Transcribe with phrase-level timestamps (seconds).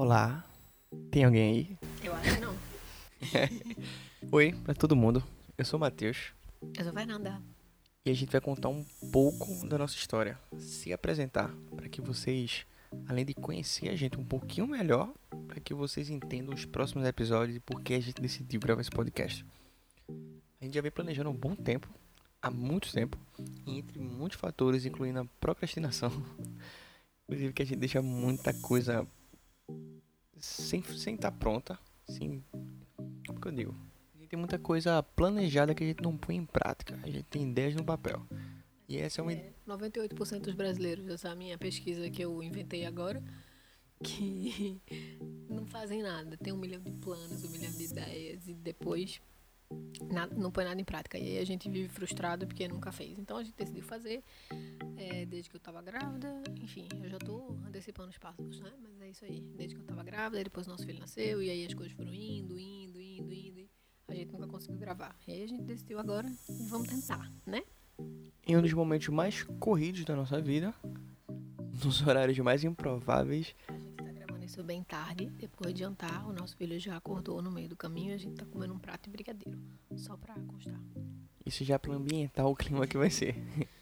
[0.00, 0.44] Olá,
[1.10, 1.78] tem alguém aí?
[2.04, 2.54] Eu acho que não.
[4.30, 5.24] Oi, pra todo mundo.
[5.58, 6.32] Eu sou o Matheus
[6.78, 7.42] Eu sou Fernanda.
[8.06, 12.64] e a gente vai contar um pouco da nossa história, se apresentar, para que vocês,
[13.08, 15.12] além de conhecer a gente um pouquinho melhor,
[15.48, 18.90] para que vocês entendam os próximos episódios e por que a gente decidiu gravar esse
[18.92, 19.44] podcast.
[20.60, 21.88] A gente já vem planejando há um bom tempo,
[22.40, 23.18] há muito tempo,
[23.66, 26.12] e entre muitos fatores, incluindo a procrastinação.
[27.26, 29.04] Inclusive que a gente deixa muita coisa
[30.40, 32.42] sem estar sem tá pronta, sem
[33.26, 33.74] como que eu digo?
[34.14, 36.98] A gente tem muita coisa planejada que a gente não põe em prática.
[37.02, 38.26] A gente tem ideias no papel.
[38.88, 39.32] E essa é uma.
[39.32, 43.22] É, 98% dos brasileiros, essa é a minha pesquisa que eu inventei agora,
[44.02, 44.80] que
[45.48, 46.38] não fazem nada.
[46.38, 49.20] Tem um milhão de planos, um milhão de ideias e depois
[50.10, 51.18] nada, não põe nada em prática.
[51.18, 53.18] E aí a gente vive frustrado porque nunca fez.
[53.18, 54.22] Então a gente decidiu fazer
[54.96, 56.42] é, desde que eu tava grávida.
[56.60, 58.72] Enfim, eu já tô antecipando os passos, né?
[58.82, 59.40] Mas é isso aí.
[59.56, 62.58] Desde que eu tava grávida, depois nosso filho nasceu e aí as coisas foram indo,
[62.58, 63.68] indo, indo, indo.
[64.08, 65.14] E a gente nunca conseguiu gravar.
[65.26, 67.62] E aí a gente decidiu agora e vamos tentar, né?
[68.46, 70.72] Em um dos momentos mais corridos da nossa vida,
[71.84, 73.54] nos horários mais improváveis,
[74.48, 76.26] isso bem tarde, depois de jantar.
[76.26, 78.78] O nosso filho já acordou no meio do caminho e a gente tá comendo um
[78.78, 79.58] prato de brigadeiro.
[79.94, 80.80] Só pra constar.
[81.44, 83.36] isso já é pra ambientar o clima que vai ser.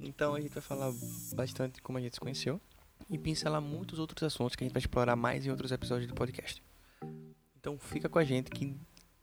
[0.00, 0.90] Então a gente vai falar
[1.34, 2.58] bastante de como a gente se conheceu
[3.10, 6.14] e pincelar muitos outros assuntos que a gente vai explorar mais em outros episódios do
[6.14, 6.62] podcast.
[7.60, 8.74] Então fica com a gente que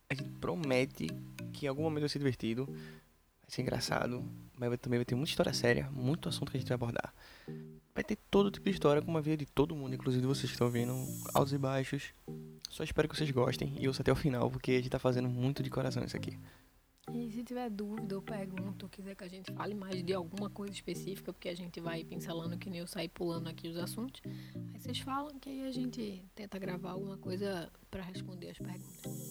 [0.08, 1.08] a gente promete
[1.52, 2.70] que em algum momento vai ser divertido,
[3.54, 4.24] ser engraçado,
[4.58, 7.14] mas também vai ter muita história séria, muito assunto que a gente vai abordar.
[7.94, 10.54] Vai ter todo tipo de história, como a vida de todo mundo, inclusive vocês que
[10.54, 10.94] estão ouvindo,
[11.34, 12.14] altos e baixos.
[12.70, 15.28] Só espero que vocês gostem e ouçam até o final, porque a gente tá fazendo
[15.28, 16.40] muito de coração isso aqui.
[17.14, 20.50] E se tiver dúvida ou pergunta ou quiser que a gente fale mais de alguma
[20.50, 24.22] coisa específica, porque a gente vai pincelando que nem eu sair pulando aqui os assuntos,
[24.74, 29.22] aí vocês falam que aí a gente tenta gravar alguma coisa pra responder as perguntas.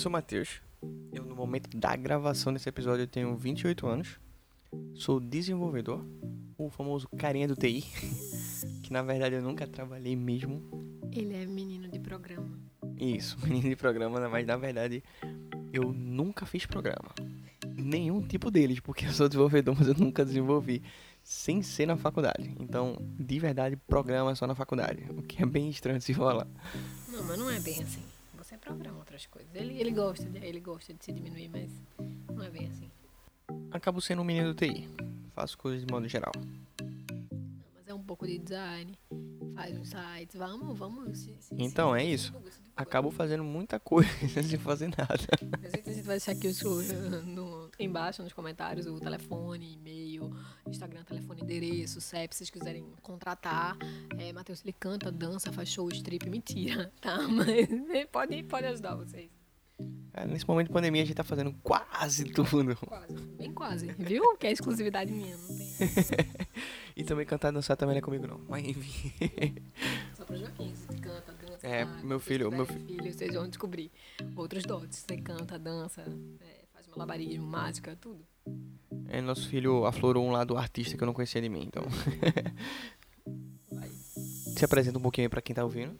[0.00, 0.62] Sou o Matheus.
[1.12, 4.18] Eu, no momento da gravação desse episódio, eu tenho 28 anos.
[4.94, 6.02] Sou desenvolvedor,
[6.56, 7.84] o famoso carinha do TI,
[8.82, 10.62] que na verdade eu nunca trabalhei mesmo.
[11.12, 12.48] Ele é menino de programa.
[12.96, 14.26] Isso, menino de programa, né?
[14.26, 15.04] mas na verdade
[15.70, 17.14] eu nunca fiz programa.
[17.66, 20.82] Nenhum tipo deles, porque eu sou desenvolvedor, mas eu nunca desenvolvi.
[21.22, 22.56] Sem ser na faculdade.
[22.58, 25.04] Então, de verdade, programa é só na faculdade.
[25.10, 26.46] O que é bem estranho de se falar.
[27.06, 28.00] Não, mas não é bem assim.
[28.74, 29.50] Programa outras coisas.
[29.54, 31.70] Ele, ele gosta de, ele gosta de se diminuir, mas
[32.32, 32.90] não é bem assim.
[33.70, 34.88] Acabo sendo um menino do TI.
[35.34, 36.32] Faço coisas de modo geral.
[36.80, 38.96] Não, mas é um pouco de design,
[39.54, 41.18] faz uns sites, vamos, vamos.
[41.18, 42.26] Se, se, Então, se- é isso.
[42.26, 42.82] divulga, se divulga.
[42.82, 45.14] Acabo fazendo muita coisa sem fazer nada.
[45.62, 46.70] A gente, a gente vai deixar aqui o seu,
[47.84, 50.30] embaixo nos comentários o telefone, e-mail,
[50.68, 53.76] Instagram, telefone, endereço, CEP, se vocês quiserem contratar.
[54.18, 57.18] É, Matheus, ele canta, dança, faz show, strip, mentira, tá?
[57.28, 57.68] Mas
[58.10, 59.30] pode, pode ajudar vocês.
[60.12, 62.76] Cara, nesse momento de pandemia a gente tá fazendo quase tudo.
[62.76, 64.36] Quase, bem quase, viu?
[64.36, 65.70] Que é exclusividade minha, não tem.
[66.96, 68.40] E também cantar e dançar também não é comigo não.
[68.46, 69.54] Mas enfim.
[70.14, 71.66] Só pra Joaquim, você canta, dança.
[71.66, 72.00] É, tá?
[72.02, 73.90] meu filho- meu tiverem filho, vocês vão descobrir
[74.36, 74.98] outros dotes.
[74.98, 76.02] Você canta, dança,
[76.42, 76.59] é,
[76.90, 78.26] faz malabarismo, mágica, tudo.
[79.08, 81.84] É, nosso filho aflorou um lado artista que eu não conhecia de mim, então.
[84.56, 85.96] Se apresenta um pouquinho aí pra quem tá ouvindo.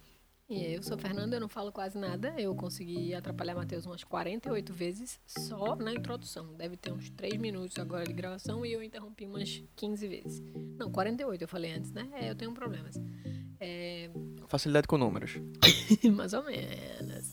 [0.51, 2.35] E eu sou Fernanda, eu não falo quase nada.
[2.37, 6.53] Eu consegui atrapalhar Matheus umas 48 vezes só na introdução.
[6.55, 10.43] Deve ter uns 3 minutos agora de gravação e eu interrompi umas 15 vezes.
[10.77, 12.09] Não, 48 eu falei antes, né?
[12.15, 12.97] É, eu tenho problemas.
[13.61, 14.11] É,
[14.49, 15.39] Facilidade com números.
[16.13, 17.33] mais ou menos.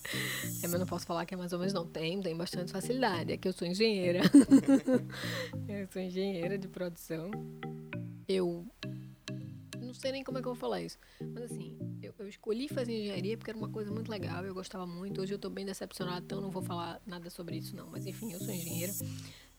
[0.62, 1.84] É, mas não posso falar que é mais ou menos, não.
[1.84, 3.32] Tem, tem bastante facilidade.
[3.32, 4.20] É que eu sou engenheira.
[5.68, 7.32] eu sou engenheira de produção.
[8.28, 8.64] Eu
[9.88, 10.98] não sei nem como é que eu vou falar isso.
[11.20, 14.86] Mas assim, eu, eu escolhi fazer engenharia porque era uma coisa muito legal, eu gostava
[14.86, 15.20] muito.
[15.20, 17.88] Hoje eu tô bem decepcionada, então não vou falar nada sobre isso, não.
[17.88, 18.92] Mas enfim, eu sou engenheira.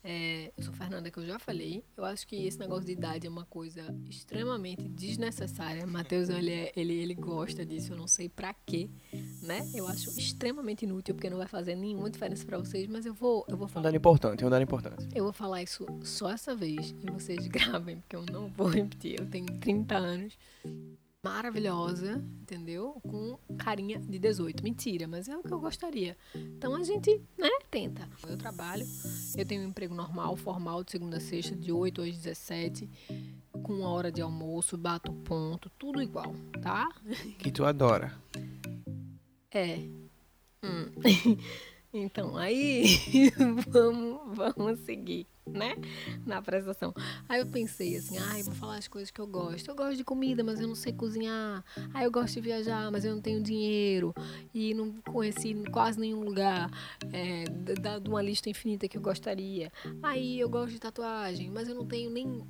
[0.01, 1.83] É, eu sou Fernanda, que eu já falei.
[1.97, 5.85] Eu acho que esse negócio de idade é uma coisa extremamente desnecessária.
[5.85, 8.89] Matheus, ele, é- ele, ele gosta disso, eu não sei pra quê,
[9.43, 9.69] né?
[9.75, 13.45] Eu acho extremamente inútil, porque não vai fazer nenhuma diferença pra vocês, mas eu vou,
[13.49, 13.83] eu vou É um falar.
[13.85, 15.05] dado importante, um dado importante.
[15.13, 17.45] Eu vou falar isso só essa vez e vocês
[17.83, 19.19] gravem, porque eu não vou repetir.
[19.19, 20.37] Eu tenho 30 anos,
[21.23, 23.01] maravilhosa, entendeu?
[23.07, 24.63] Com carinha de 18.
[24.63, 26.17] Mentira, mas é o que eu gostaria.
[26.33, 28.07] Então a gente, né, tenta.
[28.27, 28.85] Eu trabalho,
[29.37, 32.89] eu tenho um emprego normal, formal, de segunda a sexta, de 8 às 17,
[33.63, 36.89] com uma hora de almoço, bato ponto, tudo igual, tá?
[37.37, 38.13] Que tu adora.
[39.51, 39.77] É.
[40.63, 40.91] Hum.
[41.93, 42.83] Então, aí
[43.67, 45.25] vamos, vamos seguir.
[45.47, 45.75] né?
[46.25, 46.93] Na apresentação.
[47.27, 49.67] Aí eu pensei assim, ai, vou falar as coisas que eu gosto.
[49.67, 51.63] Eu gosto de comida, mas eu não sei cozinhar.
[51.93, 54.13] Aí eu gosto de viajar, mas eu não tenho dinheiro.
[54.53, 56.69] E não conheci quase nenhum lugar
[57.11, 57.45] é,
[57.99, 59.71] de uma lista infinita que eu gostaria.
[60.03, 62.43] Aí eu gosto de tatuagem, mas eu não tenho nem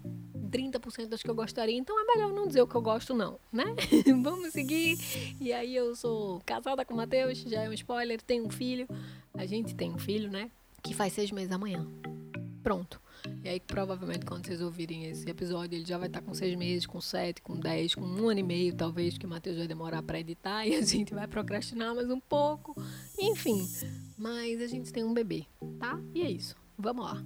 [0.49, 3.39] 30% das que eu gostaria, então é melhor não dizer o que eu gosto, não,
[3.53, 3.65] né?
[4.23, 4.97] Vamos seguir.
[5.39, 8.87] E aí eu sou casada com o Matheus, já é um spoiler, tenho um filho.
[9.33, 10.49] A gente tem um filho, né?
[10.81, 11.87] Que faz seis meses amanhã.
[12.63, 13.01] Pronto.
[13.43, 16.85] E aí, provavelmente, quando vocês ouvirem esse episódio, ele já vai estar com seis meses,
[16.85, 20.01] com sete, com dez, com um ano e meio, talvez, que o Matheus vai demorar
[20.03, 22.75] para editar e a gente vai procrastinar mais um pouco.
[23.17, 23.67] Enfim,
[24.17, 25.45] mas a gente tem um bebê,
[25.79, 25.99] tá?
[26.13, 26.55] E é isso.
[26.77, 27.23] Vamos lá.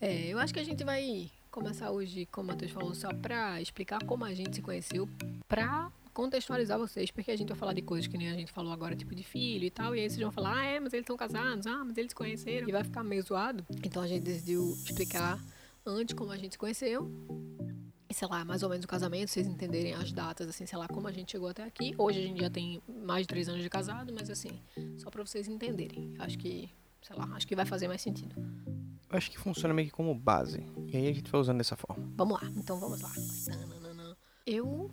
[0.00, 3.60] É, eu acho que a gente vai começar hoje, como o Matheus falou, só para
[3.60, 5.08] explicar como a gente se conheceu,
[5.48, 8.72] para contextualizar vocês, porque a gente vai falar de coisas que nem a gente falou
[8.72, 11.04] agora, tipo de filho e tal, e aí vocês vão falar, ah, é, mas eles
[11.04, 13.64] estão casados, ah, mas eles se conheceram, e vai ficar meio zoado.
[13.84, 15.40] Então a gente decidiu explicar
[15.86, 17.08] antes como a gente se conheceu,
[18.10, 20.88] e sei lá, mais ou menos o casamento, vocês entenderem as datas, assim, sei lá,
[20.88, 21.94] como a gente chegou até aqui.
[21.96, 24.50] Hoje a gente já tem mais de três anos de casado, mas assim,
[24.96, 26.14] só para vocês entenderem.
[26.18, 26.68] Acho que,
[27.00, 28.34] sei lá, acho que vai fazer mais sentido.
[29.08, 30.66] Eu acho que funciona meio que como base.
[30.88, 32.10] E aí a gente vai usando dessa forma.
[32.16, 33.12] Vamos lá, então vamos lá.
[34.44, 34.90] Eu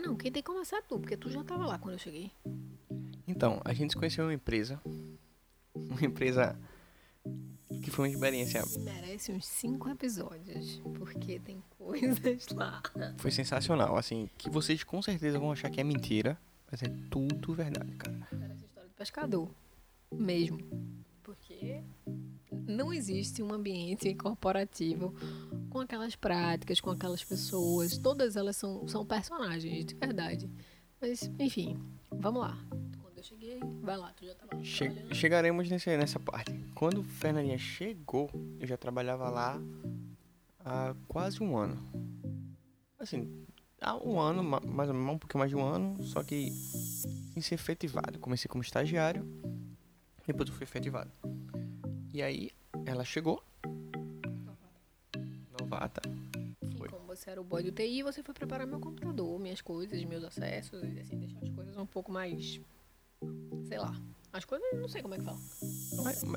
[0.00, 2.30] não, quem tem que começar é tu, porque tu já tava lá quando eu cheguei.
[3.26, 4.80] Então, a gente se conheceu em uma empresa.
[5.74, 6.58] Uma empresa
[7.82, 8.62] que foi uma experiência.
[8.80, 12.82] Merece uns cinco episódios, porque tem coisas lá.
[13.18, 16.38] Foi sensacional, assim, que vocês com certeza vão achar que é mentira,
[16.70, 18.28] mas é tudo verdade, cara.
[18.30, 19.50] Parece história do pescador.
[20.12, 20.58] Mesmo.
[21.22, 21.82] Porque
[22.66, 25.14] não existe um ambiente corporativo
[25.68, 27.96] com aquelas práticas, com aquelas pessoas.
[27.98, 30.50] Todas elas são, são personagens, de verdade.
[31.00, 31.78] Mas, enfim,
[32.10, 32.58] vamos lá.
[33.02, 36.52] Quando eu cheguei, vai lá, tu já tava che Chegaremos nesse, nessa parte.
[36.74, 39.60] Quando Fernandinha chegou, eu já trabalhava lá
[40.64, 41.78] há quase um ano.
[42.98, 43.46] Assim,
[43.80, 47.40] há um ano, mais ou menos, um pouquinho mais de um ano, só que sem
[47.42, 48.18] ser efetivado.
[48.18, 49.26] Comecei como estagiário,
[50.26, 51.10] depois eu fui efetivado.
[52.12, 52.50] E aí,
[52.84, 53.42] ela chegou.
[55.60, 56.02] Novata.
[56.76, 56.88] Foi.
[56.88, 60.02] E como você era o boy do TI, você foi preparar meu computador, minhas coisas,
[60.04, 62.60] meus acessos, e assim, deixar as coisas um pouco mais.
[63.68, 63.94] Sei lá.
[64.32, 65.38] As coisas, não sei como é que fala.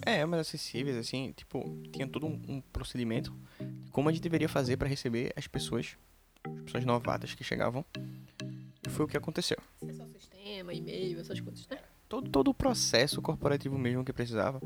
[0.06, 4.50] É, mais acessíveis, assim, tipo, tinha todo um, um procedimento de como a gente deveria
[4.50, 5.98] fazer para receber as pessoas,
[6.44, 7.84] as pessoas novatas que chegavam.
[8.86, 9.58] E foi o que aconteceu.
[9.82, 11.80] Acessar o sistema, e-mail, essas coisas, né?
[12.08, 14.62] Todo, todo o processo corporativo mesmo que precisava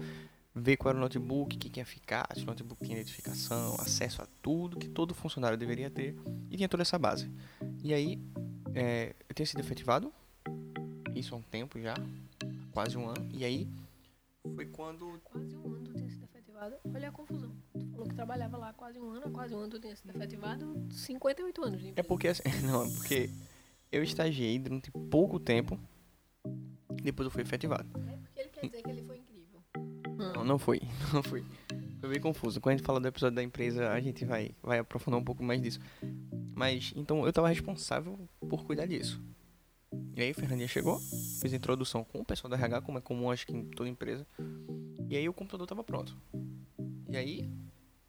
[0.67, 4.27] ver qual era o notebook, que ia ficar, se o notebook tinha identificação, acesso a
[4.41, 6.13] tudo que todo funcionário deveria ter
[6.51, 7.31] e tinha toda essa base.
[7.81, 8.19] E aí,
[8.75, 10.11] é, eu tinha sido efetivado,
[11.15, 11.93] isso há um tempo já,
[12.73, 13.65] quase um ano, e aí
[14.55, 15.21] foi quando.
[15.23, 17.51] Quase um ano tu tinha sido efetivado, olha a confusão.
[17.71, 20.85] Tu falou que trabalhava lá quase um ano, quase um ano tu tinha sido efetivado,
[20.91, 21.81] 58 anos.
[21.95, 23.29] É porque, assim, não, é porque
[23.89, 25.79] eu estagiei durante pouco tempo,
[27.01, 27.87] depois eu fui efetivado.
[28.05, 29.06] É porque ele quer dizer que ele
[30.35, 30.81] não, não foi.
[31.13, 31.43] Não foi.
[31.99, 32.61] Foi bem confuso.
[32.61, 35.43] Quando a gente fala do episódio da empresa, a gente vai, vai aprofundar um pouco
[35.43, 35.79] mais disso.
[36.55, 39.21] Mas, então, eu tava responsável por cuidar disso.
[40.15, 40.99] E aí, Fernandinha chegou,
[41.39, 43.89] fez a introdução com o pessoal da RH, como é comum, acho que em toda
[43.89, 44.25] empresa.
[45.09, 46.15] E aí, o computador tava pronto.
[47.09, 47.49] E aí,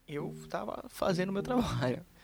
[0.06, 2.04] eu tava fazendo meu trabalho.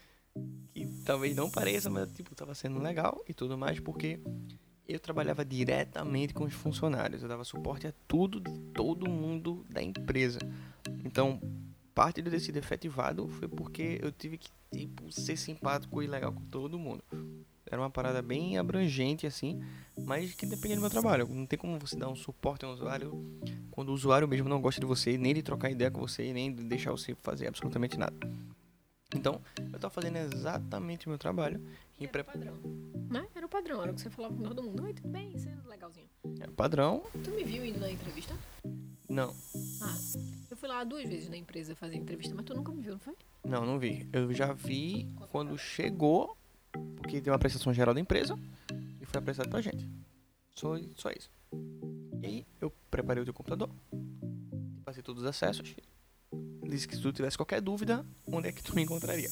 [0.74, 4.18] Que talvez não pareça, mas, tipo, tava sendo legal e tudo mais, porque
[4.88, 9.82] eu trabalhava diretamente com os funcionários, eu dava suporte a tudo de todo mundo da
[9.82, 10.38] empresa.
[11.04, 11.40] Então,
[11.94, 16.44] parte do decido efetivado foi porque eu tive que tipo, ser simpático e legal com
[16.46, 17.02] todo mundo.
[17.66, 19.60] Era uma parada bem abrangente assim,
[20.04, 21.26] mas que dependia do meu trabalho.
[21.28, 23.12] Não tem como você dar um suporte a um usuário
[23.70, 26.54] quando o usuário mesmo não gosta de você, nem de trocar ideia com você, nem
[26.54, 28.14] de deixar você fazer absolutamente nada.
[29.14, 31.60] Então, eu estava fazendo exatamente o meu trabalho.
[31.98, 32.54] E era o padrão.
[33.08, 33.26] Né?
[33.54, 34.82] Padrão, era o que você falava com todo mundo.
[34.82, 35.30] Oi, tudo bem?
[35.32, 36.08] Isso é legalzinho.
[36.40, 37.04] É padrão.
[37.22, 38.36] Tu me viu indo na entrevista?
[39.08, 39.32] Não.
[39.80, 39.96] Ah,
[40.50, 42.98] eu fui lá duas vezes na empresa fazer entrevista, mas tu nunca me viu, não
[42.98, 43.14] foi?
[43.44, 44.08] Não, não vi.
[44.12, 46.36] Eu já vi quando chegou,
[46.96, 48.36] porque tem uma prestação geral da empresa
[49.00, 49.88] e foi apresentado pra gente.
[50.56, 51.30] Só, só isso.
[52.22, 53.70] E aí, eu preparei o teu computador,
[54.84, 55.76] passei todos os acessos
[56.74, 59.30] disse que se tu tivesse qualquer dúvida, onde é que tu me encontraria?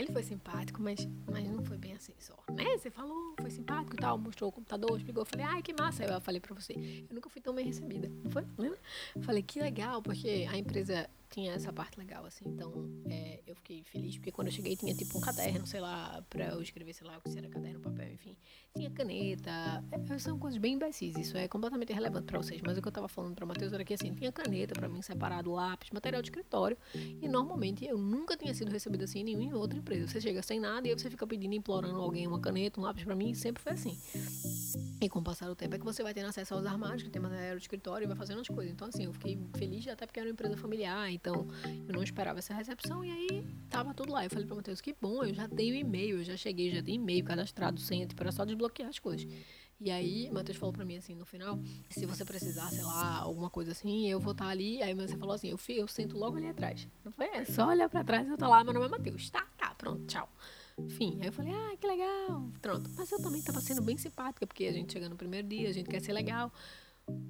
[0.00, 2.34] Ele foi simpático, mas, mas não foi bem assim só.
[2.54, 2.64] Né?
[2.78, 5.20] Você falou, foi simpático e tal, mostrou o computador, explicou.
[5.20, 6.04] Eu falei, ai, que massa.
[6.04, 8.10] Eu falei pra você, eu nunca fui tão bem recebida.
[8.30, 8.46] Foi?
[8.56, 8.78] Lembra?
[9.14, 12.44] Eu falei, que legal, porque a empresa tinha essa parte legal, assim.
[12.46, 12.72] Então,
[13.08, 16.48] é, eu fiquei feliz, porque quando eu cheguei tinha tipo um caderno, sei lá, pra
[16.48, 18.36] eu escrever, sei lá, o que era caderno, papel, enfim.
[18.76, 19.50] Tinha caneta.
[19.92, 22.60] É, são coisas bem imbecis, isso é completamente irrelevante pra vocês.
[22.60, 25.00] Mas o que eu tava falando pra Matheus era que, assim, tinha caneta pra mim,
[25.02, 26.76] separado, lápis, material de escritório.
[26.94, 30.08] E normalmente eu nunca tinha sido recebido assim em nenhuma outra empresa.
[30.08, 33.04] Você chega sem nada e aí você fica pedindo, implorando alguém uma caneta, um lápis
[33.04, 33.98] pra mim, e sempre foi assim.
[35.00, 37.08] E com o passar do tempo é que você vai tendo acesso aos armários, que
[37.08, 38.70] tem material de escritório e vai fazendo as coisas.
[38.70, 41.48] Então, assim, eu fiquei feliz até porque era uma empresa familiar, então
[41.88, 44.24] eu não esperava essa recepção e aí tava tudo lá.
[44.24, 46.96] Eu falei pra Matheus, que bom, eu já tenho e-mail, eu já cheguei, já tenho
[46.96, 49.26] e-mail cadastrado, senha, tipo, era só desbloquear as coisas.
[49.80, 53.48] E aí, Matheus falou pra mim assim, no final, se você precisar, sei lá, alguma
[53.48, 54.82] coisa assim, eu vou estar tá ali.
[54.82, 56.86] Aí você falou assim, eu, eu sento logo ali atrás.
[57.02, 59.30] Eu falei, é só olhar pra trás, eu tô lá, meu nome é Matheus.
[59.30, 60.28] Tá, tá, pronto, tchau.
[60.78, 62.50] Enfim, aí eu falei, ah, que legal.
[62.60, 62.90] Pronto.
[62.96, 65.72] Mas eu também tava sendo bem simpática, porque a gente chega no primeiro dia, a
[65.72, 66.52] gente quer ser legal.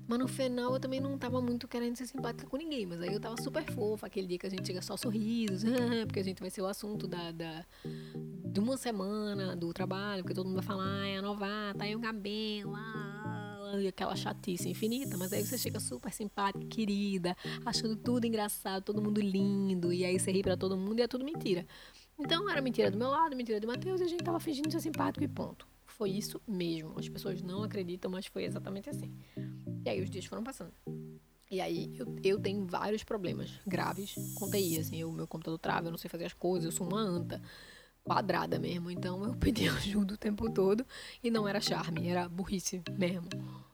[0.06, 2.84] Mas no final eu também não tava muito querendo ser simpática com ninguém.
[2.84, 5.62] Mas aí eu tava super fofa, aquele dia que a gente chega só sorrisos,
[6.06, 10.34] porque a gente vai ser o assunto da, da, de uma semana do trabalho, porque
[10.34, 15.16] todo mundo vai falar, é a novata, aí o cabelo, ah, e aquela chatice infinita.
[15.16, 20.18] Mas aí você chega super simpática, querida, achando tudo engraçado, todo mundo lindo, e aí
[20.18, 21.64] você ri pra todo mundo e é tudo mentira.
[22.20, 24.80] Então era mentira do meu lado, mentira do Matheus, e a gente tava fingindo ser
[24.80, 25.66] simpático e ponto.
[25.86, 26.98] Foi isso mesmo.
[26.98, 29.10] As pessoas não acreditam, mas foi exatamente assim.
[29.84, 30.72] E aí os dias foram passando.
[31.50, 35.88] E aí eu, eu tenho vários problemas graves com TI, assim, o meu computador trava,
[35.88, 37.42] eu não sei fazer as coisas, eu sou uma anta
[38.10, 38.90] quadrada mesmo.
[38.90, 40.84] Então eu pedi ajuda o tempo todo
[41.22, 43.28] e não era charme, era burrice mesmo.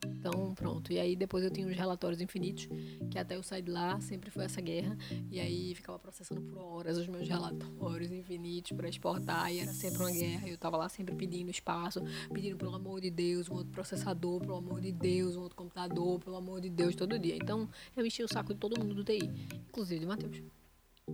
[0.05, 0.93] Então, pronto.
[0.93, 2.69] E aí depois eu tinha os relatórios infinitos,
[3.11, 4.95] que até eu sair de lá sempre foi essa guerra.
[5.31, 9.51] E aí ficava processando por horas os meus relatórios infinitos para exportar.
[9.51, 10.49] E era sempre uma guerra.
[10.49, 14.57] Eu tava lá sempre pedindo espaço, pedindo pelo amor de Deus, um outro processador, pelo
[14.57, 17.37] amor de Deus, um outro computador, pelo amor de Deus, todo dia.
[17.37, 17.67] Então
[17.97, 19.31] eu enchi o saco de todo mundo do TI,
[19.69, 20.43] inclusive de Matheus.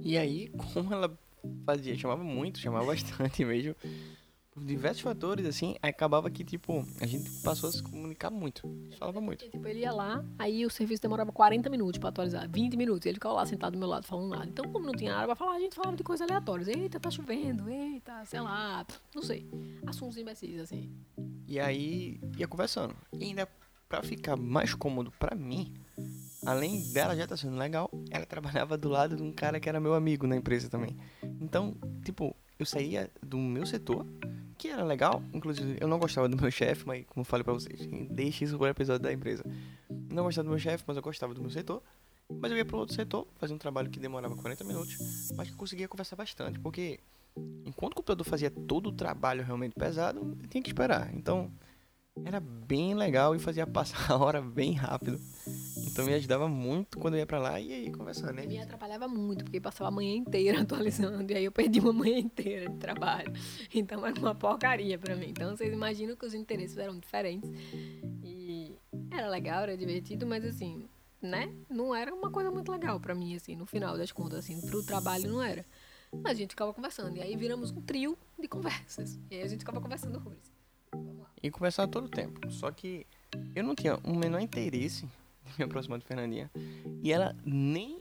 [0.02, 1.16] E aí, como ela
[1.64, 3.74] fazia, chamava muito, chamava bastante mesmo.
[4.52, 8.68] Por diversos fatores, assim, acabava que, tipo, a gente passou a se comunicar muito.
[8.98, 9.48] Falava muito.
[9.48, 13.06] Tipo, ele ia lá, aí o serviço demorava 40 minutos pra atualizar, 20 minutos.
[13.06, 14.44] Ele ficava lá sentado do meu lado falando nada.
[14.46, 16.68] Então, como não tinha nada pra falar, a gente falava de coisas aleatórias.
[16.68, 18.84] Eita, tá chovendo, eita, sei lá,
[19.14, 19.48] não sei.
[19.86, 20.94] Assuntos imbecis, assim.
[21.48, 22.94] E aí, ia conversando.
[23.18, 23.48] E ainda,
[23.88, 25.72] pra ficar mais cômodo pra mim,
[26.44, 29.68] além dela já estar tá sendo legal, ela trabalhava do lado de um cara que
[29.68, 30.94] era meu amigo na empresa também.
[31.42, 34.06] Então, tipo, eu saía do meu setor,
[34.56, 37.52] que era legal, inclusive eu não gostava do meu chefe, mas como eu falei pra
[37.52, 37.80] vocês,
[38.10, 39.44] deixe isso o episódio da empresa.
[40.10, 41.82] Não gostava do meu chefe, mas eu gostava do meu setor.
[42.40, 44.96] Mas eu ia para outro setor, fazia um trabalho que demorava 40 minutos,
[45.36, 47.00] mas que eu conseguia conversar bastante, porque
[47.66, 51.12] enquanto o computador fazia todo o trabalho realmente pesado, eu tinha que esperar.
[51.14, 51.50] Então,
[52.32, 55.20] era bem legal e fazia passar a hora bem rápido.
[55.86, 58.46] Então me ajudava muito quando eu ia pra lá e aí conversando, né?
[58.46, 62.18] Me atrapalhava muito, porque passava a manhã inteira atualizando e aí eu perdi uma manhã
[62.18, 63.32] inteira de trabalho.
[63.74, 65.30] Então era uma porcaria pra mim.
[65.30, 67.50] Então vocês imaginam que os interesses eram diferentes.
[68.22, 68.74] E
[69.10, 70.86] era legal, era divertido, mas assim,
[71.20, 71.52] né?
[71.68, 74.82] Não era uma coisa muito legal pra mim, assim, no final das contas, assim, pro
[74.82, 75.64] trabalho não era.
[76.12, 77.16] Mas a gente ficava conversando.
[77.16, 79.18] E aí viramos um trio de conversas.
[79.30, 80.61] E aí a gente ficava conversando horrores.
[81.42, 82.50] E conversava todo o tempo.
[82.50, 83.06] Só que
[83.54, 85.04] eu não tinha o menor interesse
[85.46, 86.50] em me aproximar de Fernandinha.
[87.02, 88.00] E ela nem.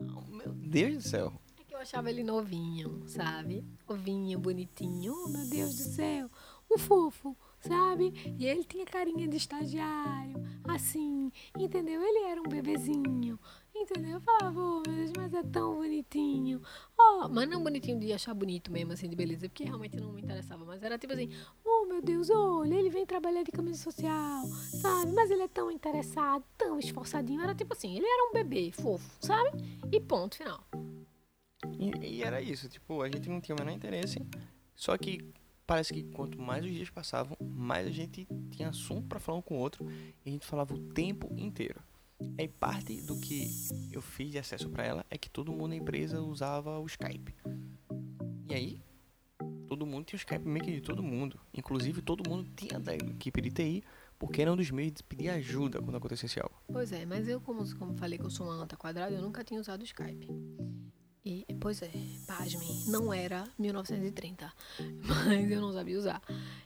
[0.00, 1.32] Oh, meu Deus do céu.
[1.58, 3.64] É que eu achava ele novinho, sabe?
[3.88, 5.14] Novinho, bonitinho.
[5.24, 6.30] Oh, meu Deus do céu.
[6.70, 8.12] Um fofo, sabe?
[8.38, 12.00] E ele tinha carinha de estagiário, assim, entendeu?
[12.02, 13.38] Ele era um bebezinho,
[13.74, 14.12] Entendeu?
[14.12, 16.60] Eu falava, oh, meu Deus, mas é tão bonitinho.
[16.98, 20.20] Oh, mas não bonitinho de achar bonito mesmo, assim, de beleza, porque realmente não me
[20.20, 20.64] interessava.
[20.64, 21.30] Mas era tipo assim,
[21.82, 24.46] oh meu Deus, olha, ele vem trabalhar de camisa social,
[24.80, 25.12] sabe?
[25.12, 27.40] Mas ele é tão interessado, tão esforçadinho.
[27.40, 29.50] Era tipo assim, ele era um bebê fofo, sabe?
[29.90, 30.64] E ponto final.
[31.78, 34.18] E, e era isso, tipo, a gente não tinha o menor interesse.
[34.76, 35.32] Só que
[35.66, 39.42] parece que quanto mais os dias passavam, mais a gente tinha assunto para falar um
[39.42, 39.84] com o outro
[40.24, 41.80] e a gente falava o tempo inteiro.
[42.38, 43.50] Aí parte do que
[43.90, 47.34] eu fiz de acesso para ela é que todo mundo na empresa usava o Skype.
[48.48, 48.80] E aí,
[49.72, 51.40] todo mundo tinha o Skype meio que de todo mundo.
[51.54, 53.84] Inclusive, todo mundo tinha da equipe de TI,
[54.18, 56.54] porque era um dos meios de pedir ajuda quando acontecesse algo.
[56.70, 59.42] Pois é, mas eu, como, como falei que eu sou uma anta quadrada, eu nunca
[59.42, 60.28] tinha usado o Skype.
[61.24, 61.90] E, pois é,
[62.26, 64.52] pasmem, não era 1930,
[65.08, 66.20] mas eu não sabia usar.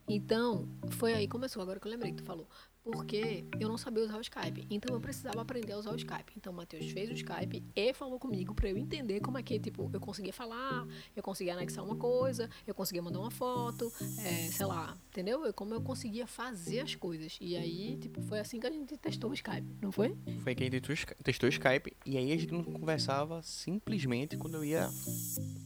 [0.09, 2.49] Então, foi aí que começou, agora que eu lembrei que tu falou.
[2.93, 4.65] Porque eu não sabia usar o Skype.
[4.71, 6.33] Então eu precisava aprender a usar o Skype.
[6.37, 9.59] Então o Matheus fez o Skype e falou comigo para eu entender como é que,
[9.59, 14.49] tipo, eu conseguia falar, eu conseguia anexar uma coisa, eu conseguia mandar uma foto, é,
[14.53, 15.45] sei lá, entendeu?
[15.45, 17.37] Eu, como eu conseguia fazer as coisas.
[17.41, 20.17] E aí, tipo, foi assim que a gente testou o Skype, não foi?
[20.45, 20.81] Foi que a gente
[21.25, 24.89] testou o Skype e aí a gente não conversava simplesmente quando eu ia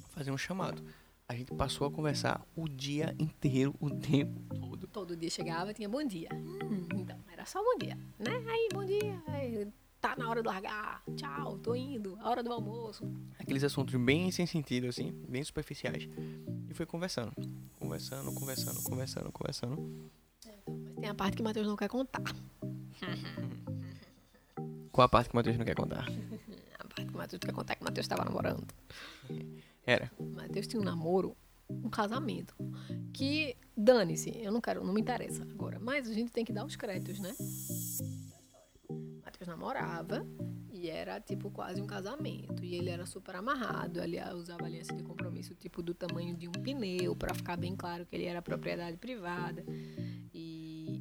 [0.08, 0.82] fazer um chamado.
[1.30, 4.88] A gente passou a conversar o dia inteiro, o tempo todo.
[4.88, 6.28] Todo dia chegava tinha bom dia.
[6.34, 8.32] Hum, então, era só bom dia, né?
[8.48, 9.22] Aí, bom dia.
[9.28, 9.68] Aí,
[10.00, 11.04] tá na hora de largar.
[11.14, 12.18] Tchau, tô indo.
[12.20, 13.04] A hora do almoço.
[13.38, 16.08] Aqueles assuntos bem sem sentido, assim, bem superficiais.
[16.68, 17.32] E foi conversando.
[17.78, 20.10] Conversando, conversando, conversando, conversando.
[20.44, 22.24] É, mas tem a parte que o Matheus não quer contar.
[24.90, 26.08] Qual a parte que o Matheus não quer contar?
[26.76, 28.66] a parte que o Matheus quer contar é que o Matheus estava namorando.
[29.90, 30.08] Era.
[30.20, 31.36] Matheus tinha um namoro,
[31.68, 32.54] um casamento.
[33.12, 35.80] Que, dane-se, eu não quero, não me interessa agora.
[35.80, 37.34] Mas a gente tem que dar os créditos, né?
[39.24, 40.24] Matheus namorava
[40.72, 42.64] e era tipo quase um casamento.
[42.64, 46.52] E ele era super amarrado, ele usava aliança de compromisso tipo do tamanho de um
[46.52, 49.64] pneu, para ficar bem claro que ele era propriedade privada.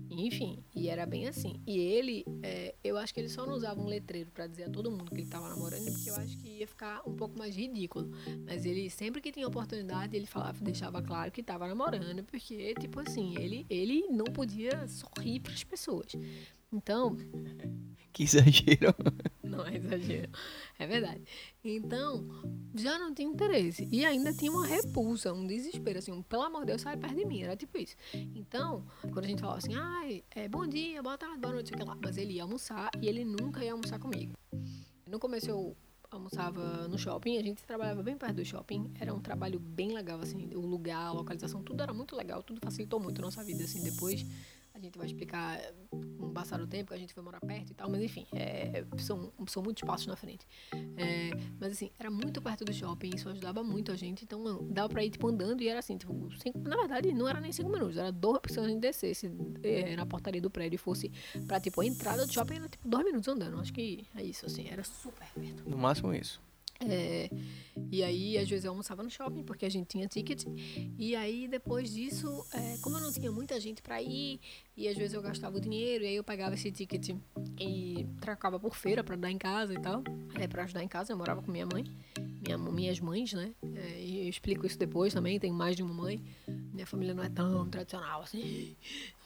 [0.09, 1.61] Enfim, e era bem assim.
[1.65, 4.69] E ele, é, eu acho que ele só não usava um letreiro para dizer a
[4.69, 7.55] todo mundo que ele estava namorando, porque eu acho que ia ficar um pouco mais
[7.55, 8.09] ridículo.
[8.45, 12.99] Mas ele, sempre que tinha oportunidade, ele falava, deixava claro que estava namorando, porque, tipo
[12.99, 16.13] assim, ele, ele não podia sorrir para as pessoas.
[16.71, 17.17] Então.
[18.11, 18.93] Que exagero.
[19.43, 20.31] Não é exagero.
[20.77, 21.23] É verdade.
[21.63, 22.27] Então,
[22.75, 23.87] já não tinha interesse.
[23.91, 27.15] E ainda tinha uma repulsa, um desespero, assim, um, pelo amor de Deus, sai perto
[27.15, 27.43] de mim.
[27.43, 27.95] Era tipo isso.
[28.13, 31.85] Então, quando a gente falava assim, ai, é, bom dia, boa tarde, boa noite, sei
[31.85, 31.97] lá.
[32.01, 34.33] Mas ele ia almoçar e ele nunca ia almoçar comigo.
[35.07, 35.77] No começo eu
[36.11, 38.91] almoçava no shopping, a gente trabalhava bem perto do shopping.
[38.99, 42.59] Era um trabalho bem legal, assim, o lugar, a localização, tudo era muito legal, tudo
[42.63, 44.25] facilitou muito a nossa vida, assim, depois
[44.79, 47.73] a gente vai explicar o passar do tempo, que a gente foi morar perto e
[47.73, 50.47] tal, mas enfim, é, são, são muitos passos na frente.
[50.97, 54.89] É, mas assim, era muito perto do shopping, isso ajudava muito a gente, então dava
[54.89, 57.69] pra ir tipo andando e era assim, tipo, cinco, na verdade não era nem cinco
[57.69, 59.31] minutos, era duas pessoas a gente descesse
[59.63, 61.11] é, na portaria do prédio e fosse
[61.45, 64.45] pra tipo a entrada do shopping era tipo dois minutos andando, acho que é isso,
[64.45, 65.69] assim, era super perto.
[65.69, 66.41] No máximo isso.
[66.87, 67.29] É,
[67.91, 70.45] e aí, às vezes, eu almoçava no shopping, porque a gente tinha ticket.
[70.97, 74.39] E aí, depois disso, é, como eu não tinha muita gente para ir,
[74.77, 77.15] e às vezes eu gastava o dinheiro, e aí eu pegava esse ticket
[77.59, 80.03] e trocava por feira para dar em casa e tal.
[80.39, 81.83] É, para ajudar em casa, eu morava com minha mãe,
[82.41, 83.53] minha, minhas mães, né?
[83.75, 86.23] É, e eu explico isso depois também, tenho mais de uma mãe.
[86.47, 88.75] Minha família não é tão tradicional assim.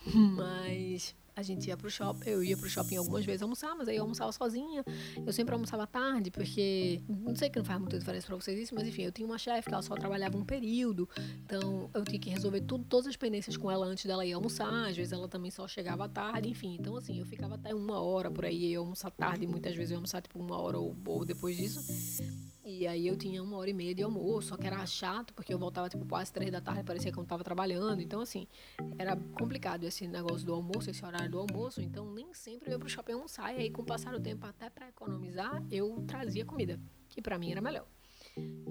[0.13, 3.96] Mas a gente ia pro shopping, eu ia pro shopping algumas vezes almoçar, mas aí
[3.96, 4.84] eu almoçava sozinha.
[5.26, 8.76] Eu sempre almoçava tarde, porque não sei que não faz muita diferença para vocês isso,
[8.76, 11.10] mas enfim, eu tinha uma chefe que ela só trabalhava um período,
[11.46, 14.89] então eu tinha que resolver tudo, todas as pendências com ela antes dela ir almoçar.
[14.89, 16.78] Às vezes ela também só chegava tarde, enfim.
[16.80, 19.98] Então assim, eu ficava até uma hora por aí, eu almoçar tarde, muitas vezes eu
[19.98, 22.52] almoçar tipo uma hora ou, ou depois disso.
[22.65, 25.54] E aí eu tinha uma hora e meia de almoço, só que era chato, porque
[25.54, 28.02] eu voltava tipo quase três da tarde, parecia que eu não estava trabalhando.
[28.02, 28.47] Então, assim,
[28.97, 31.82] era complicado esse negócio do almoço, esse horário do almoço.
[31.82, 33.54] Então, nem sempre eu ia pro shopping almoçar.
[33.54, 37.38] E aí, com o passar do tempo, até para economizar, eu trazia comida, que para
[37.38, 37.86] mim era melhor.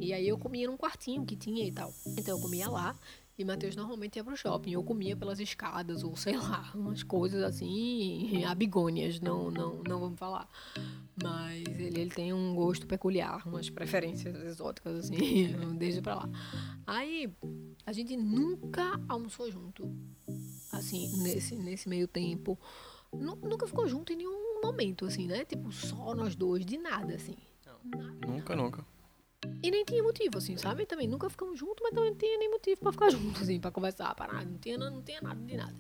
[0.00, 1.92] E aí eu comia num quartinho que tinha e tal.
[2.07, 2.96] Então eu comia lá.
[3.38, 4.72] E Matheus normalmente ia pro shopping.
[4.72, 10.18] Eu comia pelas escadas, ou sei lá, umas coisas assim, abigônias, não, não, não vamos
[10.18, 10.48] falar.
[11.22, 15.16] Mas ele, ele tem um gosto peculiar, umas preferências exóticas, assim,
[15.78, 16.28] desde pra lá.
[16.86, 17.32] Aí,
[17.86, 19.90] a gente nunca almoçou junto,
[20.70, 22.58] assim, nesse, nesse meio tempo.
[23.12, 25.44] Nunca ficou junto em nenhum momento, assim, né?
[25.44, 27.36] Tipo, só nós dois, de nada, assim.
[27.84, 28.26] Nada.
[28.26, 28.91] Nunca, nunca.
[29.62, 30.87] E nem tinha motivo, assim, sabe?
[30.87, 33.70] Também nunca ficamos juntos, mas também não tinha nem motivo pra ficar juntos, assim, pra
[33.70, 34.44] conversar, para nada.
[34.44, 35.76] Não tinha, não tinha nada de nada.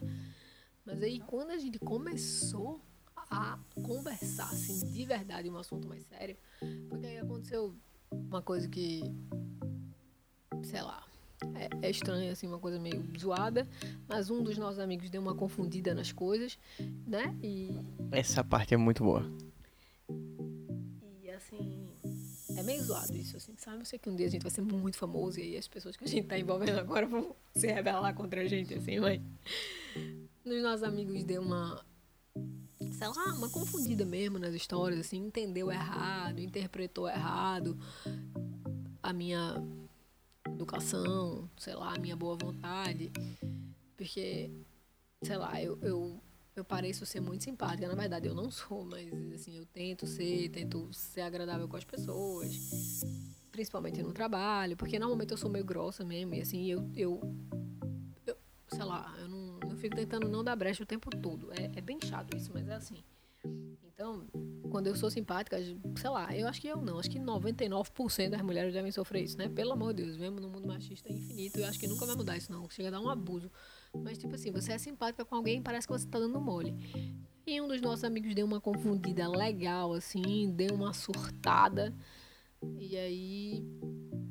[0.84, 2.80] Mas aí, quando a gente começou
[3.16, 6.36] a conversar, assim, de verdade, um assunto mais sério,
[6.88, 7.74] porque aí aconteceu
[8.10, 9.02] uma coisa que,
[10.64, 11.04] sei lá,
[11.54, 13.66] é, é estranha, assim, uma coisa meio zoada,
[14.08, 16.58] mas um dos nossos amigos deu uma confundida nas coisas,
[17.06, 17.36] né?
[17.42, 17.70] E.
[18.10, 19.24] Essa parte é muito boa.
[21.22, 21.88] E assim
[22.56, 23.80] é meio zoado isso, assim, sabe?
[23.80, 25.96] Eu sei que um dia a gente vai ser muito famoso e aí as pessoas
[25.96, 29.20] que a gente tá envolvendo agora vão se rebelar contra a gente, assim, mas.
[30.44, 31.84] Nos nossos amigos deu uma.
[32.92, 37.78] Sei lá, uma confundida mesmo nas histórias, assim, entendeu errado, interpretou errado
[39.02, 39.62] a minha
[40.46, 43.10] educação, sei lá, a minha boa vontade.
[43.96, 44.50] Porque,
[45.22, 46.20] sei lá, eu, eu
[46.54, 47.88] eu pareço ser muito simpática.
[47.88, 51.84] Na verdade, eu não sou, mas assim, eu tento ser, tento ser agradável com as
[51.84, 53.02] pessoas,
[53.50, 57.20] principalmente no trabalho, porque normalmente eu sou meio grossa mesmo, e assim, eu, eu,
[58.26, 58.36] eu
[58.68, 61.50] sei lá, eu não, não fico tentando não dar brecha o tempo todo.
[61.52, 63.02] É, é bem chato isso, mas é assim.
[63.94, 64.26] Então,
[64.70, 65.56] quando eu sou simpática,
[65.96, 69.38] sei lá, eu acho que eu não, acho que 99% das mulheres devem sofrer isso,
[69.38, 69.48] né?
[69.48, 72.36] Pelo amor de Deus, vemos no mundo machista infinito eu acho que nunca vai mudar
[72.36, 72.68] isso, não.
[72.68, 73.50] Chega a dar um abuso.
[73.94, 76.74] Mas, tipo assim, você é simpática com alguém parece que você tá dando mole.
[77.46, 81.94] E um dos nossos amigos deu uma confundida legal, assim, deu uma surtada.
[82.78, 83.64] E aí.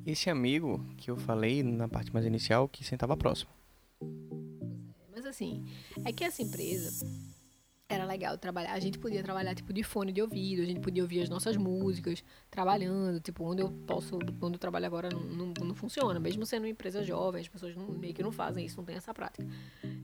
[0.06, 3.52] Esse amigo que eu falei na parte mais inicial, que sentava próximo.
[5.12, 5.64] Mas assim,
[6.06, 7.06] é que essa empresa
[7.94, 8.74] era legal trabalhar.
[8.74, 11.58] A gente podia trabalhar tipo de fone de ouvido, a gente podia ouvir as nossas
[11.58, 16.46] músicas trabalhando, tipo, onde eu posso, onde eu trabalho agora não, não, não funciona, mesmo
[16.46, 19.14] sendo uma empresa jovem, as pessoas não, meio que não fazem isso, não tem essa
[19.14, 19.46] prática.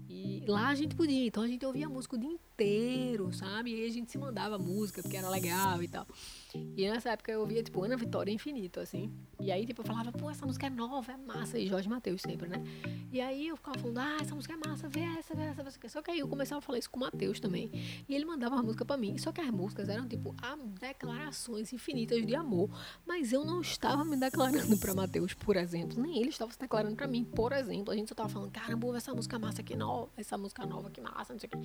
[0.09, 3.71] E lá a gente podia, então a gente ouvia música o dia inteiro, sabe?
[3.71, 6.07] E a gente se mandava música, porque era legal e tal.
[6.55, 9.11] E nessa época eu ouvia, tipo, Ana Vitória Infinito, assim.
[9.39, 11.59] E aí, tipo, eu falava, pô, essa música é nova, é massa.
[11.59, 12.63] E Jorge Matheus sempre, né?
[13.11, 15.69] E aí eu ficava falando, ah, essa música é massa, vê essa, vê essa, vê
[15.69, 15.89] essa.
[15.89, 17.69] Só que aí eu começava a falar isso com o Matheus também.
[18.07, 19.17] E ele mandava uma música pra mim.
[19.17, 20.35] Só que as músicas eram, tipo,
[20.79, 22.69] declarações infinitas de amor.
[23.05, 26.01] Mas eu não estava me declarando pra Matheus, por exemplo.
[26.01, 27.93] Nem ele estava se declarando pra mim, por exemplo.
[27.93, 31.01] A gente só tava falando, caramba, essa música massa aqui nova, essa música nova que
[31.01, 31.57] massa, não sei o quê.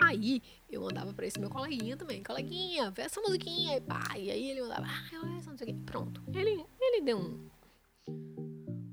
[0.00, 3.76] Aí eu mandava pra esse meu coleguinha também, coleguinha, vê essa musiquinha.
[3.76, 5.80] E pá, e aí ele mandava, ah, essa, não sei o quê.
[5.84, 6.22] Pronto.
[6.32, 7.46] Ele, ele deu um,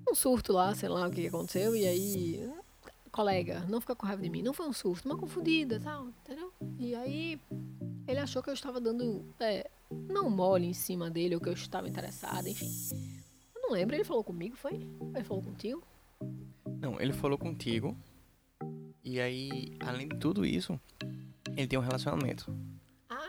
[0.10, 1.74] um surto lá, sei lá o que aconteceu.
[1.74, 2.52] E aí,
[3.13, 4.41] colega, não fica com raiva de mim.
[4.41, 6.52] Não foi um surto, uma confundida, tal, entendeu?
[6.78, 7.39] E aí
[8.06, 11.54] ele achou que eu estava dando, é, não mole em cima dele, ou que eu
[11.54, 12.70] estava interessada, enfim.
[13.56, 14.86] Eu não lembro, ele falou comigo, foi?
[15.15, 15.82] Ele falou contigo?
[16.82, 17.96] Não, ele falou contigo.
[19.02, 20.78] E aí, além de tudo isso,
[21.56, 22.54] ele tem um relacionamento.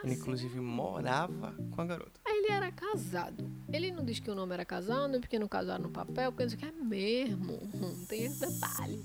[0.05, 2.21] Ele inclusive morava com a garota.
[2.25, 3.51] Aí ele era casado.
[3.73, 6.57] Ele não disse que o nome era casado, porque não casaram no papel, porque não
[6.57, 7.55] que é mesmo.
[7.75, 9.05] Hum, Tem esse detalhe.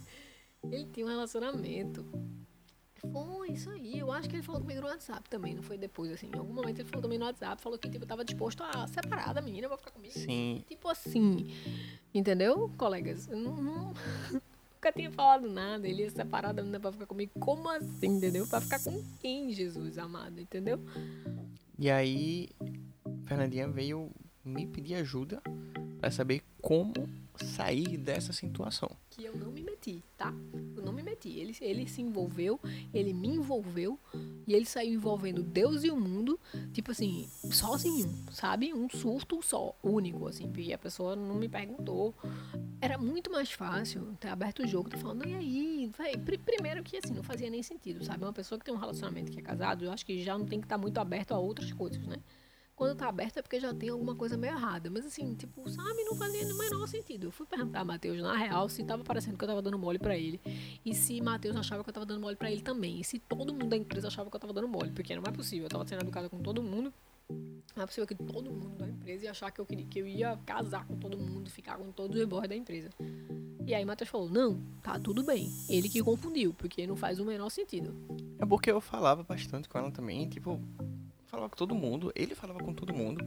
[0.71, 2.05] Ele tinha um relacionamento.
[3.11, 3.99] Foi isso aí.
[3.99, 6.29] Eu acho que ele falou comigo no WhatsApp também, não foi depois, assim.
[6.33, 9.33] Em algum momento ele falou também no WhatsApp, falou que tipo, tava disposto a separar
[9.33, 10.13] da menina pra ficar comigo.
[10.17, 10.63] Sim.
[10.67, 11.47] Tipo assim.
[12.13, 13.27] Entendeu, colegas?
[13.27, 13.93] Não, não-
[14.77, 15.87] nunca tinha falado nada.
[15.87, 17.31] Ele ia separar da menina pra ficar comigo.
[17.39, 18.47] Como assim, entendeu?
[18.47, 20.79] Pra ficar com quem, Jesus amado, entendeu?
[21.77, 22.49] E aí,
[23.25, 24.11] Fernandinha veio
[24.45, 25.41] me pedir ajuda
[25.99, 26.93] pra saber como
[27.35, 28.89] sair dessa situação.
[29.09, 30.33] que eu não me meti, tá?
[30.75, 31.29] Eu não me meti.
[31.29, 32.59] Ele, ele se envolveu,
[32.93, 33.99] ele me envolveu
[34.47, 36.39] e ele saiu envolvendo Deus e o mundo,
[36.71, 38.73] tipo assim, sozinho, sabe?
[38.73, 42.15] Um surto só, único, assim, porque a pessoa não me perguntou.
[42.79, 45.91] Era muito mais fácil ter aberto o jogo, ter falando, e aí?
[46.23, 48.23] Pri- primeiro que assim, não fazia nem sentido, sabe?
[48.23, 50.59] Uma pessoa que tem um relacionamento que é casado, eu acho que já não tem
[50.59, 52.17] que estar muito aberto a outras coisas, né?
[52.75, 54.87] Quando tá aberto é porque já tem alguma coisa meio errada.
[54.91, 57.25] Mas assim, tipo, sabe, não fazia no menor sentido.
[57.25, 59.97] Eu fui perguntar a Matheus, na real, se tava parecendo que eu tava dando mole
[59.97, 60.39] pra ele.
[60.85, 62.99] E se Matheus achava que eu tava dando mole pra ele também.
[62.99, 64.91] E se todo mundo da empresa achava que eu tava dando mole.
[64.91, 65.65] Porque não é possível.
[65.65, 66.93] Eu tava sendo educada com todo mundo.
[67.29, 70.07] Não é possível que todo mundo da empresa ia achar que eu, queria, que eu
[70.07, 72.89] ia casar com todo mundo, ficar com todos os boys da empresa.
[73.67, 75.51] E aí Matheus falou, não, tá tudo bem.
[75.69, 77.93] Ele que confundiu, porque não faz o menor sentido.
[78.39, 80.59] É porque eu falava bastante com ela também, tipo,
[81.25, 83.23] falava com todo mundo, ele falava com todo mundo.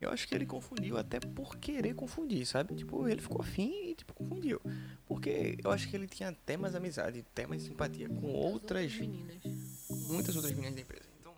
[0.00, 2.74] Eu acho que ele confundiu até por querer confundir, sabe?
[2.74, 4.58] Tipo, ele ficou afim e, tipo, confundiu.
[5.04, 9.42] Porque eu acho que ele tinha até mais amizade, até mais simpatia com outras, meninas.
[10.08, 11.04] muitas outras meninas da empresa.
[11.20, 11.34] Então,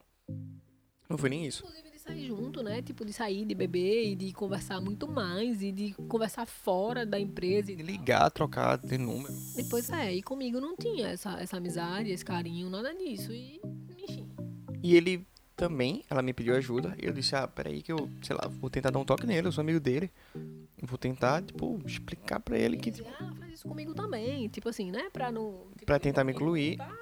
[1.09, 1.65] não foi nem isso.
[1.65, 2.83] Inclusive sair junto, né?
[2.83, 7.19] Tipo, de sair, de beber e de conversar muito mais e de conversar fora da
[7.19, 9.33] empresa e De ligar, trocar de número.
[9.55, 13.33] Depois é, e comigo não tinha essa, essa amizade, esse carinho, nada disso.
[13.33, 13.61] E,
[13.99, 14.29] enfim.
[14.83, 16.97] E ele também, ela me pediu ajuda.
[17.01, 19.47] E eu disse, ah, peraí que eu, sei lá, vou tentar dar um toque nele,
[19.47, 20.11] eu sou amigo dele.
[20.83, 24.49] Vou tentar, tipo, explicar pra ele que, tipo, ah, faz isso comigo também.
[24.49, 25.09] Tipo assim, né?
[25.13, 25.67] Pra não.
[25.75, 26.77] Tipo, Pra tentar me incluir.
[26.77, 27.02] Tá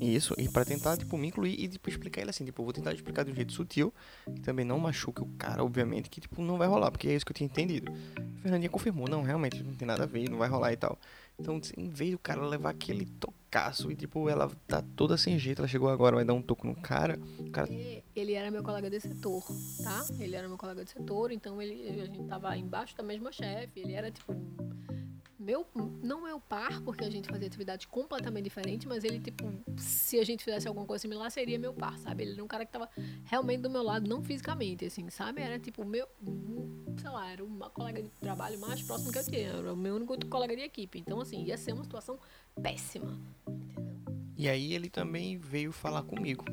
[0.00, 2.72] Isso, e pra tentar, tipo, me incluir e, tipo, explicar ele assim, tipo, eu vou
[2.72, 3.92] tentar explicar de um jeito sutil,
[4.24, 7.24] que também não machuque o cara, obviamente, que, tipo, não vai rolar, porque é isso
[7.24, 7.90] que eu tinha entendido.
[8.16, 10.98] A Fernandinha confirmou, não, realmente, não tem nada a ver, não vai rolar e tal.
[11.38, 15.60] Então, em vez do cara levar aquele tocaço e, tipo, ela tá toda sem jeito,
[15.60, 17.68] ela chegou agora, vai dar um toco no cara, o cara,
[18.14, 19.44] Ele era meu colega de setor,
[19.82, 20.04] tá?
[20.20, 23.80] Ele era meu colega de setor, então ele, a gente tava embaixo da mesma chefe.
[23.80, 24.32] Ele era, tipo,
[25.44, 25.66] meu,
[26.02, 29.44] não meu par, porque a gente fazia atividades completamente diferentes, mas ele, tipo,
[29.76, 32.24] se a gente fizesse alguma coisa similar, seria meu par, sabe?
[32.24, 32.88] Ele era um cara que tava
[33.24, 35.42] realmente do meu lado, não fisicamente, assim, sabe?
[35.42, 36.08] Era, tipo, meu,
[36.98, 39.96] sei lá, era uma colega de trabalho mais próximo que eu tinha, era o meu
[39.96, 40.98] único colega de equipe.
[40.98, 42.18] Então, assim, ia ser uma situação
[42.62, 43.94] péssima, entendeu?
[44.36, 46.44] E aí ele também veio falar comigo.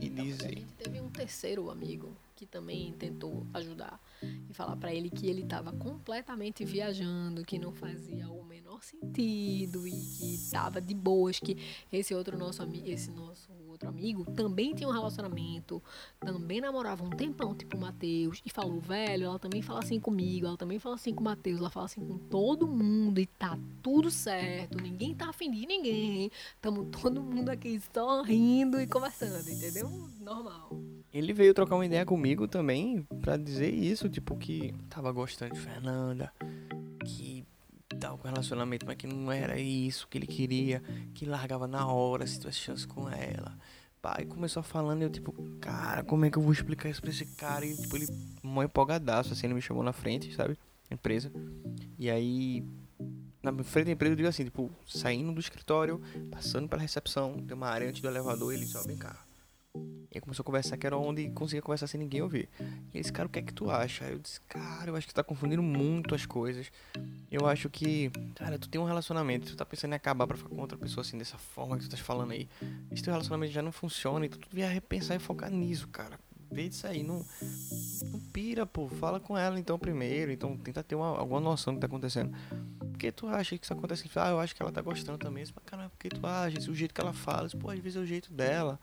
[0.00, 4.74] E Então, A dizer, gente teve um terceiro amigo, que também tentou ajudar e falar
[4.74, 10.34] para ele que ele estava completamente viajando, que não fazia o menor sentido e que
[10.34, 11.56] estava de boas, que
[11.92, 15.82] esse outro nosso amigo, esse nosso outro amigo também tinha um relacionamento,
[16.20, 20.46] também namorava um tempão, tipo o Matheus, e falou, velho, ela também fala assim comigo,
[20.46, 23.58] ela também fala assim com o Matheus, ela fala assim com todo mundo e tá
[23.82, 29.48] tudo certo, ninguém tá afim de ninguém, tamo todo mundo aqui só rindo e conversando,
[29.48, 29.88] entendeu?
[30.20, 30.70] Normal.
[31.12, 35.60] Ele veio trocar uma ideia comigo também pra dizer isso, tipo, que tava gostando de
[35.60, 36.32] Fernanda,
[37.04, 37.41] que
[37.94, 40.82] tal com relacionamento, mas que não era isso que ele queria,
[41.14, 43.56] que largava na hora se tivesse chance com ela.
[44.00, 47.10] Pai começou falando e eu, tipo, cara, como é que eu vou explicar isso pra
[47.10, 47.64] esse cara?
[47.64, 48.08] E, tipo, ele,
[48.42, 50.58] mó empolgadaço, assim, ele me chamou na frente, sabe?
[50.90, 51.30] Empresa.
[51.96, 52.64] E aí,
[53.40, 56.00] na frente da empresa, eu digo assim, tipo, saindo do escritório,
[56.32, 59.16] passando pela recepção, tem uma área antes do elevador, ele disse, ó, vem cá.
[60.14, 62.46] E começou a conversar, que era onde conseguia conversar sem ninguém ouvir.
[62.92, 64.04] E esse cara, o que é que tu acha?
[64.04, 66.70] Aí eu disse, cara, eu acho que tu tá confundindo muito as coisas.
[67.30, 70.50] Eu acho que, cara, tu tem um relacionamento, tu tá pensando em acabar pra ficar
[70.50, 72.46] com outra pessoa assim, dessa forma que tu tá falando aí.
[72.90, 76.18] Esse teu relacionamento já não funciona, então tu devia repensar e focar nisso, cara.
[76.50, 77.24] Vê disso aí, não,
[78.10, 78.86] não pira, pô.
[78.88, 82.36] Fala com ela então primeiro, então tenta ter uma, alguma noção do que tá acontecendo.
[82.78, 84.10] Por que tu acha que isso acontece?
[84.16, 85.42] Ah, eu acho que ela tá gostando também.
[85.42, 86.58] Mas, cara, por que tu acha?
[86.58, 88.78] Esse, o jeito que ela fala, pô, às vezes é o jeito dela.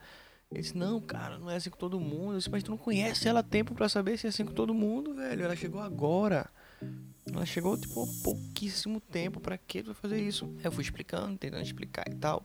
[0.52, 2.32] Ele disse, não, cara, não é assim com todo mundo.
[2.32, 4.52] Eu disse, mas tu não conhece ela a tempo pra saber se é assim com
[4.52, 5.44] todo mundo, velho.
[5.44, 6.50] Ela chegou agora.
[7.32, 9.38] Ela chegou, tipo, há pouquíssimo tempo.
[9.38, 10.52] Pra que tu vai fazer isso?
[10.64, 12.44] Eu fui explicando, tentando explicar e tal.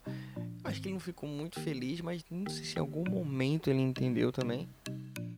[0.64, 3.82] Acho que ele não ficou muito feliz, mas não sei se em algum momento ele
[3.82, 4.70] entendeu também.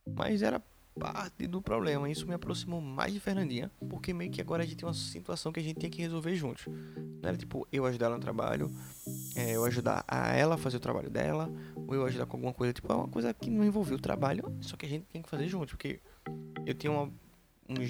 [0.05, 0.61] Mas era
[0.97, 2.09] parte do problema.
[2.09, 5.51] Isso me aproximou mais de Fernandinha, porque meio que agora a gente tem uma situação
[5.51, 6.65] que a gente tinha que resolver juntos.
[6.67, 8.71] Não era tipo eu ajudar ela no trabalho,
[9.35, 12.53] é, eu ajudar a ela a fazer o trabalho dela, ou eu ajudar com alguma
[12.53, 15.21] coisa, tipo, é uma coisa que não envolvia o trabalho, só que a gente tem
[15.21, 15.99] que fazer juntos, porque
[16.65, 17.11] eu tinha uma,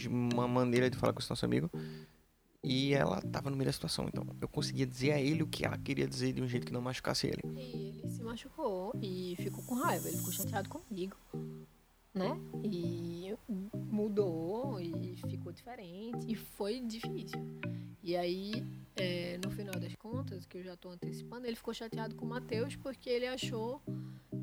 [0.09, 1.69] uma maneira de falar com esse nosso amigo
[2.63, 5.65] e ela tava no meio da situação, então eu conseguia dizer a ele o que
[5.65, 7.41] ela queria dizer de um jeito que não machucasse ele.
[7.55, 11.15] E ele se machucou e ficou com raiva, ele ficou chateado comigo
[12.17, 12.39] né?
[12.63, 13.35] E
[13.73, 17.39] mudou e ficou diferente e foi difícil.
[18.03, 18.53] E aí,
[18.95, 22.29] é, no final das contas, que eu já estou antecipando, ele ficou chateado com o
[22.29, 23.81] Matheus porque ele achou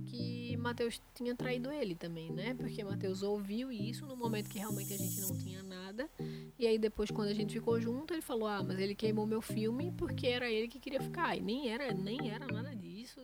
[0.06, 2.54] que Matheus tinha traído ele também, né?
[2.54, 6.08] Porque Matheus ouviu isso no momento que realmente a gente não tinha nada.
[6.58, 9.40] E aí depois, quando a gente ficou junto, ele falou: "Ah, mas ele queimou meu
[9.40, 11.36] filme porque era ele que queria ficar".
[11.36, 13.20] E nem era, nem era nada disso.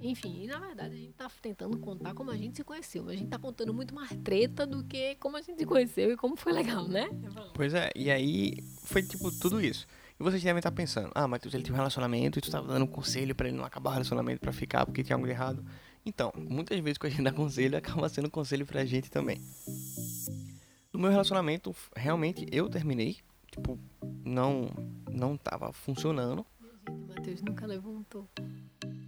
[0.00, 3.14] Enfim, e na verdade a gente tá tentando contar como a gente se conheceu, mas
[3.14, 6.16] a gente tá contando muito mais treta do que como a gente se conheceu e
[6.16, 7.08] como foi legal, né?
[7.54, 9.86] Pois é, e aí foi tipo tudo isso.
[10.18, 12.84] E vocês devem estar pensando, ah, Matheus, ele tinha um relacionamento e tu tava dando
[12.84, 15.64] um conselho para ele não acabar o relacionamento para ficar porque tinha algo de errado.
[16.04, 19.40] Então, muitas vezes quando a gente dá conselho, acaba sendo conselho pra gente também.
[20.92, 23.18] No meu relacionamento, realmente eu terminei,
[23.50, 23.78] tipo,
[24.24, 24.70] não
[25.10, 26.44] não tava funcionando.
[27.08, 28.28] Matheus nunca levantou.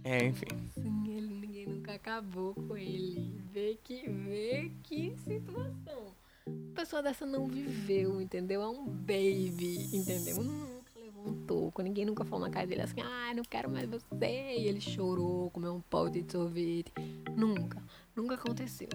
[0.03, 0.47] É, enfim.
[0.77, 3.39] Ele, ninguém nunca acabou com ele.
[3.51, 6.15] Vê que, vê que situação.
[6.73, 8.61] pessoa dessa não viveu, entendeu?
[8.61, 10.43] É um baby, entendeu?
[10.43, 11.71] Nunca levantou.
[11.83, 14.55] Ninguém nunca falou na cara dele assim, ah, não quero mais você.
[14.57, 16.91] E ele chorou, comeu um pau de sorvete.
[17.35, 17.81] Nunca.
[18.15, 18.89] Nunca aconteceu.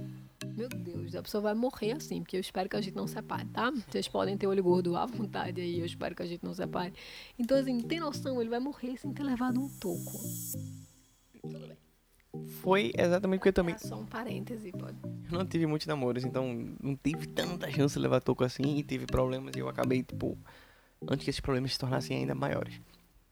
[0.57, 3.47] Meu Deus, a pessoa vai morrer assim, porque eu espero que a gente não separe,
[3.47, 3.71] tá?
[3.71, 6.93] Vocês podem ter olho gordo à vontade aí, eu espero que a gente não separe.
[7.39, 10.21] Então, assim, tem noção, ele vai morrer sem ter levado um toco.
[11.51, 11.77] Tudo bem.
[12.61, 13.75] Foi exatamente porque eu também.
[13.75, 14.99] É só um parêntese, pode.
[15.31, 18.83] Eu não tive muitos namoros, então não tive tanta chance de levar toco assim e
[18.83, 20.37] tive problemas e eu acabei, tipo,
[21.03, 22.81] antes que esses problemas se tornassem ainda maiores.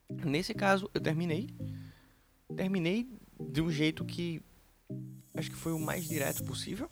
[0.08, 1.50] Nesse caso, eu terminei.
[2.56, 3.08] Terminei
[3.40, 4.40] de um jeito que
[5.34, 6.88] acho que foi o mais direto possível.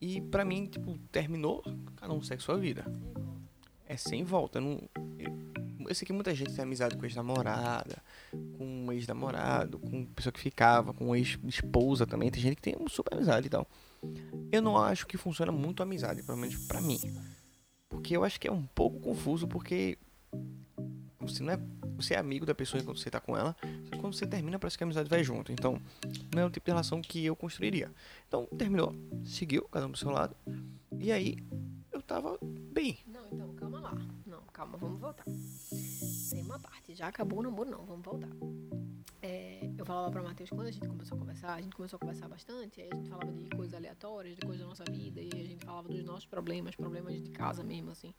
[0.00, 1.62] E pra mim, tipo, terminou,
[1.96, 2.84] cada um segue sua vida.
[3.86, 4.60] É sem volta.
[4.60, 4.80] Não,
[5.18, 5.32] eu,
[5.88, 10.40] eu sei que muita gente tem amizade com ex-namorada, com um ex-namorado, com pessoa que
[10.40, 12.30] ficava, com ex-esposa também.
[12.30, 13.66] Tem gente que tem uma super amizade e tal.
[14.50, 16.98] Eu não acho que funciona muito a amizade, pelo menos pra mim.
[17.88, 19.98] Porque eu acho que é um pouco confuso, porque
[21.20, 21.58] você não é
[22.02, 24.58] você é amigo da pessoa enquanto você tá com ela, só que quando você termina
[24.58, 25.52] parece que a amizade vai junto.
[25.52, 25.80] Então,
[26.34, 27.92] não é o tipo de relação que eu construiria.
[28.26, 30.34] Então, terminou, seguiu, cada um do seu lado.
[30.98, 31.36] E aí,
[31.92, 32.98] eu tava bem.
[34.60, 35.24] Calma, vamos voltar.
[36.30, 38.28] Tem uma parte, já acabou o namoro, não, vamos voltar.
[39.22, 42.00] É, eu falava pra Matheus, quando a gente começou a conversar, a gente começou a
[42.00, 45.30] conversar bastante, aí a gente falava de coisas aleatórias, de coisas da nossa vida, e
[45.32, 48.14] a gente falava dos nossos problemas, problemas de casa mesmo, assim.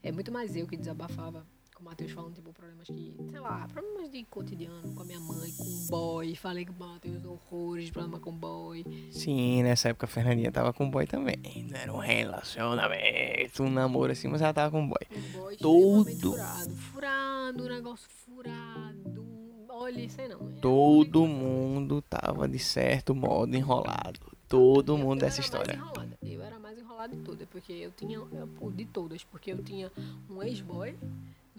[0.00, 1.44] É muito mais eu que desabafava
[1.80, 5.50] o Matheus falando, tipo, problemas que, sei lá, problemas de cotidiano com a minha mãe,
[5.52, 6.34] com o boy.
[6.36, 8.84] Falei com o Matheus horrores de problema com o boy.
[9.10, 11.36] Sim, nessa época a Fernandinha tava com o boy também.
[11.70, 14.98] Não era um relacionamento, um namoro assim, mas ela tava com o boy.
[15.10, 16.70] O boy Todo- furado.
[16.76, 19.26] Furado, um negócio furado.
[19.68, 20.36] Olha, sei não.
[20.48, 24.20] é Todo mundo tava de certo modo enrolado.
[24.46, 25.74] Todo Eu- mundo eu dessa história.
[25.74, 26.18] Enrolada.
[26.22, 28.16] Eu era mais enrolada de todas, porque eu tinha.
[28.18, 29.90] eu- de todas, porque eu tinha
[30.28, 30.94] um ex-boy,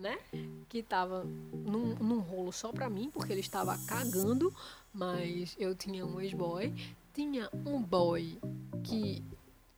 [0.01, 0.17] né?
[0.67, 4.53] Que tava num, num rolo só pra mim, porque ele estava cagando,
[4.93, 6.73] mas eu tinha um ex-boy.
[7.13, 8.37] Tinha um boy
[8.83, 9.23] que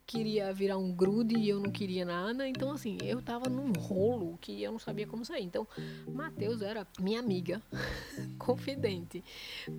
[0.06, 2.48] queria virar um grude e eu não queria nada.
[2.48, 5.44] Então, assim, eu tava num rolo que eu não sabia como sair.
[5.44, 5.68] Então,
[6.08, 7.62] Matheus era minha amiga,
[8.38, 9.24] confidente.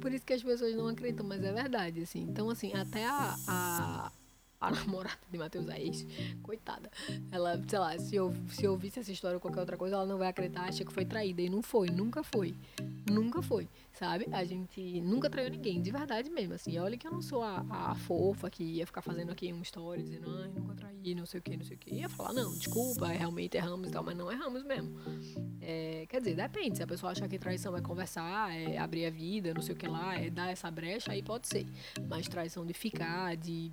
[0.01, 2.23] Por isso que as pessoas não acreditam, mas é verdade, assim.
[2.23, 4.13] Então, assim, até a, a,
[4.67, 6.07] a namorada de Matheus, a ex,
[6.43, 6.91] coitada.
[7.31, 10.07] Ela, sei lá, se eu, se eu ouvisse essa história ou qualquer outra coisa, ela
[10.07, 11.43] não vai acreditar, acha que foi traída.
[11.43, 12.55] E não foi, nunca foi.
[13.11, 14.27] Nunca foi, sabe?
[14.33, 16.79] A gente nunca traiu ninguém, de verdade mesmo, assim.
[16.79, 20.03] Olha que eu não sou a, a fofa que ia ficar fazendo aqui um story
[20.03, 21.95] dizendo, ai, nunca traí, não sei o que, não sei o que.
[21.95, 24.95] Ia falar, não, desculpa, realmente erramos e tal, mas não erramos mesmo.
[25.61, 26.77] É, quer dizer, depende.
[26.77, 29.79] Se a pessoa achar que traição é conversar, é abrir a vida, não sei o
[29.79, 31.67] que lá, é dar essa brecha, aí pode ser.
[32.09, 33.73] Mas traição de ficar, de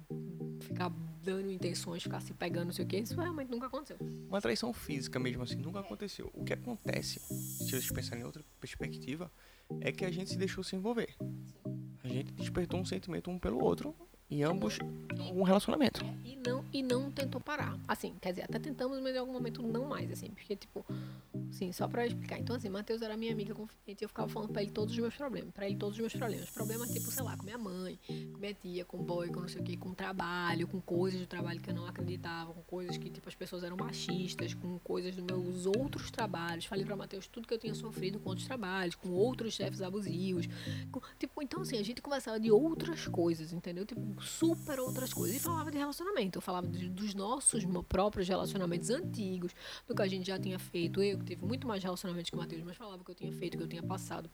[0.60, 0.92] ficar
[1.24, 3.98] dando intenções, ficar se pegando, não sei o que, isso realmente nunca aconteceu.
[4.28, 6.30] Uma traição física mesmo assim nunca aconteceu.
[6.34, 9.32] O que acontece, se vocês pensarem em outra perspectiva,
[9.80, 11.16] é que a gente se deixou se envolver.
[12.04, 13.96] A gente despertou um sentimento um pelo outro
[14.30, 14.80] e ambos
[15.34, 16.04] um relacionamento.
[16.24, 17.78] E não, e não tentou parar.
[17.88, 20.30] Assim, quer dizer, até tentamos, mas em algum momento não mais, assim.
[20.30, 20.86] Porque, tipo,
[21.62, 22.40] assim, só pra explicar.
[22.40, 25.00] Então, assim, Matheus era minha amiga confidente e eu ficava falando pra ele todos os
[25.00, 25.52] meus problemas.
[25.54, 26.50] Pra ele todos os meus problemas.
[26.50, 28.00] Problemas, tipo, sei lá, com minha mãe,
[28.34, 31.28] com minha tia, com boy, com não sei o quê, com trabalho, com coisas do
[31.28, 35.16] trabalho que eu não acreditava, com coisas que, tipo, as pessoas eram machistas, com coisas
[35.16, 36.66] dos meus outros trabalhos.
[36.66, 40.48] Falei pra Matheus tudo que eu tinha sofrido com outros trabalhos, com outros chefes abusivos.
[40.92, 43.86] com- tipo, então, assim, a gente conversava de outras coisas, entendeu?
[43.86, 45.38] Tipo, super outras coisas.
[45.38, 46.38] E falava de relacionamento.
[46.38, 49.52] Eu falava de- dos nossos próprios relacionamentos antigos,
[49.88, 51.02] do que a gente já tinha feito.
[51.02, 53.32] Eu, que tive muito mais relacionamentos que o Matheus, mas falava o que eu tinha
[53.34, 54.30] feito, o que eu tinha passado.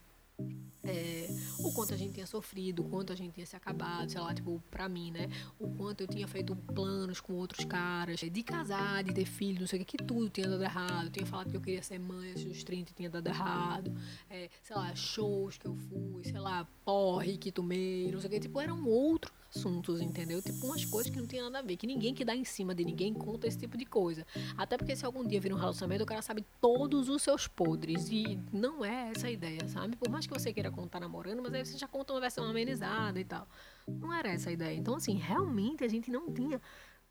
[0.84, 1.28] É,
[1.58, 4.36] o quanto a gente tinha sofrido, o quanto a gente tinha se acabado, sei lá,
[4.36, 5.28] tipo, pra mim, né?
[5.60, 9.68] O quanto eu tinha feito planos com outros caras, de casar, de ter filho, não
[9.68, 11.06] sei o que, que tudo tinha dado errado.
[11.06, 13.92] Eu tinha falado que eu queria ser mãe antes dos 30 e tinha dado errado.
[14.30, 18.32] É, sei lá, shows que eu fui, sei lá, porre que tomei, não sei o
[18.32, 18.40] que.
[18.42, 20.42] Tipo, eram outros assuntos, entendeu?
[20.42, 22.76] Tipo, umas coisas que não tem nada a ver, que ninguém que dá em cima
[22.76, 24.26] de ninguém conta esse tipo de coisa.
[24.56, 28.10] Até porque se algum dia vir um relacionamento, o cara sabe todos os seus podres.
[28.10, 29.96] E não é essa a ideia, sabe?
[29.96, 33.20] Por mais que você queira contar namorando, mas aí você já conta uma versão amenizada
[33.20, 33.48] e tal.
[33.88, 34.78] Não era essa a ideia.
[34.78, 36.62] Então, assim, realmente a gente não tinha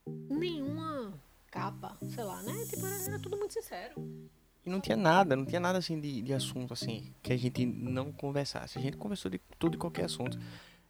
[0.07, 1.13] nenhuma
[1.51, 2.65] capa, sei lá, né?
[2.67, 3.95] Tipo, era, era tudo muito sincero.
[4.65, 7.65] E não tinha nada, não tinha nada assim de, de assunto assim que a gente
[7.65, 8.79] não conversasse.
[8.79, 10.39] A gente conversou de tudo e qualquer assunto.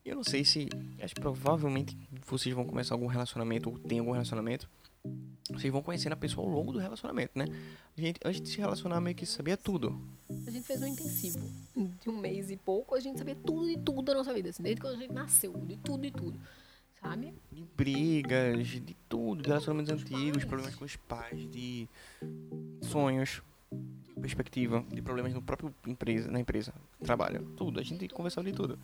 [0.07, 0.69] Eu não sei se.
[1.03, 4.71] Acho que provavelmente vocês vão começar algum relacionamento ou tem algum relacionamento.
[5.51, 7.47] Vocês vão conhecendo a pessoa ao longo do relacionamento, né?
[7.97, 10.01] A gente, antes de se relacionar, meio que sabia tudo.
[10.47, 11.41] A gente fez um intensivo
[12.01, 14.63] de um mês e pouco, a gente sabia tudo e tudo da nossa vida, assim,
[14.63, 16.41] desde quando a gente nasceu, de tudo e tudo,
[17.01, 17.35] sabe?
[17.53, 21.89] De brigas, de tudo, de relacionamentos antigos, problemas com os pais, de
[22.83, 23.43] sonhos,
[24.21, 27.79] perspectiva, de problemas no próprio empresa, na empresa, trabalho, tudo.
[27.79, 28.79] A gente conversava de tudo.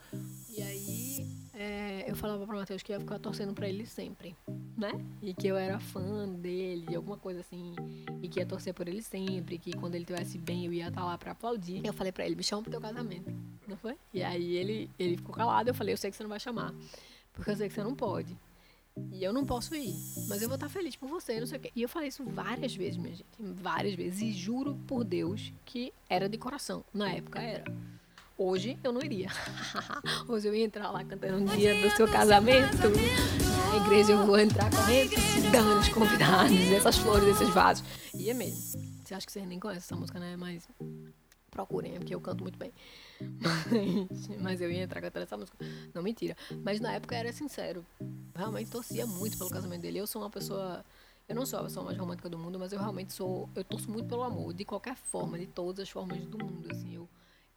[0.57, 4.37] E aí é, eu falava pra Matheus que ia ficar torcendo pra ele sempre,
[4.77, 4.93] né?
[5.23, 7.75] E que eu era fã dele, de alguma coisa assim,
[8.23, 11.05] e que ia torcer por ele sempre, que quando ele estivesse bem eu ia estar
[11.05, 11.85] lá pra aplaudir.
[11.85, 13.33] Eu falei pra ele, me chama pro teu casamento,
[13.67, 13.97] não foi?
[14.13, 16.75] E aí ele, ele ficou calado, eu falei, eu sei que você não vai chamar,
[17.33, 18.37] porque eu sei que você não pode.
[19.11, 19.95] E eu não posso ir,
[20.29, 21.73] mas eu vou estar feliz por você, não sei o quê.
[21.75, 23.27] E eu falei isso várias vezes, minha gente.
[23.39, 24.21] Várias vezes.
[24.21, 26.85] E juro por Deus que era de coração.
[26.93, 27.65] Na época era.
[28.37, 29.29] Hoje eu não iria.
[30.29, 32.77] Hoje eu ia entrar lá cantando um dia do seu casamento.
[33.71, 35.13] Na igreja eu vou entrar correndo,
[35.51, 37.85] dando os convidados, essas flores, esses vasos.
[38.15, 38.81] Ia mesmo.
[39.05, 40.37] Você acha que vocês nem conhecem essa música, né?
[40.37, 40.69] Mas
[41.53, 42.73] procurem, porque eu canto muito bem.
[43.21, 45.57] Mas, mas eu ia entrar cantando essa música.
[45.95, 46.37] Não, mentira.
[46.65, 47.87] Mas na época era sincero.
[48.35, 49.99] Realmente torcia muito pelo casamento dele.
[49.99, 50.85] Eu sou uma pessoa.
[51.29, 53.49] Eu não sou a pessoa mais romântica do mundo, mas eu realmente sou.
[53.55, 56.69] Eu torço muito pelo amor, de qualquer forma, de todas as formas do mundo.
[56.73, 57.09] Assim, eu,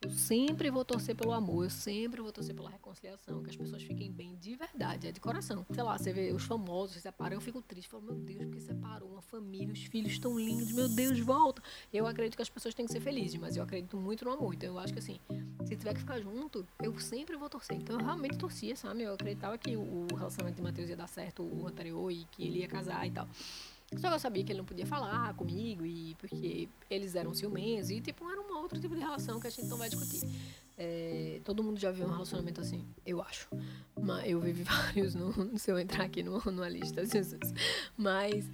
[0.01, 3.81] eu sempre vou torcer pelo amor, eu sempre vou torcer pela reconciliação, que as pessoas
[3.83, 5.65] fiquem bem de verdade, é de coração.
[5.73, 8.61] Sei lá, você vê os famosos se separam, eu fico triste, falo, meu Deus, porque
[8.61, 11.61] separou uma família, os filhos tão lindos, meu Deus, volta.
[11.91, 14.53] Eu acredito que as pessoas têm que ser felizes, mas eu acredito muito no amor,
[14.53, 15.19] então eu acho que assim,
[15.65, 17.75] se tiver que ficar junto, eu sempre vou torcer.
[17.77, 19.03] Então eu realmente torcia, sabe?
[19.03, 22.59] Eu acreditava que o relacionamento de Matheus ia dar certo, o anterior, e que ele
[22.59, 23.27] ia casar e tal.
[23.97, 27.89] Só que eu sabia que ele não podia falar comigo, e porque eles eram ciumentos,
[27.89, 30.27] e tipo, era um outro tipo de relação que a gente não vai discutir.
[30.77, 33.47] É, todo mundo já viu um relacionamento assim, eu acho.
[33.99, 37.53] Mas eu vivi vários, não, se eu entrar aqui no, numa lista, Jesus.
[37.95, 38.49] Mas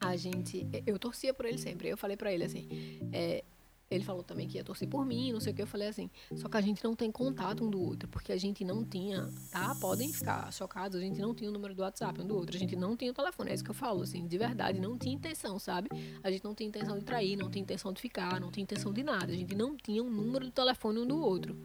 [0.00, 0.66] a gente.
[0.86, 1.88] Eu torcia por ele sempre.
[1.88, 2.68] Eu falei pra ele assim.
[3.12, 3.44] É,
[3.90, 5.62] ele falou também que ia torcer por mim, não sei o que.
[5.62, 8.36] Eu falei assim, só que a gente não tem contato um do outro, porque a
[8.36, 9.74] gente não tinha, tá?
[9.76, 12.58] Podem ficar chocados, a gente não tinha o número do WhatsApp um do outro, a
[12.58, 13.50] gente não tinha o telefone.
[13.50, 15.88] É isso que eu falo, assim, de verdade, não tinha intenção, sabe?
[16.22, 18.92] A gente não tinha intenção de trair, não tinha intenção de ficar, não tinha intenção
[18.92, 19.32] de nada.
[19.32, 21.56] A gente não tinha um número do telefone um do outro.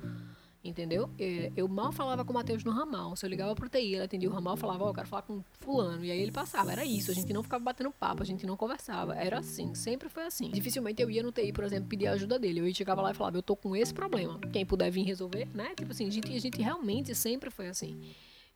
[0.64, 1.10] Entendeu?
[1.56, 3.16] Eu mal falava com o Matheus no ramal.
[3.16, 5.44] Se eu ligava pro TI, ele atendia o ramal, falava, ó, oh, quero falar com
[5.54, 6.06] fulano.
[6.06, 6.72] E aí ele passava.
[6.72, 7.10] Era isso.
[7.10, 9.16] A gente não ficava batendo papo, a gente não conversava.
[9.16, 10.52] Era assim, sempre foi assim.
[10.52, 12.60] Dificilmente eu ia no TI, por exemplo, pedir ajuda dele.
[12.60, 14.40] Eu chegava lá e falava, eu tô com esse problema.
[14.54, 15.74] Quem puder vir resolver, né?
[15.76, 18.00] Tipo assim, a gente, a gente realmente sempre foi assim.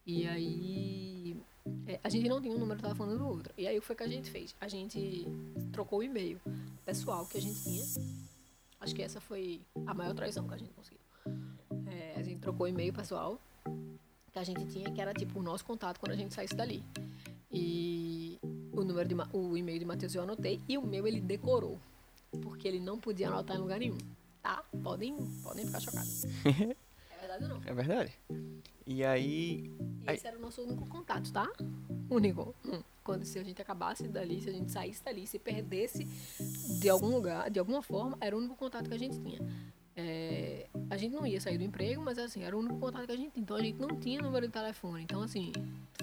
[0.05, 1.35] E aí.
[1.87, 3.51] É, a gente não tinha um número de telefone do outro.
[3.57, 4.55] E aí o que foi que a gente fez?
[4.61, 5.25] A gente
[5.71, 6.39] trocou o e-mail
[6.85, 7.83] pessoal que a gente tinha.
[8.79, 10.99] Acho que essa foi a maior traição que a gente conseguiu.
[11.87, 13.39] É, a gente trocou e-mail pessoal
[14.31, 16.83] que a gente tinha, que era tipo o nosso contato quando a gente saísse dali.
[17.51, 18.37] E
[18.73, 21.79] o número de o e-mail de Matheus eu anotei e o meu ele decorou,
[22.41, 23.97] porque ele não podia anotar em lugar nenhum.
[24.41, 24.63] Tá?
[24.83, 26.25] Podem, podem ficar chocados.
[26.45, 27.61] é verdade ou não?
[27.65, 28.13] É verdade.
[28.85, 29.71] E aí.
[30.05, 31.49] E esse era o nosso único contato, tá?
[32.09, 32.53] Único.
[32.65, 32.81] Hum.
[33.03, 36.03] Quando se a gente acabasse dali, se a gente saísse dali, se perdesse
[36.79, 39.39] de algum lugar, de alguma forma, era o único contato que a gente tinha.
[39.95, 43.11] É, a gente não ia sair do emprego, mas assim, era o único contato que
[43.11, 43.43] a gente tinha.
[43.43, 45.03] Então a gente não tinha número de telefone.
[45.03, 45.51] Então, assim,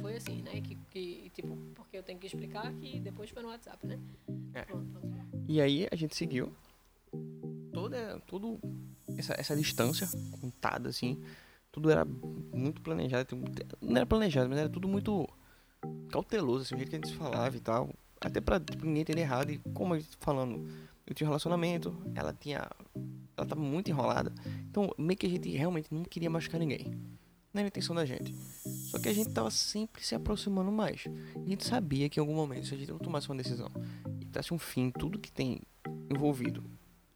[0.01, 0.61] foi assim, né?
[0.61, 3.99] Que, que tipo, porque eu tenho que explicar que depois foi no WhatsApp, né?
[4.55, 4.67] É.
[5.49, 6.53] E aí a gente seguiu
[7.73, 8.59] toda, tudo
[9.17, 10.09] essa, essa distância
[10.41, 11.23] contada, assim.
[11.71, 13.39] Tudo era muito planejado.
[13.81, 15.29] Não era planejado, mas era tudo muito
[16.11, 17.91] cauteloso, assim, o jeito que a gente falava e tal.
[18.21, 19.51] Até pra tipo, ninguém entender errado.
[19.51, 20.69] E como a gente falando,
[21.07, 22.69] eu tinha um relacionamento, ela tinha
[23.37, 24.33] ela tava muito enrolada.
[24.71, 26.87] Então, meio que a gente realmente não queria machucar ninguém.
[27.53, 28.35] Não era a intenção da gente.
[28.91, 31.05] Só que a gente tava sempre se aproximando mais.
[31.35, 33.71] A gente sabia que em algum momento, se a gente não tomasse uma decisão
[34.21, 35.61] e desse um fim tudo que tem
[36.11, 36.65] envolvido,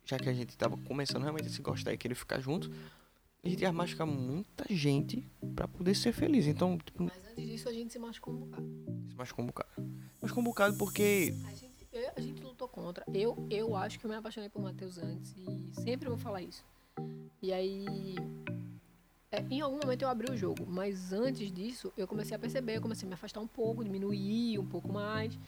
[0.04, 2.70] já que a gente tava começando realmente a se gostar e querer ficar junto,
[3.42, 6.46] a gente ia machucar muita gente para poder ser feliz.
[6.46, 8.68] Então, tipo, Mas antes disso a gente se machucou um bocado.
[9.08, 9.70] Se machucou um bocado.
[10.20, 11.34] Machucou um bocado porque.
[11.46, 11.76] A gente
[12.14, 13.04] a gente lutou contra.
[13.12, 16.64] Eu, eu acho que eu me apaixonei por Matheus antes e sempre vou falar isso.
[17.42, 18.16] E aí,
[19.30, 22.78] é, em algum momento eu abri o jogo, mas antes disso eu comecei a perceber,
[22.78, 25.38] eu comecei a me afastar um pouco, diminuir um pouco mais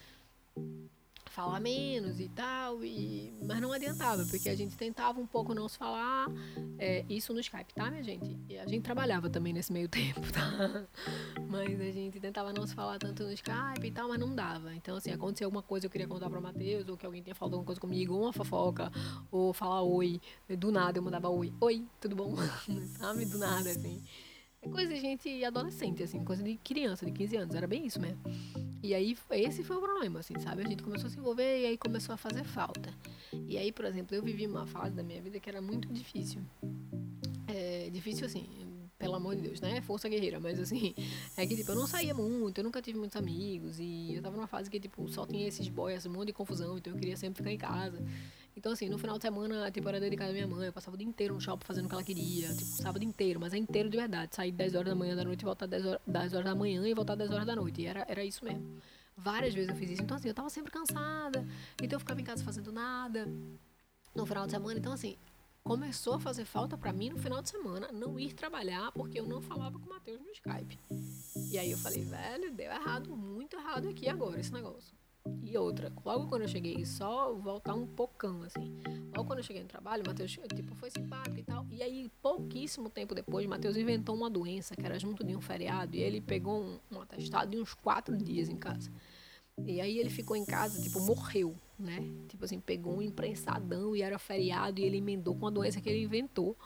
[1.30, 3.32] falar menos e tal, e...
[3.44, 6.26] mas não adiantava, porque a gente tentava um pouco não se falar,
[6.78, 8.38] é, isso no Skype, tá, minha gente?
[8.48, 10.86] E a gente trabalhava também nesse meio tempo, tá?
[11.48, 14.74] Mas a gente tentava não se falar tanto no Skype e tal, mas não dava.
[14.74, 17.54] Então, assim, acontecia alguma coisa eu queria contar pra Matheus, ou que alguém tinha falado
[17.54, 18.90] alguma coisa comigo, ou uma fofoca,
[19.30, 20.20] ou falar oi,
[20.58, 22.34] do nada eu mandava oi, oi, tudo bom?
[22.98, 23.24] Sabe?
[23.24, 24.02] Do nada, assim.
[24.60, 28.00] É coisa de gente adolescente, assim, coisa de criança, de 15 anos, era bem isso
[28.00, 28.20] mesmo.
[28.82, 30.62] E aí, esse foi o problema, assim, sabe?
[30.62, 32.92] A gente começou a se envolver e aí começou a fazer falta.
[33.46, 36.40] E aí, por exemplo, eu vivi uma fase da minha vida que era muito difícil.
[37.46, 38.46] É, difícil, assim,
[38.98, 39.80] pelo amor de Deus, né?
[39.80, 40.94] Força guerreira, mas assim,
[41.36, 44.36] é que, tipo, eu não saía muito, eu nunca tive muitos amigos e eu tava
[44.36, 47.16] numa fase que, tipo, só tinha esses boys, um monte de confusão, então eu queria
[47.16, 48.02] sempre ficar em casa.
[48.58, 50.66] Então, assim, no final de semana, tipo, era dedicado à minha mãe.
[50.66, 52.48] Eu passava o dia inteiro no shopping fazendo o que ela queria.
[52.48, 54.34] Tipo, sábado inteiro, mas é inteiro de verdade.
[54.34, 56.84] Sair 10 horas da manhã da noite e voltar 10 horas, 10 horas da manhã
[56.84, 57.82] e voltar 10 horas da noite.
[57.82, 58.80] E era, era isso mesmo.
[59.16, 60.02] Várias vezes eu fiz isso.
[60.02, 61.46] Então, assim, eu tava sempre cansada.
[61.80, 63.28] Então, eu ficava em casa fazendo nada
[64.12, 64.76] no final de semana.
[64.76, 65.16] Então, assim,
[65.68, 69.26] começou a fazer falta para mim no final de semana não ir trabalhar porque eu
[69.26, 70.78] não falava com o Matheus no Skype.
[71.52, 74.96] E aí eu falei, velho, deu errado, muito errado aqui agora esse negócio.
[75.42, 78.80] E outra, logo quando eu cheguei, só voltar um pocão, assim.
[79.14, 81.66] Logo quando eu cheguei no trabalho, o Matheus, tipo, foi simpático e tal.
[81.70, 85.40] E aí, pouquíssimo tempo depois, o Matheus inventou uma doença que era junto de um
[85.42, 85.94] feriado.
[85.94, 88.90] E ele pegou um, um atestado de uns quatro dias em casa.
[89.66, 92.02] E aí ele ficou em casa, tipo, morreu, né?
[92.28, 95.88] Tipo assim, pegou um imprensadão e era feriado e ele emendou com a doença que
[95.88, 96.56] ele inventou.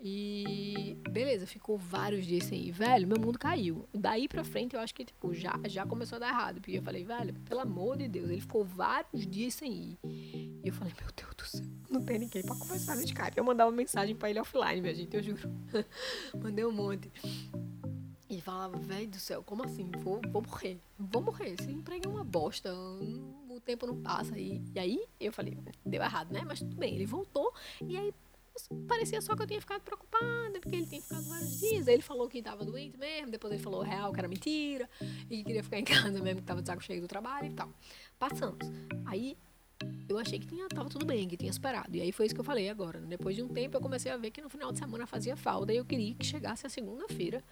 [0.00, 2.70] E beleza, ficou vários dias sem ir.
[2.70, 3.88] Velho, meu mundo caiu.
[3.92, 6.60] Daí pra frente eu acho que, tipo, já, já começou a dar errado.
[6.60, 9.98] Porque eu falei, velho, pelo amor de Deus, ele ficou vários dias sem ir.
[10.04, 13.36] E eu falei, meu Deus do céu, não tem ninguém pra conversar no Skype.
[13.36, 15.50] Eu mandava mensagem pra ele offline, minha gente, eu juro.
[16.40, 17.10] Mandei um monte.
[18.28, 19.90] E falava, velho do céu, como assim?
[19.98, 20.80] Vou, vou morrer.
[20.98, 21.54] Vou morrer.
[21.58, 22.74] Esse emprego é uma bosta.
[22.74, 24.36] O tempo não passa.
[24.38, 26.42] E, e aí eu falei, deu errado, né?
[26.44, 26.94] Mas tudo bem.
[26.94, 27.52] Ele voltou.
[27.80, 28.12] E aí
[28.88, 31.86] parecia só que eu tinha ficado preocupada, porque ele tinha ficado vários dias.
[31.86, 34.88] Aí ele falou que estava doente mesmo, depois ele falou real que era mentira,
[35.30, 37.54] e que queria ficar em casa mesmo, que estava de saco cheio do trabalho e
[37.54, 37.68] tal.
[38.18, 38.66] Passamos.
[39.04, 39.36] Aí
[40.08, 41.94] eu achei que tinha, tava tudo bem, que tinha esperado.
[41.94, 43.00] E aí foi isso que eu falei agora.
[43.00, 45.72] Depois de um tempo eu comecei a ver que no final de semana fazia falta
[45.72, 47.44] e eu queria que chegasse a segunda-feira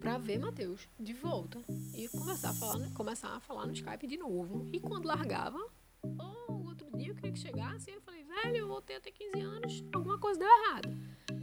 [0.00, 1.60] para ver Matheus de volta
[1.94, 2.90] e começar a falar, né?
[2.94, 4.68] começar a falar no Skype de novo.
[4.72, 5.58] E quando largava,
[6.02, 9.84] ou outro dia eu queria que chegasse, eu falei, velho, eu voltei até 15 anos,
[9.92, 10.88] alguma coisa deu errado.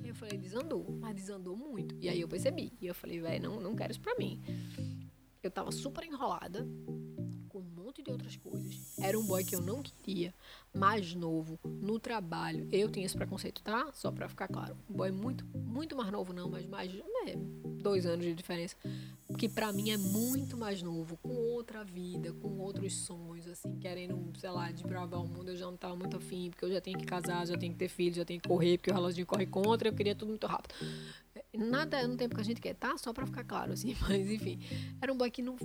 [0.03, 1.95] E eu falei, desandou, mas desandou muito.
[2.01, 2.73] E aí eu percebi.
[2.82, 4.41] E eu falei, velho, não, não quero isso pra mim.
[5.43, 6.67] Eu tava super enrolada
[7.88, 8.97] monte de outras coisas.
[8.99, 10.33] Era um boy que eu não queria,
[10.73, 12.67] mais novo, no trabalho.
[12.69, 13.89] Eu tinha esse preconceito, tá?
[13.93, 14.75] Só pra ficar claro.
[14.89, 16.91] Um boy muito, muito mais novo, não, mas mais.
[16.93, 17.35] Né,
[17.81, 18.75] dois anos de diferença.
[19.38, 24.31] Que pra mim é muito mais novo, com outra vida, com outros sonhos, assim, querendo,
[24.38, 25.51] sei lá, desbravar o mundo.
[25.51, 27.79] Eu já não tava muito afim, porque eu já tenho que casar, já tenho que
[27.79, 30.47] ter filho, já tenho que correr, porque o relógio corre contra, eu queria tudo muito
[30.47, 30.75] rápido.
[31.58, 32.97] Nada no tempo que a gente quer, tá?
[32.97, 34.60] Só pra ficar claro, assim, mas enfim.
[35.01, 35.55] Era um boy que não.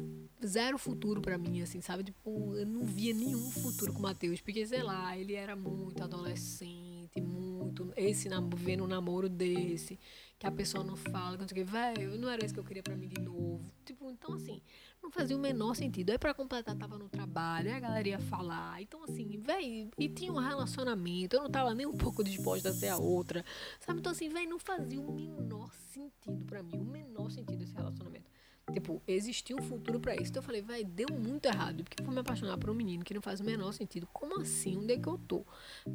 [0.45, 2.03] Zero futuro pra mim, assim, sabe?
[2.05, 6.03] Tipo, eu não via nenhum futuro com o Matheus, porque, sei lá, ele era muito
[6.03, 7.93] adolescente, muito.
[7.97, 9.99] Esse vendo um namoro desse
[10.39, 12.83] que a pessoa não fala, que não que, velho, não era isso que eu queria
[12.83, 13.73] pra mim de novo.
[13.85, 14.61] Tipo, então assim,
[15.03, 16.11] não fazia o menor sentido.
[16.11, 18.81] Aí pra completar, tava no trabalho, a galera ia falar.
[18.81, 22.73] Então, assim, velho, e tinha um relacionamento, eu não tava nem um pouco disposta a
[22.73, 23.45] ser a outra.
[23.81, 23.99] Sabe?
[23.99, 28.31] Então, assim, velho, não fazia o menor sentido pra mim, o menor sentido esse relacionamento.
[28.73, 30.31] Tipo, existia um futuro para isso.
[30.31, 31.85] Então eu falei, vai, deu muito errado.
[31.85, 34.09] Porque vou me apaixonar por um menino que não faz o menor sentido.
[34.13, 34.77] Como assim?
[34.77, 35.45] Onde é que eu tô?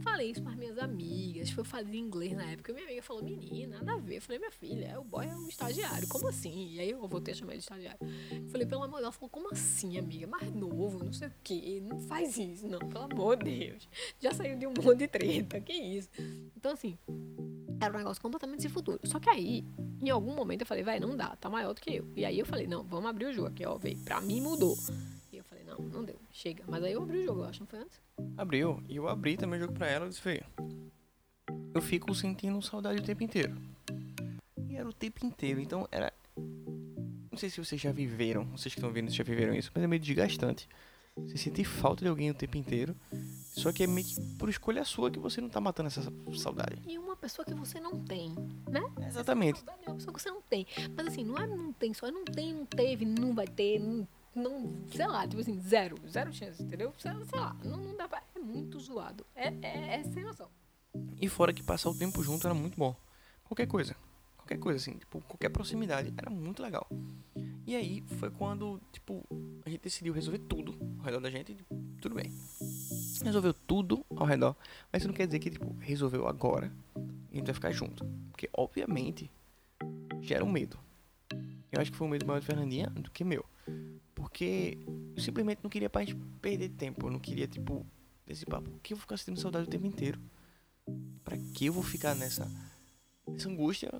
[0.01, 1.49] Falei isso para minhas amigas.
[1.49, 2.73] Foi fazer inglês na época.
[2.73, 4.17] Minha amiga falou, menina, nada a ver.
[4.17, 6.07] Eu falei, minha filha, o boy é um estagiário.
[6.07, 6.73] Como assim?
[6.73, 7.99] E aí eu voltei a chamar ele de estagiário.
[8.31, 9.07] Eu falei, pelo amor de Deus.
[9.07, 10.27] Ela falou, como assim, amiga?
[10.27, 11.81] Mais novo, não sei o quê.
[11.83, 12.79] Não faz isso, não.
[12.79, 13.87] Pelo amor de Deus.
[14.19, 15.59] Já saiu de um monte de treta.
[15.59, 16.09] Que isso?
[16.55, 16.97] Então, assim,
[17.79, 18.99] era um negócio completamente sem futuro.
[19.03, 19.63] Só que aí,
[20.01, 22.07] em algum momento, eu falei, vai, não dá, tá maior do que eu.
[22.15, 23.97] E aí eu falei, não, vamos abrir o jogo aqui, ó, veio.
[23.99, 24.77] Pra mim mudou.
[25.31, 26.63] E eu falei, não, não deu, chega.
[26.67, 28.01] Mas aí eu abri o jogo, eu acho, não foi antes?
[28.37, 28.81] Abriu.
[28.87, 30.43] E eu abri também o jogo pra ela e disse, veio.
[31.73, 33.55] Eu fico sentindo saudade o tempo inteiro.
[34.67, 36.11] E era o tempo inteiro, então era.
[36.35, 39.87] Não sei se vocês já viveram, vocês que estão vendo já viveram isso, mas é
[39.87, 40.67] meio desgastante.
[41.15, 42.95] Você sentir falta de alguém o tempo inteiro.
[43.57, 46.79] Só que é meio que por escolha sua que você não tá matando essa saudade.
[46.85, 48.29] E uma pessoa que você não tem,
[48.69, 48.81] né?
[49.07, 49.63] Exatamente.
[49.67, 50.67] É uma pessoa que você não tem.
[50.95, 54.07] Mas assim, não é não tem só, não tem, não teve, não vai ter, não,
[54.35, 56.93] não sei lá, tipo assim, zero, zero chance, entendeu?
[56.99, 59.25] Sei, sei lá, não, não dá pra, é muito zoado.
[59.35, 60.49] É, é, é sem noção.
[61.19, 62.95] E fora que passar o tempo junto era muito bom.
[63.43, 63.95] Qualquer coisa.
[64.47, 66.87] Qualquer coisa, assim, tipo, qualquer proximidade era muito legal.
[67.65, 69.21] E aí foi quando, tipo,
[69.65, 71.53] a gente decidiu resolver tudo ao redor da gente.
[71.99, 72.31] tudo bem.
[73.25, 74.55] Resolveu tudo ao redor.
[74.89, 76.71] Mas isso não quer dizer que, tipo, resolveu agora
[77.29, 78.05] e a gente vai ficar junto.
[78.31, 79.29] Porque, obviamente,
[80.21, 80.79] gera um medo.
[81.69, 83.43] Eu acho que foi um medo maior de Fernandinha do que meu.
[84.15, 84.77] Porque
[85.13, 87.07] eu simplesmente não queria gente perder tempo.
[87.07, 87.85] Eu não queria, tipo,
[88.25, 88.71] esse papo.
[88.81, 90.21] Que eu vou ficar sentindo saudade o tempo inteiro?
[91.25, 92.49] Pra que eu vou ficar nessa,
[93.27, 93.91] nessa angústia?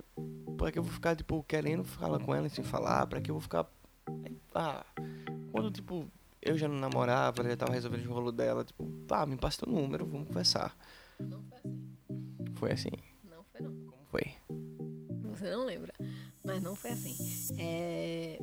[0.58, 3.06] Pra que eu vou ficar, tipo, querendo falar com ela sem falar?
[3.08, 3.70] Pra que eu vou ficar.
[4.56, 4.86] Ah,
[5.52, 6.10] quando, tipo,
[6.42, 9.66] eu já não namorava, ela já tava resolvendo o rolo dela, tipo, pá, me passa
[9.66, 10.76] teu número, vamos conversar.
[11.20, 12.56] Não foi assim.
[12.56, 12.90] Foi assim?
[13.24, 13.72] Não foi não.
[13.72, 14.34] Como foi?
[15.32, 15.94] Você não lembra,
[16.44, 17.16] mas não foi assim.
[17.60, 18.40] É...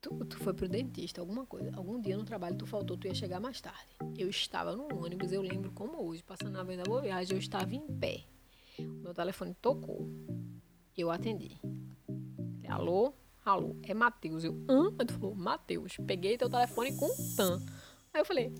[0.00, 1.70] Tu, tu foi pro dentista, alguma coisa.
[1.76, 3.96] Algum dia no trabalho tu faltou, tu ia chegar mais tarde.
[4.16, 7.74] Eu estava no ônibus, eu lembro como hoje, passando na Avenida Boa Viagem, eu estava
[7.74, 8.24] em pé.
[8.82, 10.08] Meu telefone tocou.
[10.96, 11.60] Eu atendi.
[12.68, 13.12] Alô?
[13.44, 14.44] Alô, é Matheus.
[14.44, 14.92] Eu, hã?
[14.98, 17.60] Ele falou, Matheus, peguei teu telefone com tan.
[18.12, 18.52] Aí eu falei,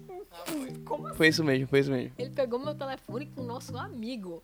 [0.85, 1.17] como assim?
[1.17, 2.15] Foi isso mesmo, foi isso mesmo.
[2.19, 4.43] Ele pegou meu telefone com o nosso amigo.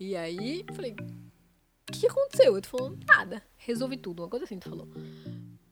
[0.00, 2.56] E aí, eu falei, o que aconteceu?
[2.56, 4.22] Ele falou, nada, resolvi tudo.
[4.22, 4.88] Uma coisa assim, tu falou.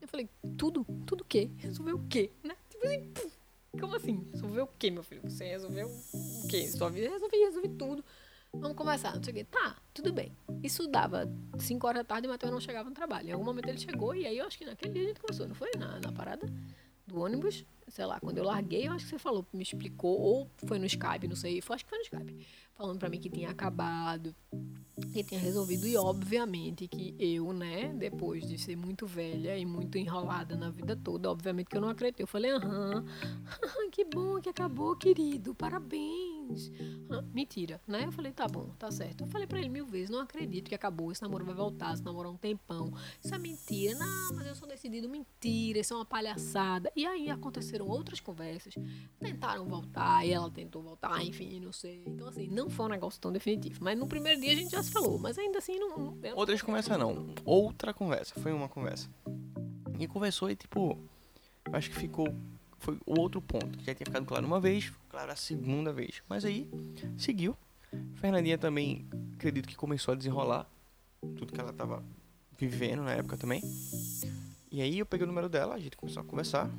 [0.01, 0.84] Eu falei, tudo?
[1.05, 1.51] Tudo o quê?
[1.57, 2.30] Resolveu o quê?
[2.45, 2.57] Né?
[2.70, 3.12] Tipo assim,
[3.80, 4.26] como assim?
[4.32, 5.22] Resolveu o quê, meu filho?
[5.22, 6.68] Você resolveu o quê?
[6.68, 7.09] Sua vida?
[7.09, 8.05] Resolvi, resolvi tudo.
[8.61, 9.44] Vamos conversar, não sei o quê.
[9.44, 10.32] Tá, tudo bem.
[10.62, 13.28] Isso dava 5 horas da tarde e o Matheus não chegava no trabalho.
[13.28, 15.46] Em algum momento ele chegou e aí eu acho que naquele dia a gente conversou,
[15.46, 15.70] não foi?
[15.78, 16.46] Na, na parada
[17.07, 20.51] do ônibus, sei lá, quando eu larguei, eu acho que você falou, me explicou, ou
[20.66, 23.30] foi no Skype, não sei, foi, acho que foi no Skype, falando pra mim que
[23.30, 24.34] tinha acabado,
[25.12, 29.99] que tinha resolvido, e obviamente que eu, né, depois de ser muito velha e muito
[29.99, 32.24] enrolada na vida toda, obviamente que eu não acreditei.
[32.24, 33.05] Eu falei, aham,
[33.93, 36.70] que bom que acabou, querido, parabéns
[37.32, 38.05] mentira, né?
[38.05, 39.24] Eu falei, tá bom, tá certo.
[39.24, 42.05] Eu falei pra ele mil vezes, não acredito que acabou, esse namoro vai voltar, esse
[42.05, 42.93] namoro é um tempão.
[43.22, 43.99] Isso é mentira.
[43.99, 46.91] Não, mas eu sou decidido, mentira, isso é uma palhaçada.
[46.95, 47.30] E aí
[47.76, 48.74] aconteceram outras conversas.
[49.20, 52.02] Tentaram voltar, e ela tentou voltar, enfim, não sei.
[52.06, 53.78] Então, assim, não foi um negócio tão definitivo.
[53.82, 55.96] Mas no primeiro dia a gente já se falou, mas ainda assim não.
[56.16, 57.34] não- Outras conversas não.
[57.44, 58.34] Outra conversa.
[58.40, 59.08] Foi uma conversa.
[59.98, 60.98] E conversou e tipo.
[61.72, 62.28] Acho que ficou.
[62.78, 63.78] Foi o outro ponto.
[63.82, 66.22] Já tinha ficado claro uma vez, claro a segunda vez.
[66.28, 66.68] Mas aí,
[67.16, 67.56] seguiu.
[68.16, 70.68] Fernandinha também, acredito que começou a desenrolar
[71.36, 72.04] tudo que ela tava
[72.58, 73.62] vivendo na época também.
[74.70, 76.70] E aí eu peguei o número dela, a gente começou a conversar.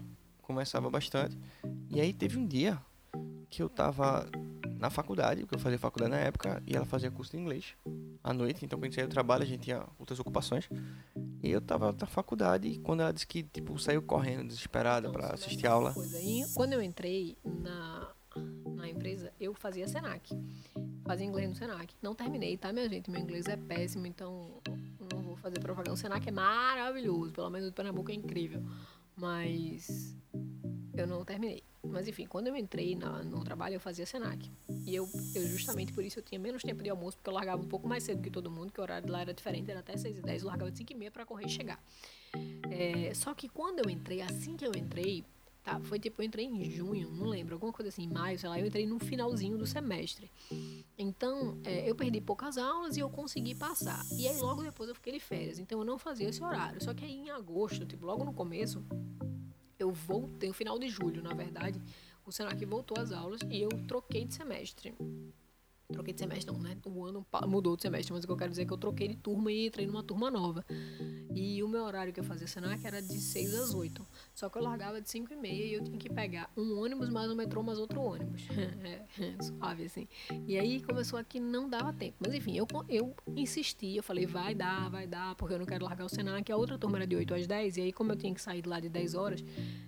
[0.47, 1.37] Conversava bastante.
[1.89, 2.79] E aí teve um dia
[3.49, 4.25] que eu tava
[4.79, 7.75] na faculdade, porque eu fazia faculdade na época, e ela fazia curso de inglês
[8.23, 10.69] à noite, então quando saía do trabalho a gente tinha outras ocupações.
[11.43, 15.33] E eu tava na faculdade e quando ela disse que tipo saiu correndo desesperada só
[15.33, 15.93] assistir aula.
[16.21, 18.13] E quando eu entrei na,
[18.73, 20.33] na empresa, eu fazia Senac.
[21.05, 21.93] Fazia inglês no Senac.
[22.01, 23.11] Não terminei, tá, minha gente?
[23.11, 24.61] Meu inglês é péssimo, então
[25.11, 25.93] não vou fazer propaganda.
[25.93, 28.63] O Senac é maravilhoso, pelo menos o Pernambuco é incrível.
[29.18, 30.15] Mas
[30.95, 31.63] eu não terminei.
[31.84, 34.51] Mas enfim, quando eu entrei na- no trabalho, eu fazia Senac.
[34.86, 37.61] E eu, eu, justamente por isso, eu tinha menos tempo de almoço, porque eu largava
[37.61, 39.95] um pouco mais cedo que todo mundo, que o horário lá era diferente, era até
[39.97, 41.82] 6 e 10 eu largava de 5 e meia pra correr e chegar.
[42.70, 45.24] É, só que quando eu entrei, assim que eu entrei,
[45.68, 48.47] tá, foi tipo, eu entrei em junho, não lembro, alguma coisa assim, em maio, sei
[48.47, 50.32] lá, eu entrei no finalzinho do semestre.
[50.97, 54.05] Então, é, eu perdi poucas aulas e eu consegui passar.
[54.13, 56.82] E aí logo depois eu fiquei de férias, então eu não fazia esse horário.
[56.82, 58.82] Só que aí em agosto, tipo, logo no começo,
[59.78, 61.82] eu voltei, no final de julho, na verdade,
[62.26, 64.95] o Senac voltou às aulas e eu troquei de semestre.
[65.91, 66.78] Troquei de semestre não, né?
[66.86, 69.09] O ano mudou de semestre, mas o que eu quero dizer é que eu troquei
[69.09, 70.65] de turma e entrei numa turma nova.
[71.38, 74.03] E o meu horário que eu fazia Senac era de 6 às 8.
[74.33, 77.09] Só que eu largava de 5 e meia e eu tinha que pegar um ônibus
[77.09, 78.47] mais um metrô mais outro ônibus.
[78.88, 80.07] É, suave assim.
[80.47, 82.15] E aí começou aqui não dava tempo.
[82.19, 85.83] Mas enfim, eu, eu insisti, eu falei, vai dar, vai dar, porque eu não quero
[85.83, 86.49] largar o Senac.
[86.51, 88.61] A outra turma era de 8 às 10, e aí como eu tinha que sair
[88.61, 89.43] de lá de 10 horas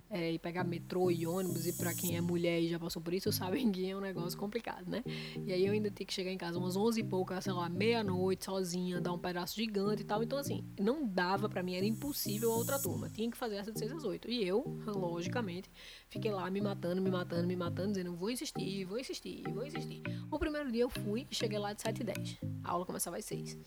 [0.10, 3.14] é, e pegar metrô e ônibus, e pra quem é mulher e já passou por
[3.14, 5.04] isso, sabem que é um negócio complicado, né?
[5.46, 7.70] E aí eu ainda tinha que chegar em casa umas 11 e pouca, sei lá,
[7.70, 10.24] meia-noite, sozinha, dar um pedaço gigante e tal.
[10.24, 13.10] Então, assim, não dava pra mim, era impossível a outra turma.
[13.10, 14.30] Tinha que fazer essa de 6 às 8.
[14.30, 15.70] E eu, logicamente,
[16.10, 20.02] fiquei lá me matando, me matando, me matando, dizendo, vou insistir, vou insistir, vou insistir.
[20.32, 22.38] O primeiro dia eu fui e cheguei lá de 7 e 10.
[22.64, 23.58] A aula começava às 6.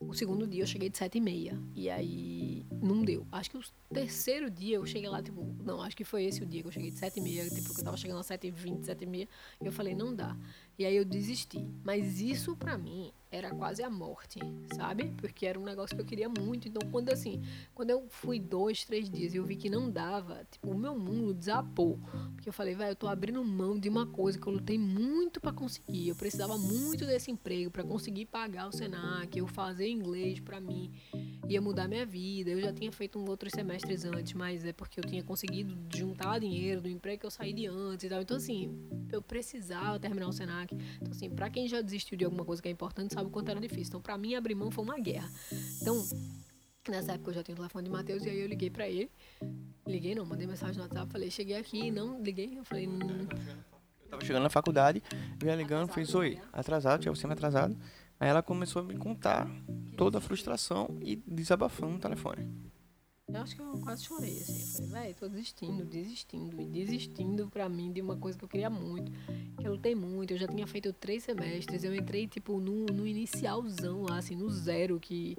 [0.00, 1.60] O segundo dia eu cheguei de 7 e meia.
[1.74, 3.26] E aí não deu.
[3.32, 6.46] Acho que o terceiro dia eu cheguei lá, tipo, não, acho que foi esse o
[6.46, 8.46] dia que eu cheguei de 7 e meia, tipo, que eu tava chegando às 7
[8.46, 9.28] e 20, 7 e meia.
[9.60, 10.36] E eu falei, não dá.
[10.78, 11.66] E aí eu desisti.
[11.82, 14.38] Mas isso pra mim era quase a morte,
[14.74, 15.12] sabe?
[15.16, 16.68] Porque era um negócio que eu queria muito.
[16.68, 17.42] Então, quando assim,
[17.74, 20.98] quando eu fui dois, três dias e eu vi que não dava, tipo, o meu
[20.98, 21.98] mundo desapou.
[22.34, 25.40] Porque eu falei, velho, eu tô abrindo mão de uma coisa que eu lutei muito
[25.40, 26.08] pra conseguir.
[26.08, 30.92] Eu precisava muito desse emprego pra conseguir pagar o Senac, eu fazer inglês pra mim.
[31.48, 32.50] Ia mudar minha vida.
[32.50, 36.38] Eu já tinha feito um outros semestres antes, mas é porque eu tinha conseguido juntar
[36.38, 38.22] dinheiro do emprego que eu saí de antes e tal.
[38.22, 38.70] Então, assim,
[39.12, 40.67] eu precisava terminar o Senac.
[40.74, 43.50] Então, assim, pra quem já desistiu de alguma coisa que é importante, sabe o quanto
[43.50, 43.88] era difícil.
[43.88, 45.30] Então, pra mim, abrir mão foi uma guerra.
[45.80, 46.06] Então,
[46.88, 49.10] nessa época eu já tinha o telefone de Matheus e aí eu liguei pra ele.
[49.86, 53.26] Liguei não, mandei mensagem no WhatsApp, falei, cheguei aqui, não, liguei, eu falei, "Hum,
[54.04, 55.02] Eu tava chegando na faculdade,
[55.44, 56.42] ia ligando, Atrasado, fiz oi, né?
[56.52, 57.76] atrasado, tinha você me atrasado.
[58.18, 59.46] Aí ela começou a me contar
[59.96, 62.67] toda a frustração e desabafando no telefone.
[63.28, 64.82] Eu acho que eu quase chorei, assim.
[64.82, 68.48] Eu falei, véi, tô desistindo, desistindo, e desistindo pra mim de uma coisa que eu
[68.48, 69.12] queria muito,
[69.58, 73.06] que eu lutei muito, eu já tinha feito três semestres, eu entrei, tipo, no, no
[73.06, 75.36] inicialzão lá, assim, no zero, que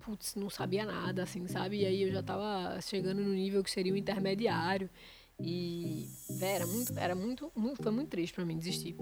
[0.00, 1.80] putz, não sabia nada, assim, sabe?
[1.80, 4.90] E aí eu já tava chegando no nível que seria o intermediário.
[5.38, 8.96] E, véi, era muito, era muito, muito, foi muito triste pra mim desistir.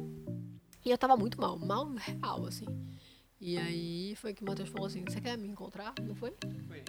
[0.85, 2.67] E eu tava muito mal, mal real, assim.
[3.41, 5.95] E aí foi que o Matheus falou assim, você quer me encontrar?
[6.03, 6.35] Não foi?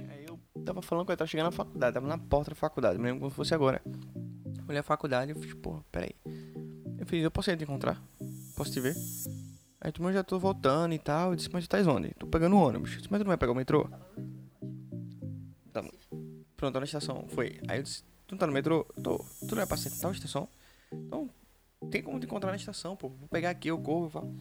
[0.09, 2.97] Aí eu tava falando que eu tava chegando na faculdade, tava na porta da faculdade,
[2.97, 3.81] me lembro como se fosse agora.
[4.67, 6.11] Olhei a faculdade e fiz, porra, peraí.
[6.97, 8.01] Eu fiz, eu posso ir te encontrar?
[8.55, 8.95] Posso te ver?
[9.81, 11.31] Aí tu, mas já tô voltando e tal.
[11.31, 12.13] Eu disse, mas tu tá onde?
[12.15, 12.91] Tô pegando o ônibus.
[12.91, 13.89] Eu disse, mas tu não vai pegar o metrô?
[15.71, 15.81] Tá.
[16.57, 17.25] Pronto, tô na estação.
[17.29, 17.59] Foi.
[17.67, 18.83] Aí eu disse, tu não tá no metrô?
[19.01, 19.17] Tô.
[19.39, 20.49] Tu não vai passar em tal estação?
[20.91, 21.29] Então,
[21.89, 23.09] tem como te encontrar na estação, pô.
[23.09, 24.35] Vou pegar aqui, eu corro e falo.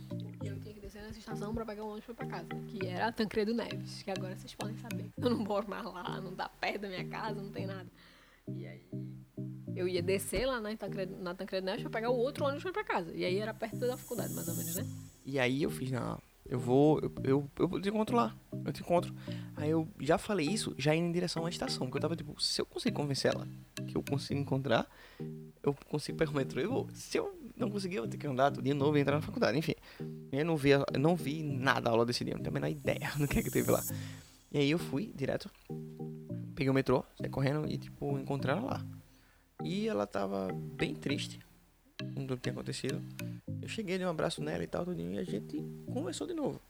[1.28, 4.76] Estação pra pegar um ônibus pra casa, que era Tancredo Neves, que agora vocês podem
[4.78, 5.10] saber.
[5.18, 7.86] Eu não moro mais lá, não dá perto da minha casa, não tem nada.
[8.48, 8.88] E aí
[9.76, 12.82] eu ia descer lá na Tancredo, na Tancredo Neves pra pegar o outro ônibus pra
[12.82, 13.12] casa.
[13.14, 14.86] E aí era perto da faculdade, mais ou menos, né?
[15.26, 16.18] E aí eu fiz, não,
[16.48, 19.14] eu vou, eu, eu, eu te encontro lá, eu te encontro.
[19.54, 22.40] Aí eu já falei isso, já indo em direção à estação, porque eu tava tipo,
[22.40, 23.46] se eu conseguir convencer ela
[23.86, 24.86] que eu consigo encontrar,
[25.62, 26.88] eu consigo pegar o metrô e vou.
[26.94, 29.74] Se eu não conseguia ter que andar de novo e entrar na faculdade, enfim.
[30.30, 33.10] Eu não vi, não vi nada da aula desse dia, não tenho a menor ideia
[33.16, 33.82] do que é que teve lá.
[34.52, 35.50] E aí eu fui direto,
[36.54, 38.86] peguei o metrô, saí correndo e, tipo, encontrei ela lá.
[39.62, 41.40] E ela tava bem triste
[41.98, 43.02] com tudo que tinha acontecido.
[43.60, 45.62] Eu cheguei, dei um abraço nela e tal, tudinho, e a gente
[45.92, 46.60] conversou de novo.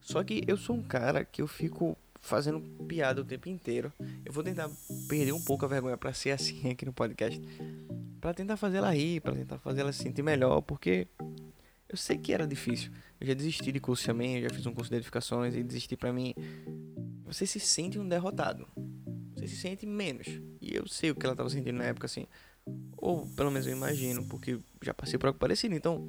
[0.00, 3.92] Só que eu sou um cara que eu fico fazendo piada o tempo inteiro.
[4.24, 4.70] Eu vou tentar
[5.08, 7.40] perder um pouco a vergonha para ser assim aqui no podcast.
[8.20, 11.08] para tentar fazer ela rir, para tentar fazer ela se sentir melhor, porque
[11.90, 12.92] eu sei que era difícil.
[13.20, 15.96] Eu já desisti de curso também, eu já fiz um curso de edificações e desisti
[15.96, 16.32] para mim.
[17.24, 18.66] Você se sente um derrotado.
[19.34, 20.26] Você se sente menos.
[20.60, 22.28] E eu sei o que ela tava sentindo na época assim.
[22.96, 25.74] Ou pelo menos eu imagino, porque já passei por algo parecido.
[25.74, 26.08] Então,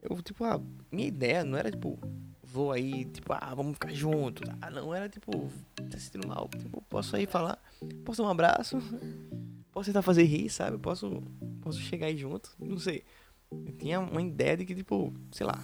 [0.00, 0.58] eu, tipo, ah,
[0.90, 1.98] minha ideia não era, tipo,
[2.42, 4.48] vou aí, tipo, ah, vamos ficar juntos.
[4.62, 5.30] Ah, não era, tipo,
[5.90, 6.48] tá se sentindo mal.
[6.56, 7.62] Tipo, posso aí falar,
[8.02, 8.78] posso dar um abraço,
[9.70, 10.78] posso tentar fazer rir, sabe?
[10.78, 11.22] Posso,
[11.60, 13.04] posso chegar aí junto, não sei.
[13.50, 15.62] Eu tinha uma ideia de que, tipo, sei lá,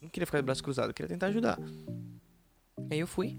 [0.00, 1.58] não queria ficar de braço cruzado, eu queria tentar ajudar.
[2.90, 3.38] Aí eu fui,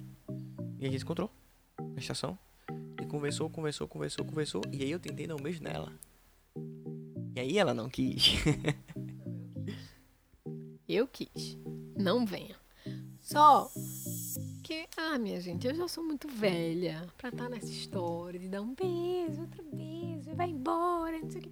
[0.79, 1.31] e a gente encontrou
[1.79, 2.37] na estação.
[3.01, 4.61] E conversou, conversou, conversou, conversou.
[4.71, 5.91] E aí eu tentei dar um beijo nela.
[7.35, 8.33] E aí ela não quis.
[10.87, 11.57] eu quis.
[11.97, 12.55] Não venha.
[13.19, 13.71] Só
[14.63, 18.49] que, ah, minha gente, eu já sou muito velha pra estar tá nessa história de
[18.49, 21.51] dar um beijo, outro beijo, e vai embora, não sei o quê.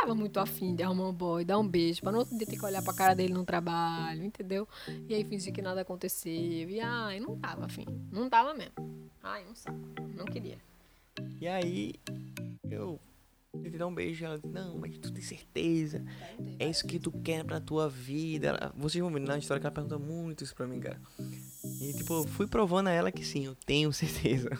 [0.00, 2.56] Tava muito afim de arrumar um boy, dar um beijo, pra no outro dia ter
[2.56, 4.66] que olhar pra cara dele no trabalho, entendeu?
[5.08, 6.70] E aí fingir que nada aconteceu.
[6.70, 7.84] E ai, não tava afim.
[8.12, 8.74] Não tava mesmo.
[9.22, 9.78] Ai, um saco.
[10.14, 10.56] Não queria.
[11.40, 11.94] E aí,
[12.70, 13.00] eu
[13.52, 14.24] tentei dar um beijo.
[14.24, 16.04] Ela disse, não, mas tu tem certeza?
[16.60, 18.48] É isso que tu quer pra tua vida?
[18.48, 21.00] Ela, vocês vão ver na história que ela pergunta muito isso pra mim, cara.
[21.80, 24.50] E tipo, eu fui provando a ela que sim, eu tenho certeza.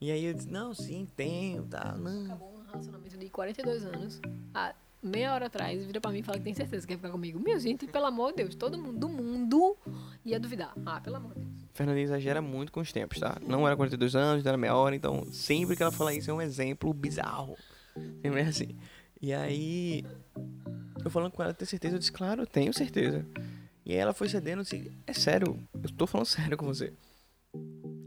[0.00, 2.26] E aí eu disse, não, sim, tenho, tá, não.
[2.26, 4.20] Acabou relacionamento de 42 anos.
[4.54, 7.10] Ah, meia hora atrás, vira pra mim e fala que tem certeza que quer ficar
[7.10, 7.38] comigo.
[7.38, 9.76] Minha gente, pelo amor de Deus, todo mundo do mundo
[10.24, 10.72] ia duvidar.
[10.86, 11.68] Ah, pelo amor de Deus.
[11.72, 13.38] Fernanda exagera muito com os tempos, tá?
[13.46, 16.42] Não era 42 anos, era meia hora, então sempre que ela fala isso é um
[16.42, 17.56] exemplo bizarro.
[18.22, 18.76] Sempre é assim.
[19.20, 20.04] E aí,
[21.04, 21.96] eu falando com ela, tem certeza?
[21.96, 23.26] Eu disse, claro, tenho certeza.
[23.84, 26.92] E aí ela foi cedendo, disse, é sério, eu tô falando sério com você.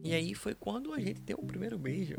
[0.04, 2.16] E aí foi quando a gente deu o primeiro beijo.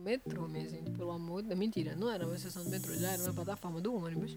[0.00, 3.22] Metrô, minha gente, pelo amor de Mentira, não era uma estação do metrô, já era
[3.22, 4.34] na plataforma do ônibus.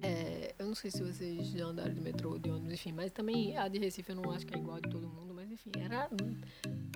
[0.00, 3.56] É, eu não sei se vocês já andaram de metrô, de ônibus, enfim, mas também
[3.58, 6.08] a de Recife eu não acho que é igual de todo mundo, mas enfim, era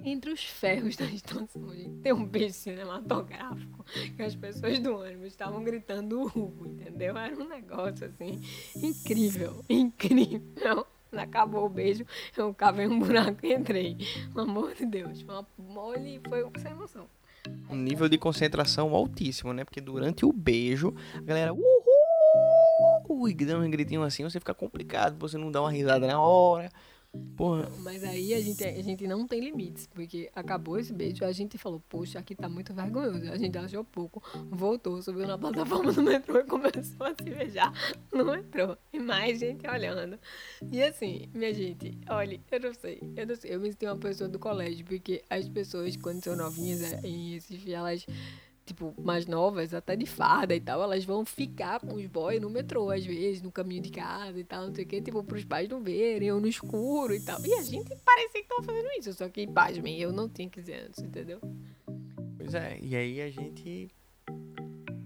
[0.04, 1.74] entre os ferros da estação.
[1.74, 3.84] Gente, tem um beijo cinematográfico
[4.16, 7.18] que as pessoas do ônibus estavam gritando Hugo, entendeu?
[7.18, 8.40] Era um negócio assim
[8.76, 10.86] incrível, incrível.
[11.10, 13.98] Acabou o beijo, eu cavei um buraco e entrei.
[14.32, 15.20] Pelo amor de Deus.
[15.20, 17.06] Foi uma mole foi sem emoção.
[17.68, 19.64] Um nível de concentração altíssimo, né?
[19.64, 23.28] Porque durante o beijo, a galera, uhul!
[23.28, 26.70] E dando um gritinho assim, você fica complicado, você não dá uma risada na hora.
[27.36, 27.70] Porra.
[27.80, 31.58] Mas aí a gente, a gente não tem limites, porque acabou esse beijo, a gente
[31.58, 33.30] falou, poxa, aqui tá muito vergonhoso.
[33.30, 37.72] A gente achou pouco, voltou, subiu na plataforma do metrô e começou a se beijar
[38.10, 38.76] no metrô.
[38.92, 40.18] E mais gente olhando.
[40.70, 43.96] E assim, minha gente, olha, eu não sei, eu não sei, eu me senti uma
[43.96, 48.06] pessoa do colégio, porque as pessoas, quando são novinhas é, em Recife, elas
[48.64, 52.48] tipo, mais novas, até de farda e tal, elas vão ficar com os boys no
[52.48, 55.44] metrô, às vezes, no caminho de casa e tal, não sei o que, tipo, pros
[55.44, 57.44] pais não verem, ou no escuro e tal.
[57.44, 60.60] E a gente parecia que tava fazendo isso, só que, pasmem, eu não tinha que
[60.60, 61.40] dizer antes, entendeu?
[62.36, 63.88] Pois é, e aí a gente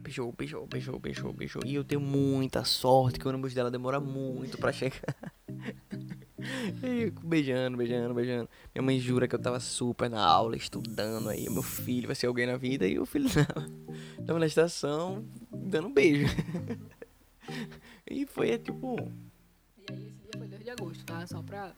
[0.06, 1.62] beijou, beijou, beijou, beijou, beijou.
[1.64, 5.25] E eu tenho muita sorte que o ônibus dela demora muito para chegar.
[6.82, 8.48] E beijando, beijando, beijando.
[8.74, 11.48] Minha mãe jura que eu tava super na aula, estudando aí.
[11.50, 13.68] Meu filho vai ser alguém na vida e o filho dela
[14.26, 16.26] tava na estação dando um beijo.
[18.08, 18.96] e foi tipo.
[19.78, 21.26] E aí esse dia foi 2 de agosto, tá?
[21.26, 21.74] Só pra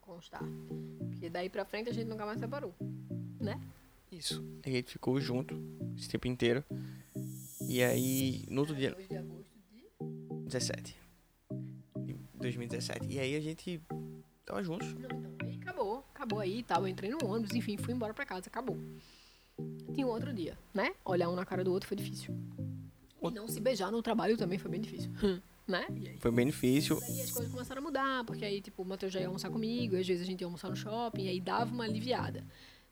[0.00, 0.44] constar.
[1.10, 2.74] Porque daí pra frente a gente nunca mais separou,
[3.40, 3.60] né?
[4.10, 4.44] Isso.
[4.64, 5.60] A gente ficou junto
[5.96, 6.64] esse tempo inteiro.
[7.68, 8.92] E aí, no outro dia.
[8.92, 11.05] 2 de agosto de 17.
[12.38, 13.06] 2017.
[13.08, 13.80] E aí a gente
[14.44, 14.88] tava juntos.
[15.42, 16.82] Aí acabou, acabou aí e tal.
[16.82, 18.78] Eu entrei no ônibus, enfim, fui embora pra casa, acabou.
[19.94, 20.94] Tinha um outro dia, né?
[21.04, 22.34] Olhar um na cara do outro foi difícil.
[23.22, 25.10] E não se beijar no trabalho também foi bem difícil.
[25.66, 25.86] né?
[26.20, 26.98] Foi bem difícil.
[27.08, 29.50] E aí as coisas começaram a mudar, porque aí, tipo, o Matheus já ia almoçar
[29.50, 32.44] comigo, às vezes a gente ia almoçar no shopping, e aí dava uma aliviada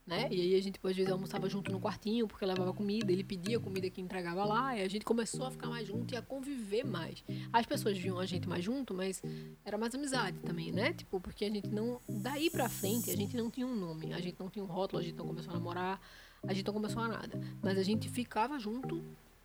[0.07, 0.29] né?
[0.31, 3.59] E aí a gente, às vezes, almoçava junto no quartinho, porque levava comida, ele pedia
[3.59, 6.85] comida que entregava lá, e a gente começou a ficar mais junto e a conviver
[6.85, 7.25] mais.
[7.53, 9.23] As pessoas viam a gente mais junto, mas
[9.65, 10.93] era mais amizade também, né?
[10.93, 12.01] Tipo, porque a gente não.
[12.09, 15.01] Daí pra frente, a gente não tinha um nome, a gente não tinha um rótulo,
[15.01, 16.01] a gente não começou a namorar,
[16.43, 17.41] a gente não começou a nada.
[17.63, 19.03] Mas a gente ficava junto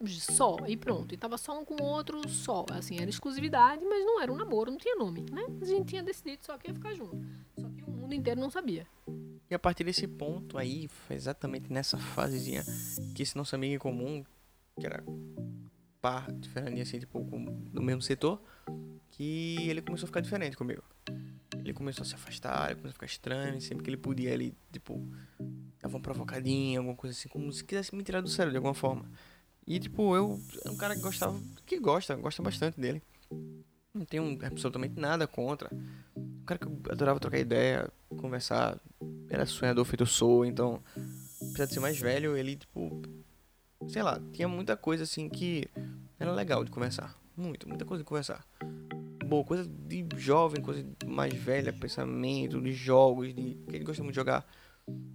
[0.08, 1.14] só e pronto.
[1.14, 2.66] E tava só um com o outro só.
[2.72, 5.46] Assim, era exclusividade, mas não era um namoro, não tinha nome, né?
[5.62, 7.18] A gente tinha decidido só que ia ficar junto.
[7.58, 8.86] Só que o mundo inteiro não sabia.
[9.50, 12.64] E a partir desse ponto aí, foi exatamente nessa fasezinha
[13.16, 14.24] que esse nosso amigo em comum,
[14.80, 15.04] que era
[16.00, 17.20] par de Fernandinha, assim, tipo,
[17.74, 18.42] no mesmo setor,
[19.10, 20.84] que ele começou a ficar diferente comigo.
[21.58, 24.56] Ele começou a se afastar, ele começou a ficar estranho, sempre que ele podia, ele,
[24.72, 25.04] tipo,
[25.82, 28.76] dava uma provocadinha, alguma coisa assim, como se quisesse me tirar do sério de alguma
[28.76, 29.06] forma.
[29.66, 33.02] E, tipo, eu é um cara que gostava, que gosta, gosta bastante dele.
[34.00, 35.70] Não tenho absolutamente nada contra.
[36.16, 38.80] Um cara que eu adorava trocar ideia, conversar.
[39.30, 40.82] Era sonhador feito sou, então,
[41.50, 43.02] apesar de ser mais velho, ele, tipo,
[43.90, 45.68] sei lá, tinha muita coisa assim que
[46.18, 47.14] era legal de conversar.
[47.36, 48.48] Muito, muita coisa de conversar.
[49.26, 53.58] Boa, coisa de jovem, coisa mais velha, pensamento, de jogos, de.
[53.68, 54.50] que ele gosta muito de jogar.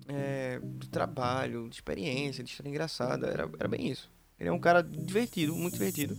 [0.07, 3.28] É, de trabalho, de experiência, de história engraçada.
[3.28, 4.11] Era, era bem isso.
[4.39, 6.18] Ele é um cara divertido, muito divertido.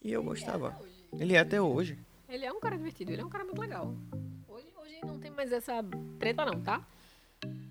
[0.00, 0.78] E eu gostava.
[1.18, 1.98] Ele é até hoje.
[2.28, 3.94] Ele é um cara divertido, ele é um cara muito legal.
[4.48, 5.84] Hoje, hoje não tem mais essa
[6.18, 6.86] treta não, tá?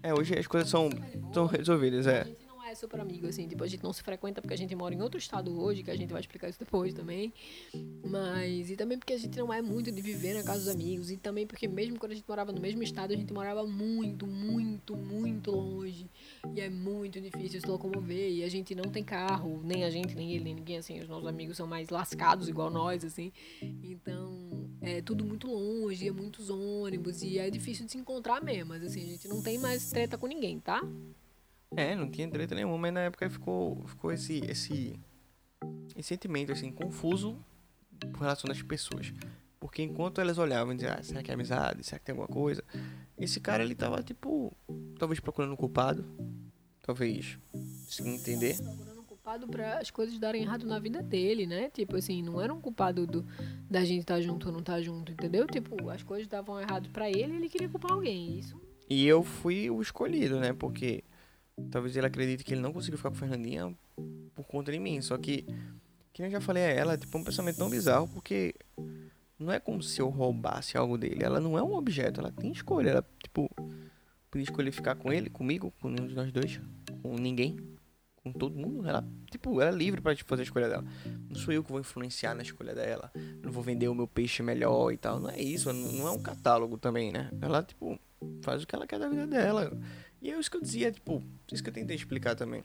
[0.01, 0.89] É, hoje as coisas são,
[1.33, 2.25] são resolvidas, é.
[2.73, 4.99] É super amigo, assim, tipo, a gente não se frequenta porque a gente mora em
[4.99, 7.31] outro estado hoje, que a gente vai explicar isso depois também.
[8.03, 11.11] Mas, e também porque a gente não é muito de viver na casa dos amigos,
[11.11, 14.25] e também porque mesmo quando a gente morava no mesmo estado, a gente morava muito,
[14.25, 16.09] muito, muito longe.
[16.55, 20.15] E é muito difícil se locomover, e a gente não tem carro, nem a gente,
[20.15, 23.31] nem ele, nem ninguém, assim, os nossos amigos são mais lascados, igual nós, assim.
[23.61, 28.69] Então, é tudo muito longe, é muitos ônibus, e é difícil de se encontrar mesmo,
[28.69, 30.81] mas assim, a gente não tem mais treta com ninguém, tá?
[31.75, 34.99] É, não tinha treta nenhuma, mas na época ficou, ficou esse, esse,
[35.95, 37.37] esse sentimento, assim, confuso
[38.11, 39.13] com relação às pessoas.
[39.59, 41.83] Porque enquanto elas olhavam e diziam, ah, será que é amizade?
[41.83, 42.63] Será que tem alguma coisa?
[43.17, 44.55] Esse cara, ele tava, tipo,
[44.99, 46.05] talvez procurando um culpado.
[46.81, 47.37] Talvez,
[47.87, 48.57] se entender.
[48.57, 51.69] procurando um culpado para as coisas darem errado na vida dele, né?
[51.69, 53.25] Tipo assim, não era um culpado do,
[53.69, 55.47] da gente estar junto ou não estar junto, entendeu?
[55.47, 58.37] Tipo, as coisas davam errado para ele e ele queria culpar alguém.
[58.37, 58.61] Isso.
[58.89, 60.51] E eu fui o escolhido, né?
[60.51, 61.05] Porque
[61.71, 63.73] talvez ele acredite que ele não conseguiu ficar com Fernandinha
[64.33, 65.01] por conta de mim.
[65.01, 65.45] Só que,
[66.11, 68.55] que eu já falei a ela, tipo, é um pensamento tão bizarro, porque
[69.39, 71.23] não é como se eu roubasse algo dele.
[71.23, 72.91] Ela não é um objeto, ela tem escolha.
[72.91, 73.49] Ela, tipo,
[74.31, 76.59] podia escolher ficar com ele, comigo, com nenhum de nós dois,
[77.01, 77.57] com ninguém,
[78.15, 78.87] com todo mundo.
[78.87, 80.85] Ela, tipo, ela é livre para tipo, fazer a escolha dela.
[81.29, 83.11] Não sou eu que vou influenciar na escolha dela.
[83.41, 85.19] Não vou vender o meu peixe melhor e tal.
[85.19, 87.29] Não é isso, não é um catálogo também, né?
[87.41, 87.99] Ela, tipo,
[88.41, 89.71] faz o que ela quer da vida dela.
[90.23, 91.21] E é isso que eu dizia, tipo,
[91.51, 92.63] isso que eu tentei explicar também.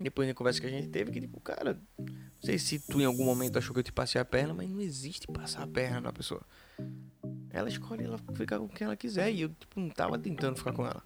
[0.00, 3.04] Depois da conversa que a gente teve, que tipo, cara, não sei se tu em
[3.04, 6.00] algum momento achou que eu te passei a perna, mas não existe passar a perna
[6.00, 6.40] na pessoa.
[7.50, 10.72] Ela escolhe ela ficar com quem ela quiser e eu, tipo, não tava tentando ficar
[10.72, 11.04] com ela.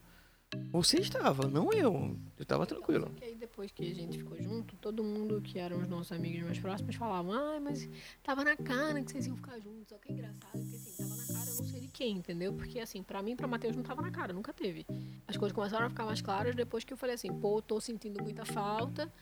[0.71, 2.17] Você estava, não eu.
[2.39, 3.07] Eu tava tranquilo.
[3.07, 6.43] Porque aí depois que a gente ficou junto, todo mundo que eram os nossos amigos
[6.43, 7.89] mais próximos falavam, ai, mas
[8.23, 9.89] tava na cara que vocês iam ficar juntos.
[9.89, 12.53] Só que é engraçado, porque assim, tava na cara, eu não sei de quem, entendeu?
[12.53, 14.87] Porque assim, pra mim, pra Matheus, não tava na cara, nunca teve.
[15.27, 18.23] As coisas começaram a ficar mais claras depois que eu falei assim, pô, tô sentindo
[18.23, 19.13] muita falta.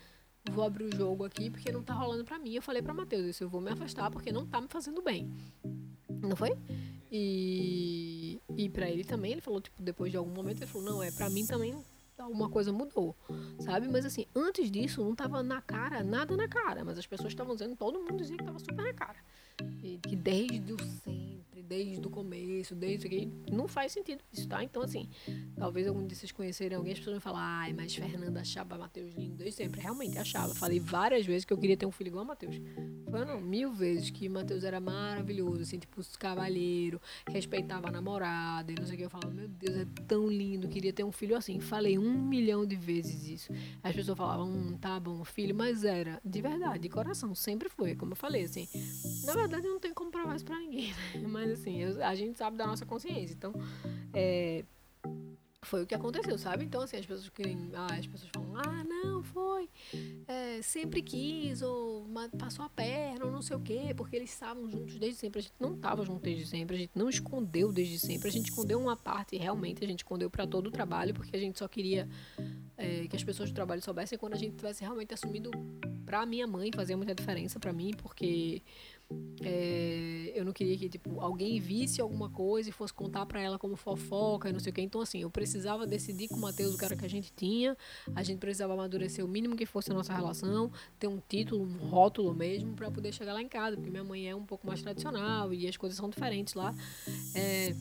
[0.50, 2.54] Vou abrir o jogo aqui porque não tá rolando pra mim.
[2.54, 5.30] Eu falei pra Matheus, isso eu vou me afastar porque não tá me fazendo bem.
[6.08, 6.56] Não foi?
[7.10, 11.02] E, e para ele também, ele falou, tipo, depois de algum momento, ele falou, não,
[11.02, 11.74] é pra mim também
[12.18, 13.16] alguma coisa mudou,
[13.60, 13.88] sabe?
[13.88, 17.54] Mas assim, antes disso não tava na cara, nada na cara, mas as pessoas estavam
[17.54, 19.18] dizendo, todo mundo dizia que tava super na cara.
[19.82, 24.62] E que desde o sempre, desde o começo, desde que não faz sentido isso, tá?
[24.62, 25.08] Então assim,
[25.56, 29.14] talvez algum de vocês conhecerem alguém, as pessoas vão falar, ai, mas Fernanda achava Matheus
[29.14, 29.80] lindo desde sempre.
[29.80, 30.54] Realmente achava.
[30.54, 32.56] Falei várias vezes que eu queria ter um filho igual a Matheus.
[33.12, 36.98] Foi não, mil vezes que Matheus era maravilhoso, assim, tipo, cavalheiro,
[37.28, 39.04] respeitava a namorada e não sei o que.
[39.04, 41.60] Eu falava, meu Deus, é tão lindo, queria ter um filho assim.
[41.60, 43.52] Falei um milhão de vezes isso.
[43.82, 47.94] As pessoas falavam, hum, tá bom, filho, mas era, de verdade, de coração, sempre foi,
[47.94, 48.66] como eu falei, assim.
[49.26, 51.28] Na verdade, eu não tenho como provar isso pra ninguém, né?
[51.28, 53.34] Mas assim, eu- a gente sabe da nossa consciência.
[53.34, 53.52] Então,
[54.14, 54.64] é,
[55.64, 56.64] foi o que aconteceu, sabe?
[56.64, 57.70] Então, assim, as pessoas querem.
[57.74, 59.68] Ah, as pessoas falam, ah, não, foi.
[60.26, 62.06] é, sempre quis, ou
[62.38, 65.38] passou a perna, ou não sei o quê, porque eles estavam juntos desde sempre.
[65.38, 68.28] A gente não estava junto desde sempre, a gente não escondeu desde sempre.
[68.28, 71.40] A gente escondeu uma parte, realmente, a gente escondeu para todo o trabalho, porque a
[71.40, 72.08] gente só queria
[72.76, 75.50] é, que as pessoas do trabalho soubessem quando a gente tivesse realmente assumido
[76.04, 78.62] pra minha mãe, fazia muita diferença pra mim, porque
[79.42, 83.58] é, eu não queria que tipo alguém visse alguma coisa e fosse contar pra ela
[83.58, 84.80] como fofoca e não sei o que.
[84.80, 87.76] Então assim, eu precisava decidir com o Matheus o cara que a gente tinha.
[88.14, 91.88] A gente precisava amadurecer o mínimo que fosse a nossa relação, ter um título, um
[91.88, 94.82] rótulo mesmo pra poder chegar lá em casa, porque minha mãe é um pouco mais
[94.82, 96.74] tradicional e as coisas são diferentes lá.
[97.34, 97.74] É,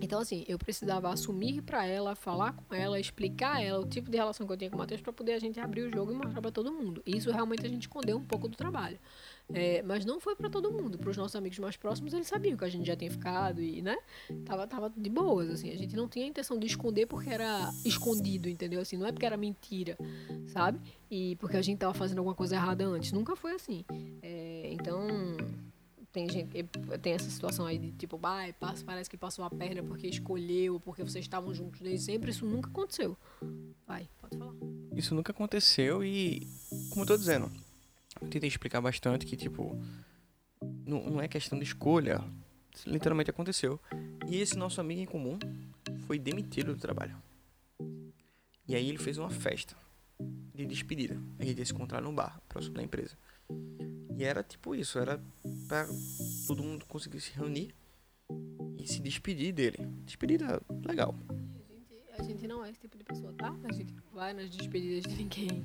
[0.00, 4.10] Então, assim, eu precisava assumir pra ela, falar com ela, explicar a ela o tipo
[4.10, 6.12] de relação que eu tinha com o Matheus pra poder a gente abrir o jogo
[6.12, 7.02] e mostrar pra todo mundo.
[7.06, 8.98] Isso realmente a gente escondeu um pouco do trabalho.
[9.52, 10.98] É, mas não foi pra todo mundo.
[10.98, 13.96] Pros nossos amigos mais próximos, eles sabiam que a gente já tinha ficado e, né?
[14.44, 15.70] Tava, tava de boas, assim.
[15.70, 18.80] A gente não tinha a intenção de esconder porque era escondido, entendeu?
[18.80, 19.96] Assim, não é porque era mentira,
[20.48, 20.78] sabe?
[21.10, 23.12] E porque a gente tava fazendo alguma coisa errada antes.
[23.12, 23.84] Nunca foi assim.
[24.22, 25.06] É, então
[26.12, 26.64] tem gente
[27.00, 30.80] tem essa situação aí de tipo, bah, passa, parece que passou a perna porque escolheu,
[30.80, 33.16] porque vocês estavam juntos desde sempre, isso nunca aconteceu.
[33.86, 34.54] Vai, pode falar.
[34.94, 36.46] Isso nunca aconteceu e,
[36.90, 37.50] como eu tô dizendo,
[38.20, 39.76] eu tentei explicar bastante que, tipo,
[40.86, 42.22] não, não é questão de escolha,
[42.86, 43.80] literalmente aconteceu.
[44.28, 45.38] E esse nosso amigo em comum
[46.06, 47.16] foi demitido do trabalho.
[48.66, 49.76] E aí ele fez uma festa
[50.54, 51.20] de despedida.
[51.40, 53.16] Gente ia se encontrar no bar, próximo da empresa.
[54.16, 55.22] E era tipo isso, era
[55.68, 55.86] pra
[56.46, 57.74] todo mundo conseguir se reunir
[58.78, 59.78] e se despedir dele.
[60.04, 61.14] Despedida legal.
[61.30, 63.54] A gente, a gente não é esse tipo de pessoa, tá?
[63.64, 65.64] A gente vai nas despedidas de ninguém.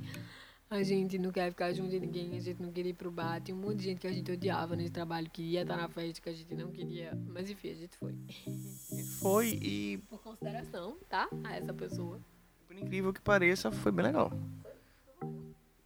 [0.74, 3.40] A gente não quer ficar junto de ninguém, a gente não queria ir pro bar.
[3.40, 5.88] Tem um monte de gente que a gente odiava nesse trabalho, que ia estar na
[5.88, 7.16] festa, que a gente não queria.
[7.28, 8.16] Mas enfim, a gente foi.
[9.22, 11.30] Foi e, Por consideração, tá?
[11.44, 12.20] A essa pessoa.
[12.68, 14.32] por incrível que pareça, foi bem legal.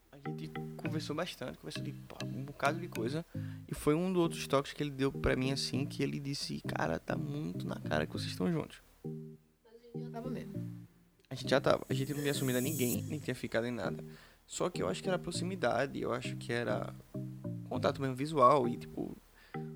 [0.09, 1.93] A gente conversou bastante, conversou de
[2.33, 3.25] um bocado de coisa.
[3.67, 6.61] E foi um dos outros toques que ele deu pra mim assim, que ele disse,
[6.61, 8.81] cara, tá muito na cara que vocês estão juntos.
[9.03, 9.09] A
[9.97, 10.87] gente já tava mesmo.
[11.29, 13.71] A gente já tava, a gente não tinha assumido a ninguém, nem tinha ficado em
[13.71, 14.01] nada.
[14.47, 16.95] Só que eu acho que era proximidade, eu acho que era
[17.69, 19.15] contato mesmo visual e tipo,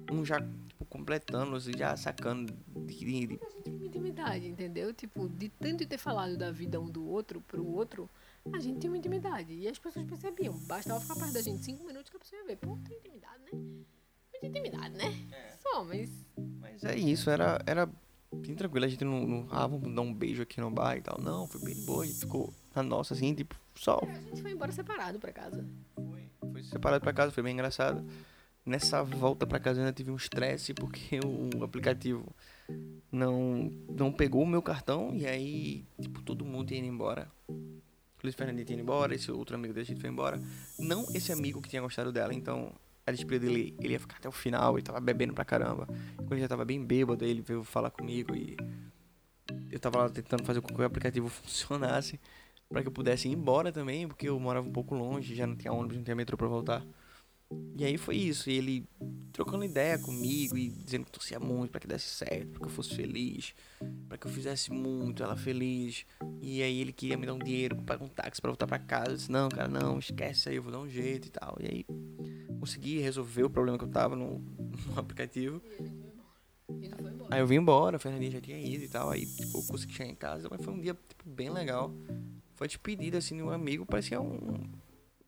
[0.09, 2.53] um já tipo, completando, assim, já sacando
[2.85, 4.93] de, de, de- Tinha intimidade, entendeu?
[4.93, 8.09] Tipo, de tanto ter falado da vida um do outro pro outro,
[8.53, 9.53] a gente tinha uma intimidade.
[9.53, 10.57] E as pessoas percebiam.
[10.59, 12.55] Bastava ficar perto da gente cinco minutos que a pessoa ia ver.
[12.55, 13.51] Pô, tem intimidade, né?
[13.51, 15.57] Muita intimidade, né?
[15.61, 16.09] Só, mas.
[16.61, 17.89] Mas é isso, era, era
[18.33, 21.01] bem tranquilo, a gente não, não, ah, vamos dar um beijo aqui no bar e
[21.01, 21.19] tal.
[21.21, 24.41] Não, foi bem de boa, a gente ficou na nossa assim, tipo, só A gente
[24.41, 25.65] foi embora separado pra casa.
[25.95, 28.05] foi, foi separado pra casa, foi bem engraçado.
[28.65, 31.19] Nessa volta pra casa eu ainda tive um estresse porque
[31.59, 32.25] o aplicativo
[33.11, 37.29] não, não pegou o meu cartão e aí, tipo, todo mundo ia indo embora.
[38.23, 40.39] Luiz Fernandinho tinha ido embora, esse outro amigo da gente foi embora.
[40.77, 42.71] Não esse amigo que tinha gostado dela, então
[43.11, 45.87] a despedida dele, ele ia ficar até o final e tava bebendo pra caramba.
[46.15, 48.57] Quando ele já tava bem bêbado, ele veio falar comigo e
[49.71, 52.19] eu tava lá tentando fazer com que o aplicativo funcionasse
[52.69, 55.55] pra que eu pudesse ir embora também, porque eu morava um pouco longe, já não
[55.55, 56.83] tinha ônibus, não tinha metrô pra voltar.
[57.77, 58.85] E aí foi isso, e ele
[59.31, 62.69] trocando ideia comigo e dizendo que torcia muito pra que desse certo, pra que eu
[62.69, 63.55] fosse feliz,
[64.07, 66.05] pra que eu fizesse muito ela feliz.
[66.41, 69.11] E aí ele queria me dar um dinheiro pagar um táxi pra voltar pra casa.
[69.11, 71.57] Eu disse, não, cara, não, esquece aí, eu vou dar um jeito e tal.
[71.59, 71.85] E aí
[72.59, 74.37] consegui resolver o problema que eu tava no,
[74.87, 75.61] no aplicativo.
[76.69, 77.35] E não foi embora.
[77.35, 79.09] Aí eu vim embora, a Fernandinha já tinha ido e tal.
[79.09, 81.91] Aí, tipo, eu consegui chegar em casa, mas foi um dia, tipo, bem legal.
[82.55, 84.69] Foi despedida, assim, de um amigo, parecia um,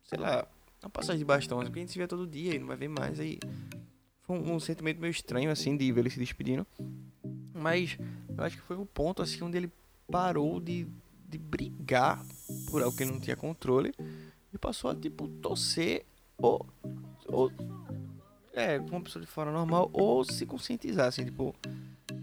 [0.04, 0.46] sei lá,
[0.84, 2.88] uma passagem de bastão, porque a gente se vê todo dia e não vai ver
[2.88, 3.18] mais.
[3.18, 3.38] Aí
[4.22, 6.66] foi um, sentimento meio estranho, assim, de ver ele se despedindo.
[7.52, 7.98] Mas
[8.36, 9.70] eu acho que foi o ponto, assim, onde ele
[10.10, 10.86] parou de,
[11.28, 12.24] de brigar
[12.70, 13.92] por algo que ele não tinha controle
[14.52, 16.04] e passou a, tipo, torcer
[16.36, 16.66] ou,
[17.26, 17.50] ou
[18.52, 21.54] é, uma pessoa de fora normal, ou se conscientizar, assim, tipo,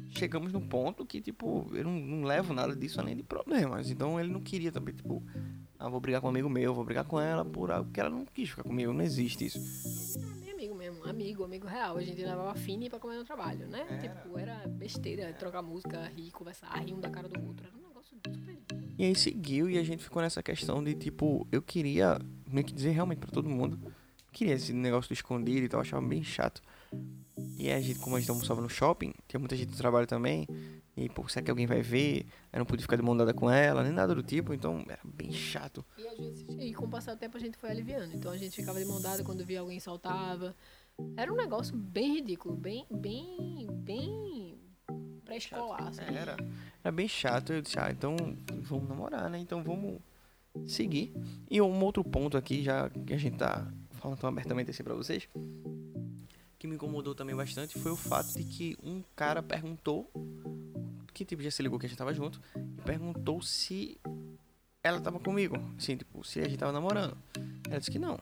[0.10, 3.90] chegamos num ponto que, tipo, eu não, não levo nada disso além de problemas.
[3.90, 5.22] Então ele não queria também, tipo,
[5.82, 8.10] ah, vou brigar com um amigo meu, vou brigar com ela por algo que ela
[8.10, 9.60] não quis ficar comigo, não existe isso.
[10.40, 11.98] Bem amigo mesmo, amigo, amigo real.
[11.98, 13.88] A gente levava fine pra comer no trabalho, né?
[13.90, 13.98] Era.
[13.98, 17.66] Tipo, era besteira, trocar música, rir, conversar, rir um da cara do outro.
[17.66, 18.58] Era um negócio super.
[18.96, 22.74] E aí seguiu e a gente ficou nessa questão de, tipo, eu queria meio que
[22.74, 23.80] dizer realmente pra todo mundo,
[24.32, 26.62] queria esse negócio do escondido e tal, achava bem chato.
[27.58, 30.06] E aí a gente, como a gente almoçava no shopping, tinha muita gente no trabalho
[30.06, 30.48] também,
[30.96, 32.26] e pô, será que alguém vai ver?
[32.52, 35.00] Eu não pude ficar de mão dada com ela, nem nada do tipo, então era
[35.04, 35.86] bem chato.
[35.98, 38.14] E vezes, e com o passar do tempo a gente foi aliviando.
[38.14, 40.56] Então a gente ficava de mão dada quando via alguém saltava.
[41.16, 44.60] Era um negócio bem ridículo, bem, bem, bem
[45.26, 46.02] pré-escolar, assim.
[46.02, 46.36] Era.
[46.84, 47.54] Era bem chato.
[47.54, 48.16] Eu disse, ah, então
[48.62, 49.40] vamos namorar, né?
[49.40, 50.00] Então vamos
[50.68, 51.14] seguir.
[51.50, 54.94] E um outro ponto aqui, já que a gente tá falando tão abertamente assim pra
[54.94, 55.28] vocês,
[56.60, 60.10] que me incomodou também bastante foi o fato de que um cara perguntou,
[61.14, 64.00] que tipo, já se ligou que a gente tava junto, e perguntou se
[64.84, 65.58] ela tava comigo.
[65.78, 67.18] Assim, tipo, se a gente tava namorando.
[67.70, 68.20] Ela disse que não.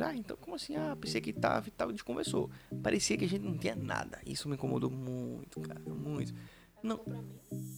[0.00, 0.76] Ah, então como assim?
[0.76, 2.50] Ah, pensei que tava e tal, a gente conversou.
[2.82, 4.20] Parecia que a gente não tinha nada.
[4.26, 6.34] Isso me incomodou muito, cara, muito.
[6.82, 7.00] Não,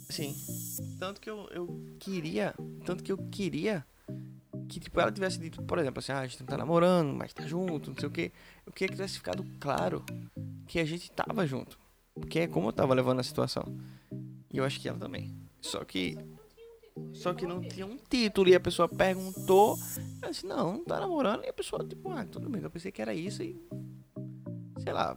[0.08, 0.34] sim.
[0.98, 3.84] Tanto que eu, eu queria, tanto que eu queria
[4.68, 7.32] que, tipo, ela tivesse dito, por exemplo, assim, ah, a gente não tá namorando, mas
[7.32, 8.32] tá junto, não sei o quê.
[8.66, 10.04] Eu queria que tivesse ficado claro
[10.66, 11.78] que a gente tava junto.
[12.14, 13.64] Porque é como eu tava levando a situação.
[14.52, 15.34] E eu acho que ela também.
[15.60, 16.16] Só que.
[17.14, 18.48] Só que não tinha um título.
[18.48, 19.78] E a pessoa perguntou.
[20.22, 21.44] Eu disse, não, não tá namorando.
[21.44, 22.62] E a pessoa, tipo, ah, tudo bem.
[22.62, 23.60] Eu pensei que era isso e.
[24.82, 25.16] Sei lá.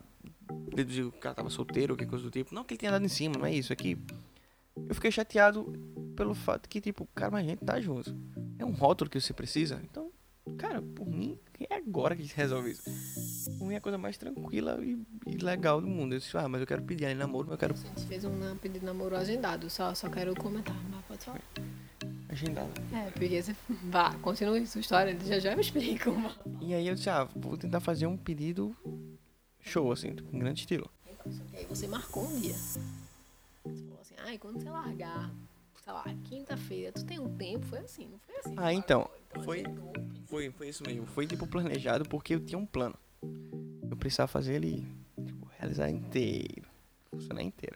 [0.74, 2.56] Deduziu que o cara tava solteiro ou que coisa do tipo.
[2.56, 3.74] Não que ele tinha dado em cima, não é isso.
[3.74, 3.98] É que.
[4.88, 5.72] Eu fiquei chateado
[6.16, 8.16] pelo fato que, tipo, cara, mas a gente tá junto.
[8.58, 9.82] É um rótulo que você precisa.
[9.84, 10.12] Então,
[10.58, 11.38] cara, por mim,
[11.70, 12.84] é agora que a gente resolve isso.
[13.62, 14.98] Mim é a coisa mais tranquila e,
[15.28, 16.14] e legal do mundo.
[16.14, 18.56] Eu disse, ah, mas eu quero pedir namoro, mas eu quero A gente fez um
[18.58, 21.42] pedido de namoro agendado, só, só quero comentar, mas pode falar.
[22.30, 22.70] agendado.
[22.94, 23.56] É, porque você.
[23.90, 26.12] Vá, continue sua história, já já me explica.
[26.62, 28.76] E aí eu disse, ah, vou tentar fazer um pedido
[29.62, 30.90] show, assim, com grande estilo.
[31.08, 32.54] Então, que aí você marcou um dia.
[32.54, 35.32] Você falou assim, ai, quando você largar,
[35.84, 37.66] sei lá, quinta-feira, tu tem um tempo?
[37.66, 38.54] Foi assim, não foi assim?
[38.58, 39.64] Ah, então, Então, foi-
[40.28, 41.06] Foi, foi isso mesmo.
[41.06, 42.96] Foi tipo planejado porque eu tinha um plano.
[44.06, 44.86] Eu precisava fazer ele
[45.26, 46.68] tipo, realizar inteiro.
[47.10, 47.76] Funcionar inteiro.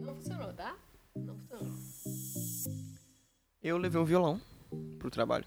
[0.00, 0.74] Não funcionou, tá?
[1.14, 1.74] Não funcionou.
[3.62, 4.40] Eu levei um violão
[4.98, 5.44] pro trabalho.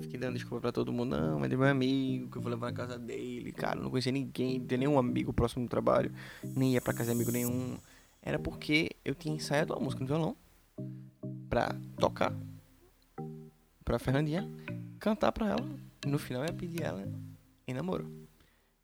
[0.00, 1.16] Fiquei dando desculpa pra todo mundo.
[1.16, 3.50] Não, mas é meu amigo, que eu vou levar na casa dele.
[3.50, 6.14] Cara, não conhecia ninguém, não tinha nenhum amigo próximo do trabalho.
[6.44, 7.76] Nem ia pra casa de amigo nenhum.
[8.22, 10.36] Era porque eu tinha ensaiado uma música no violão
[11.50, 12.32] pra tocar
[13.84, 14.48] pra Fernandinha,
[15.00, 15.68] cantar pra ela.
[16.06, 17.04] No final eu ia pedir ela
[17.66, 18.23] em namoro.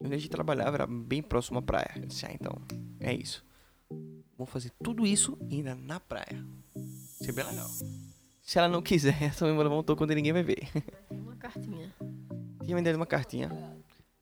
[0.03, 1.91] Onde a gente trabalhava era bem próximo à praia.
[1.97, 2.55] Eu disse, ah, então,
[2.99, 3.45] é isso.
[4.37, 6.45] Vou fazer tudo isso ainda na praia.
[7.21, 7.69] Isso é bem legal.
[8.41, 10.67] Se ela não quiser, eu também vou levar um toco onde ninguém vai ver.
[11.11, 11.95] Uma cartinha.
[12.65, 13.51] Tinha me dado uma cartinha.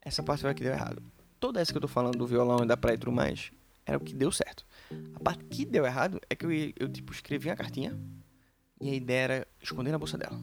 [0.03, 1.03] Essa parte foi a que deu errado.
[1.39, 3.53] Toda essa que eu tô falando do violão e da praia e tudo mais,
[3.87, 4.67] era o que deu certo.
[5.15, 7.97] A parte que deu errado é que eu, eu tipo, escrevi uma cartinha
[8.81, 10.39] e a ideia era esconder na bolsa dela.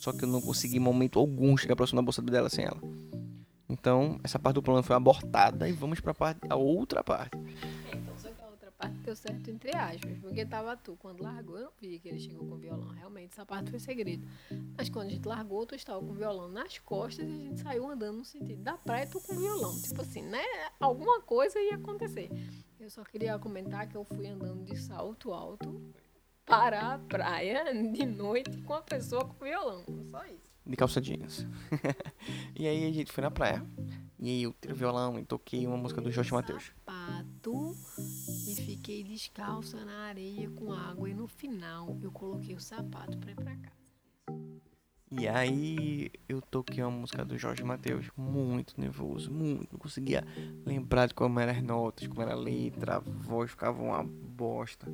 [0.00, 2.80] Só que eu não consegui em momento algum chegar próximo da bolsa dela sem ela.
[3.70, 7.36] Então, essa parte do plano foi abortada e vamos pra parte, a outra parte.
[7.94, 10.96] Então só que a outra parte deu certo entre aspas, porque tava tu.
[10.96, 12.88] Quando largou, eu não vi que ele chegou com violão.
[12.88, 14.26] Realmente, essa parte foi segredo.
[14.76, 17.88] Mas quando a gente largou, tu estava com violão nas costas e a gente saiu
[17.88, 19.80] andando no sentido da praia, tu com violão.
[19.80, 20.42] Tipo assim, né?
[20.80, 22.28] Alguma coisa ia acontecer.
[22.80, 25.80] Eu só queria comentar que eu fui andando de salto alto
[26.44, 29.84] para a praia de noite com a pessoa com violão.
[30.10, 30.49] Só isso.
[30.66, 31.46] De calça jeans.
[32.54, 33.64] e aí a gente foi na praia.
[34.18, 36.72] E aí eu tirei o violão e toquei uma música do Jorge Matheus.
[36.84, 37.74] Sapato
[38.48, 41.08] e fiquei descalça na areia com água.
[41.08, 44.59] E no final eu coloquei o sapato pra ir pra casa.
[45.12, 49.72] E aí eu toquei uma música do Jorge Matheus, muito nervoso, muito.
[49.72, 50.24] Não conseguia
[50.64, 54.86] lembrar de como eram as notas, como era a letra, a voz ficava uma bosta.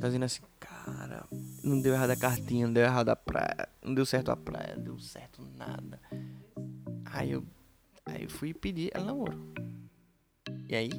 [0.00, 1.26] Fazendo assim, cara,
[1.62, 4.76] não deu errado a cartinha, não deu errado a praia, não deu certo a praia,
[4.76, 6.00] não deu certo nada.
[7.04, 7.44] Aí eu,
[8.06, 9.52] aí eu fui pedir ela namoro.
[10.70, 10.90] E aí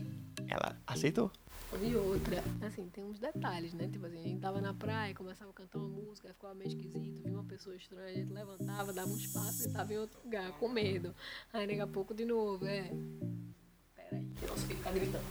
[0.52, 1.32] ela aceitou.
[1.82, 3.88] E outra, assim, tem uns detalhes, né?
[3.88, 7.24] Tipo assim, a gente tava na praia, começava a cantar uma música, ficava meio esquisito,
[7.24, 10.52] via uma pessoa estranha, a gente levantava, dava uns passos e tava em outro lugar,
[10.60, 11.16] com medo.
[11.54, 12.92] Aí daqui a pouco de novo, é.
[13.96, 15.24] Peraí, que nosso filho tá gritando.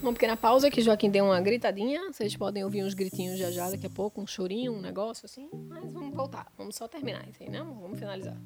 [0.00, 2.12] Uma pequena pausa que Joaquim deu uma gritadinha.
[2.12, 5.50] Vocês podem ouvir uns gritinhos já já daqui a pouco, um chorinho, um negócio assim.
[5.68, 6.46] Mas vamos voltar.
[6.56, 7.58] Vamos só terminar isso aí, né?
[7.58, 8.36] Vamos finalizar.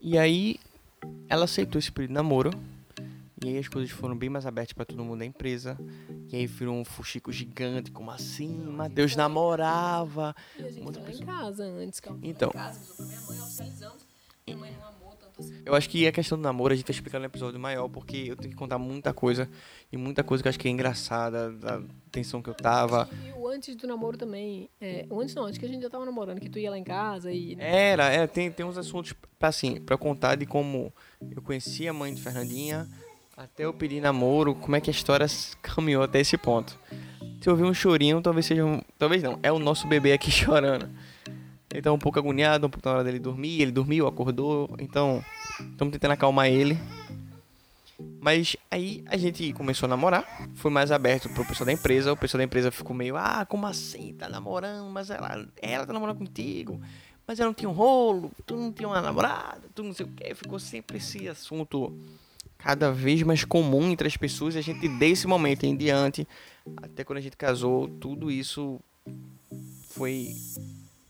[0.00, 0.56] E aí
[1.28, 2.50] ela aceitou esse pedido de namoro.
[3.44, 5.76] E aí as coisas foram bem mais abertas pra todo mundo da empresa.
[6.30, 8.54] E aí virou um fuxico gigante, como assim?
[8.56, 10.34] Matheus namorava.
[10.58, 11.26] E a gente lá em pessoa.
[11.26, 12.20] casa antes, calma.
[12.22, 12.50] Então.
[12.50, 14.06] Em casa, avisou pra minha mãe, oficializamos.
[14.46, 15.62] Minha mãe não amou tanto assim.
[15.64, 18.24] Eu acho que a questão do namoro a gente vai explicar no episódio maior, porque
[18.28, 19.48] eu tenho que contar muita coisa.
[19.90, 23.08] E muita coisa que eu acho que é engraçada, da tensão que eu tava.
[23.26, 24.68] E o antes do namoro também.
[24.80, 26.78] É, o antes não, antes que a gente já tava namorando, que tu ia lá
[26.78, 27.56] em casa e.
[27.58, 30.92] Era, é, tem, tem uns assuntos pra, assim, pra contar de como
[31.30, 32.88] eu conheci a mãe de Fernandinha,
[33.36, 35.26] até eu pedir namoro, como é que a história
[35.62, 36.78] caminhou até esse ponto.
[37.40, 40.30] Se eu ouvir um chorinho, talvez seja um, Talvez não, é o nosso bebê aqui
[40.30, 40.88] chorando.
[41.70, 45.24] Ele tá um pouco agoniado, um pouco na hora dele dormir, ele dormiu, acordou, então
[45.58, 46.78] estamos tentando acalmar ele.
[48.20, 50.24] Mas aí a gente começou a namorar,
[50.54, 53.66] foi mais aberto pro pessoal da empresa, o pessoal da empresa ficou meio, ah, como
[53.66, 56.80] assim, tá namorando, mas ela, ela tá namorando contigo,
[57.26, 60.08] mas ela não tinha um rolo, tu não tinha uma namorada, tu não sei o
[60.10, 61.92] que, ficou sempre esse assunto
[62.62, 66.26] cada vez mais comum entre as pessoas, e a gente desse momento em diante,
[66.76, 68.80] até quando a gente casou, tudo isso
[69.88, 70.28] foi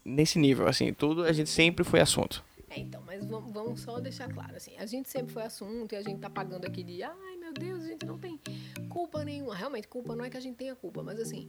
[0.02, 2.42] nesse nível, assim, tudo a gente sempre foi assunto.
[2.70, 5.96] É, então, mas vamos, vamos só deixar claro, assim, a gente sempre foi assunto e
[5.96, 8.40] a gente tá pagando aqui de, ai meu Deus, a gente não tem
[8.88, 9.54] culpa nenhuma.
[9.54, 11.48] Realmente, culpa não é que a gente tenha culpa, mas assim,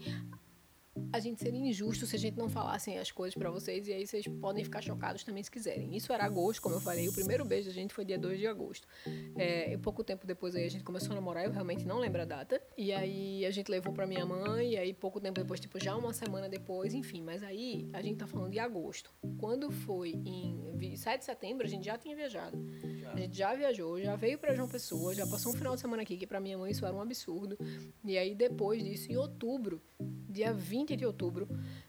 [1.11, 4.05] a gente seria injusto se a gente não falasse as coisas para vocês e aí
[4.05, 5.95] vocês podem ficar chocados também se quiserem.
[5.95, 8.47] Isso era agosto, como eu falei, o primeiro beijo da gente foi dia 2 de
[8.47, 8.87] agosto.
[9.35, 12.25] É, pouco tempo depois aí a gente começou a namorar, eu realmente não lembro a
[12.25, 12.61] data.
[12.77, 15.95] E aí a gente levou para minha mãe e aí pouco tempo depois, tipo já
[15.95, 19.11] uma semana depois, enfim, mas aí a gente tá falando de agosto.
[19.39, 22.57] Quando foi em 7 de setembro, a gente já tinha viajado.
[23.13, 26.01] A gente já viajou, já veio para João Pessoa, já passou um final de semana
[26.01, 27.57] aqui que para minha mãe isso era um absurdo.
[28.03, 29.81] E aí depois disso, em outubro,
[30.29, 31.47] dia 20 de outubro,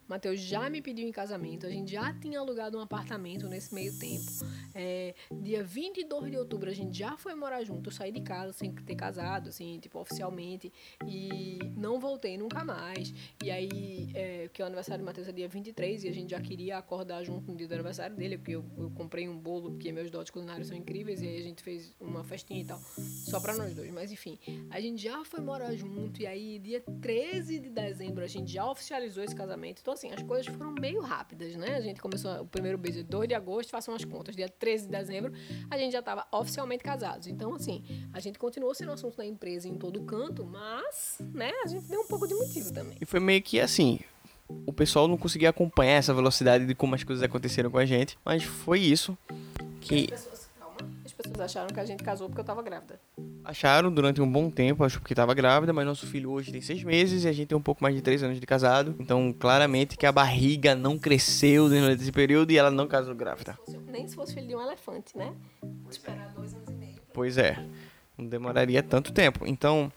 [0.09, 3.97] Matheus já me pediu em casamento, a gente já tinha alugado um apartamento nesse meio
[3.99, 4.31] tempo.
[4.75, 8.53] É, dia 22 de outubro, a gente já foi morar junto, eu saí de casa
[8.53, 10.73] sem ter casado, assim, tipo, oficialmente,
[11.07, 13.13] e não voltei nunca mais.
[13.43, 16.41] E aí, é, que o aniversário do Matheus é dia 23 e a gente já
[16.41, 19.93] queria acordar junto no dia do aniversário dele, porque eu, eu comprei um bolo, porque
[19.93, 23.41] meus dotes culinários são incríveis, e aí a gente fez uma festinha e tal, só
[23.41, 23.91] pra nós dois.
[23.93, 24.39] Mas enfim,
[24.71, 28.69] a gente já foi morar junto, e aí, dia 13 de dezembro, a gente já
[28.69, 29.81] oficializou esse casamento.
[29.81, 31.77] Então, assim, as coisas foram meio rápidas, né?
[31.77, 34.91] A gente começou o primeiro beijo 2 de agosto, façam as contas, dia 13 de
[34.91, 35.33] dezembro,
[35.71, 37.27] a gente já estava oficialmente casados.
[37.27, 41.67] Então, assim, a gente continuou sendo assunto da empresa em todo canto, mas, né, a
[41.67, 42.97] gente deu um pouco de motivo também.
[43.01, 44.01] E foi meio que assim,
[44.67, 48.19] o pessoal não conseguia acompanhar essa velocidade de como as coisas aconteceram com a gente,
[48.25, 49.17] mas foi isso
[49.81, 50.09] que
[51.27, 53.01] pessoas acharam que a gente casou porque eu tava grávida.
[53.45, 56.83] Acharam durante um bom tempo, acho porque tava grávida, mas nosso filho hoje tem seis
[56.83, 58.95] meses e a gente tem um pouco mais de três anos de casado.
[58.99, 63.59] Então, claramente que a barriga não cresceu durante esse período e ela não casou grávida.
[63.89, 65.35] Nem se fosse filho de um elefante, né?
[65.91, 67.01] Esperar dois anos e meio.
[67.13, 67.65] Pois é.
[68.17, 69.47] Não demoraria tanto tempo.
[69.47, 69.93] Então,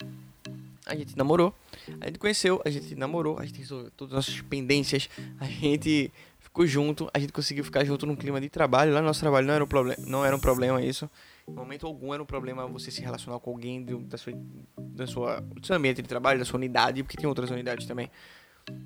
[0.87, 1.53] a gente namorou,
[1.99, 5.09] a gente conheceu, a gente namorou, a gente resolveu todas as nossas pendências,
[5.39, 6.11] a gente
[6.57, 8.91] ficou junto, a gente conseguiu ficar junto num clima de trabalho.
[8.91, 11.09] Lá no nosso trabalho não era um, problema, não era um problema isso.
[11.47, 14.34] Em momento algum era um problema você se relacionar com alguém do, da, sua,
[14.77, 18.09] da sua, do seu ambiente de trabalho, da sua unidade, porque tem outras unidades também.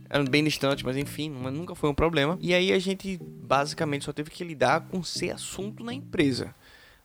[0.10, 2.38] Eram bem distantes, mas enfim, nunca foi um problema.
[2.41, 6.53] E aí a gente basicamente só teve que lidar com ser assunto na empresa.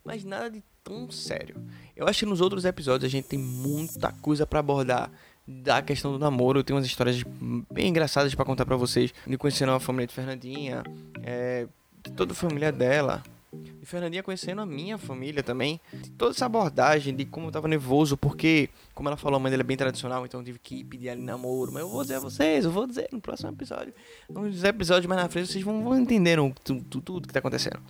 [0.05, 1.57] Mas nada de tão sério.
[1.95, 5.11] Eu acho que nos outros episódios a gente tem muita coisa para abordar
[5.47, 6.61] da questão do namoro.
[6.61, 7.23] Eu tenho umas histórias
[7.71, 9.13] bem engraçadas para contar para vocês.
[9.27, 10.83] De conhecendo a família de Fernandinha,
[11.23, 11.67] é,
[12.03, 13.23] de toda a família dela.
[13.53, 15.81] De Fernandinha conhecendo a minha família também.
[15.93, 19.51] De toda essa abordagem de como eu tava nervoso, porque, como ela falou, a mãe
[19.51, 21.73] dela é bem tradicional, então eu tive que pedir ali namoro.
[21.73, 23.95] Mas eu vou dizer a vocês, eu vou dizer no próximo episódio.
[24.29, 27.81] Nos episódios mais na frente vocês vão, vão entender tudo, tudo que tá acontecendo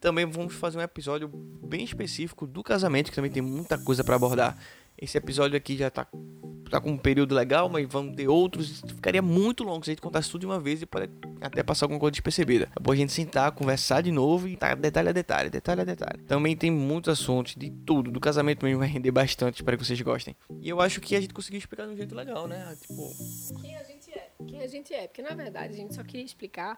[0.00, 4.16] também vamos fazer um episódio bem específico do casamento, que também tem muita coisa para
[4.16, 4.56] abordar.
[5.00, 6.06] Esse episódio aqui já tá,
[6.70, 8.82] tá com um período legal, mas vamos ter outros.
[8.86, 11.08] Ficaria muito longo se a gente contasse tudo de uma vez e pode
[11.40, 12.70] até passar alguma coisa despercebida.
[12.76, 15.84] É bom a gente sentar, conversar de novo e tá detalhe a detalhe, detalhe a
[15.84, 16.22] detalhe.
[16.24, 18.10] Também tem muitos assuntos de tudo.
[18.10, 20.36] Do casamento mesmo vai render bastante, espero que vocês gostem.
[20.60, 22.76] E eu acho que a gente conseguiu explicar de um jeito legal, né?
[22.80, 23.10] Tipo.
[23.62, 24.30] Quem a gente é?
[24.46, 25.06] Quem a gente é?
[25.06, 26.76] Porque na verdade a gente só queria explicar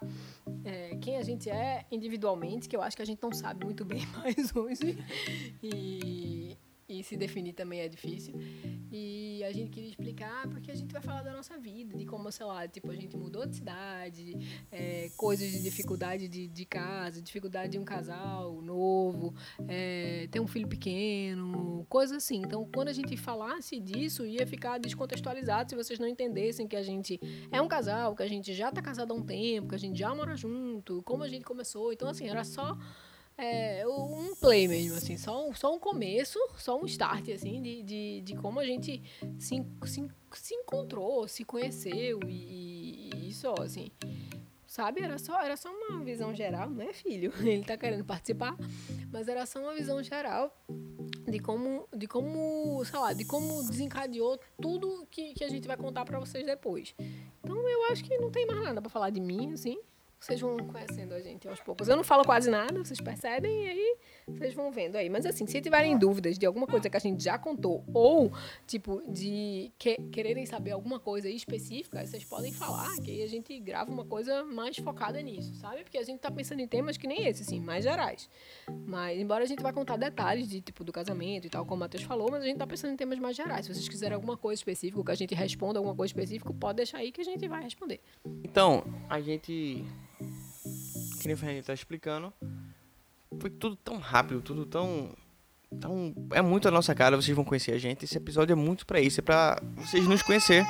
[0.64, 3.84] é, quem a gente é individualmente, que eu acho que a gente não sabe muito
[3.84, 4.96] bem mais hoje.
[5.62, 6.56] E
[6.88, 8.34] e se definir também é difícil.
[8.90, 12.30] E a gente queria explicar porque a gente vai falar da nossa vida, de como,
[12.30, 14.36] sei lá, tipo, a gente mudou de cidade,
[14.70, 19.34] é, coisas de dificuldade de, de casa, dificuldade de um casal novo,
[19.66, 22.42] é, ter um filho pequeno, coisas assim.
[22.44, 26.82] Então, quando a gente falasse disso, ia ficar descontextualizado se vocês não entendessem que a
[26.82, 27.18] gente
[27.50, 29.98] é um casal, que a gente já tá casado há um tempo, que a gente
[29.98, 31.92] já mora junto, como a gente começou.
[31.92, 32.76] Então, assim, era só
[33.36, 37.82] é, um play mesmo, assim, só um, só um começo, só um start, assim, de,
[37.82, 39.02] de, de como a gente
[39.38, 43.90] se, se, se encontrou, se conheceu e, e isso, assim,
[44.66, 45.02] sabe?
[45.02, 47.32] Era só, era só uma visão geral, não é filho?
[47.40, 48.56] Ele tá querendo participar,
[49.10, 50.54] mas era só uma visão geral
[51.26, 55.76] de como, de como, sei lá, de como desencadeou tudo que, que a gente vai
[55.76, 56.94] contar para vocês depois.
[57.42, 59.78] Então eu acho que não tem mais nada para falar de mim, assim
[60.22, 61.88] vocês vão conhecendo a gente aos poucos.
[61.88, 63.96] Eu não falo quase nada, vocês percebem, e aí
[64.28, 65.10] vocês vão vendo aí.
[65.10, 68.32] Mas assim, se tiverem dúvidas de alguma coisa que a gente já contou, ou,
[68.66, 73.58] tipo, de que, quererem saber alguma coisa específica, vocês podem falar, que aí a gente
[73.58, 75.82] grava uma coisa mais focada nisso, sabe?
[75.82, 78.30] Porque a gente tá pensando em temas que nem esse, assim, mais gerais.
[78.86, 81.80] Mas, embora a gente vai contar detalhes de, tipo, do casamento e tal, como o
[81.80, 83.66] Matheus falou, mas a gente tá pensando em temas mais gerais.
[83.66, 86.98] Se vocês quiserem alguma coisa específica, que a gente responda alguma coisa específica, pode deixar
[86.98, 88.00] aí que a gente vai responder.
[88.44, 89.84] Então, a gente
[91.20, 92.32] que nem o Fernando tá explicando,
[93.40, 95.10] foi tudo tão rápido, tudo tão.
[95.80, 98.04] tão é muito a nossa cara, vocês vão conhecer a gente.
[98.04, 100.64] Esse episódio é muito para isso, é pra vocês nos conhecer.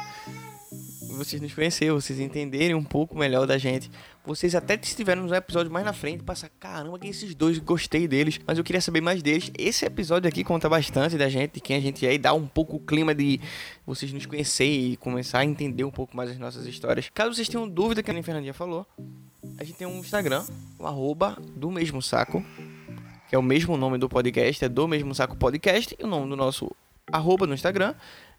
[1.16, 3.90] vocês nos conhecerem, vocês entenderem um pouco melhor da gente.
[4.24, 8.40] Vocês até estiveram nos episódios mais na frente, passar, caramba, que esses dois, gostei deles,
[8.46, 9.50] mas eu queria saber mais deles.
[9.58, 12.46] Esse episódio aqui conta bastante da gente, de quem a gente é, e dá um
[12.46, 13.40] pouco o clima de
[13.86, 17.10] vocês nos conhecerem e começar a entender um pouco mais as nossas histórias.
[17.12, 18.86] Caso vocês tenham dúvida, que a Fernandinha falou,
[19.59, 20.44] a gente tem um Instagram,
[20.78, 22.44] o arroba do mesmo saco,
[23.28, 26.28] que é o mesmo nome do podcast, é do mesmo saco podcast, e o nome
[26.28, 26.70] do nosso
[27.10, 27.94] arroba no Instagram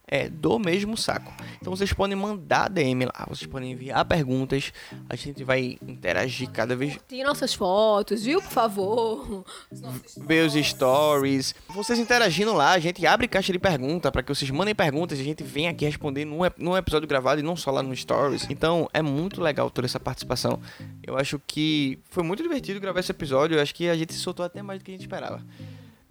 [0.07, 1.33] é do mesmo saco.
[1.59, 4.73] Então vocês podem mandar DM lá, vocês podem enviar perguntas,
[5.09, 6.97] a gente vai interagir cada vez.
[7.07, 9.45] Tem nossas fotos, viu, por favor?
[10.17, 11.55] Ver os stories.
[11.69, 15.21] Vocês interagindo lá, a gente abre caixa de pergunta para que vocês mandem perguntas e
[15.21, 18.45] a gente vem aqui responder num, num episódio gravado e não só lá no stories.
[18.49, 20.59] Então é muito legal toda essa participação.
[21.01, 24.45] Eu acho que foi muito divertido gravar esse episódio, eu acho que a gente soltou
[24.45, 25.43] até mais do que a gente esperava.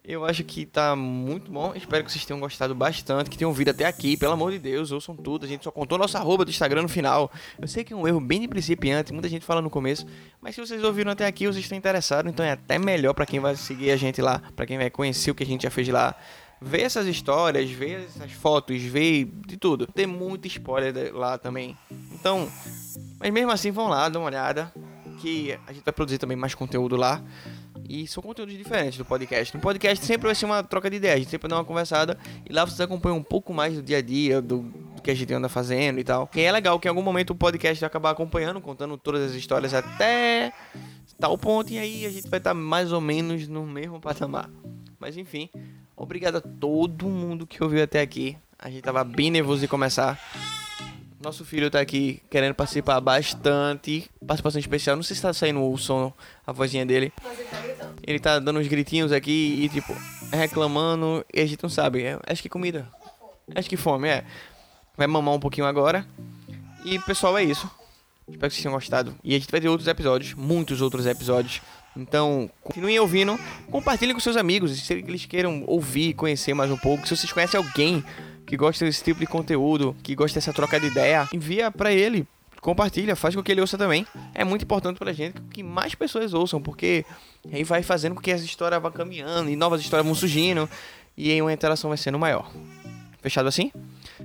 [0.04, 1.72] Eu acho que tá muito bom.
[1.76, 4.16] Espero que vocês tenham gostado bastante, que tenham vindo até aqui.
[4.16, 5.44] Pelo amor de Deus, ouçam tudo.
[5.44, 7.30] A gente só contou nossa arroba do Instagram no final.
[7.60, 10.04] Eu sei que é um erro bem de principiante, muita gente fala no começo.
[10.40, 13.38] Mas se vocês ouviram até aqui, vocês estão interessados, então é até melhor para quem
[13.38, 15.86] vai seguir a gente lá, para quem vai conhecer o que a gente já fez
[15.86, 16.16] lá.
[16.60, 19.86] Ver essas histórias, ver essas fotos, ver de tudo.
[19.86, 21.78] Tem muito spoiler lá também.
[22.12, 22.50] Então,
[23.20, 24.72] mas mesmo assim, vão lá, dá uma olhada.
[25.20, 27.22] Que a gente vai produzir também mais conteúdo lá.
[27.88, 29.54] E são conteúdos diferentes do podcast.
[29.54, 32.16] No podcast sempre vai ser uma troca de ideias, a gente sempre dá uma conversada
[32.48, 35.14] e lá vocês acompanham um pouco mais do dia a dia, do, do que a
[35.14, 36.30] gente anda fazendo e tal.
[36.34, 39.36] E é legal que em algum momento o podcast vai acabar acompanhando, contando todas as
[39.36, 40.52] histórias até
[41.18, 44.50] tal ponto, e aí a gente vai estar mais ou menos no mesmo patamar.
[44.98, 45.48] Mas enfim,
[45.96, 48.36] obrigado a todo mundo que ouviu até aqui.
[48.58, 50.18] A gente tava bem nervoso de começar.
[51.22, 54.10] Nosso filho tá aqui querendo participar bastante.
[54.26, 54.96] Participação especial.
[54.96, 56.12] Não sei se tá saindo o som,
[56.44, 57.12] a vozinha dele.
[58.04, 59.96] Ele tá dando uns gritinhos aqui e, tipo,
[60.32, 61.24] reclamando.
[61.32, 62.02] E a gente não sabe.
[62.02, 62.88] É, acho que comida.
[63.54, 64.24] Acho que fome, é.
[64.96, 66.04] Vai mamar um pouquinho agora.
[66.84, 67.70] E, pessoal, é isso.
[68.28, 69.14] Espero que vocês tenham gostado.
[69.22, 70.34] E a gente vai ter outros episódios.
[70.34, 71.62] Muitos outros episódios.
[71.96, 73.38] Então, continuem ouvindo.
[73.70, 74.76] Compartilhem com seus amigos.
[74.76, 77.06] Se eles queiram ouvir, conhecer mais um pouco.
[77.06, 78.02] Se vocês conhecem alguém
[78.52, 82.26] que gosta desse tipo de conteúdo, que gosta dessa troca de ideia, envia para ele,
[82.60, 84.06] compartilha, faz com que ele ouça também.
[84.34, 87.02] É muito importante pra gente que mais pessoas ouçam, porque
[87.50, 90.68] aí vai fazendo com que as histórias vão caminhando e novas histórias vão surgindo
[91.16, 92.52] e aí uma interação vai sendo maior.
[93.22, 93.72] Fechado assim?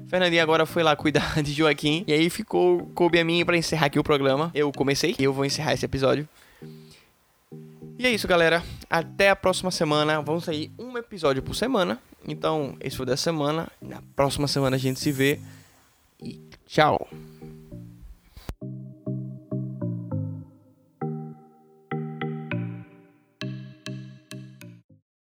[0.09, 3.85] Fernandinha agora foi lá cuidar de Joaquim e aí ficou coube a mim para encerrar
[3.85, 4.51] aqui o programa.
[4.53, 6.27] Eu comecei e eu vou encerrar esse episódio.
[7.97, 8.61] E é isso, galera.
[8.89, 10.21] Até a próxima semana.
[10.21, 11.97] Vamos sair um episódio por semana.
[12.27, 13.71] Então, esse foi da semana.
[13.81, 15.39] Na próxima semana a gente se vê.
[16.21, 17.07] E tchau.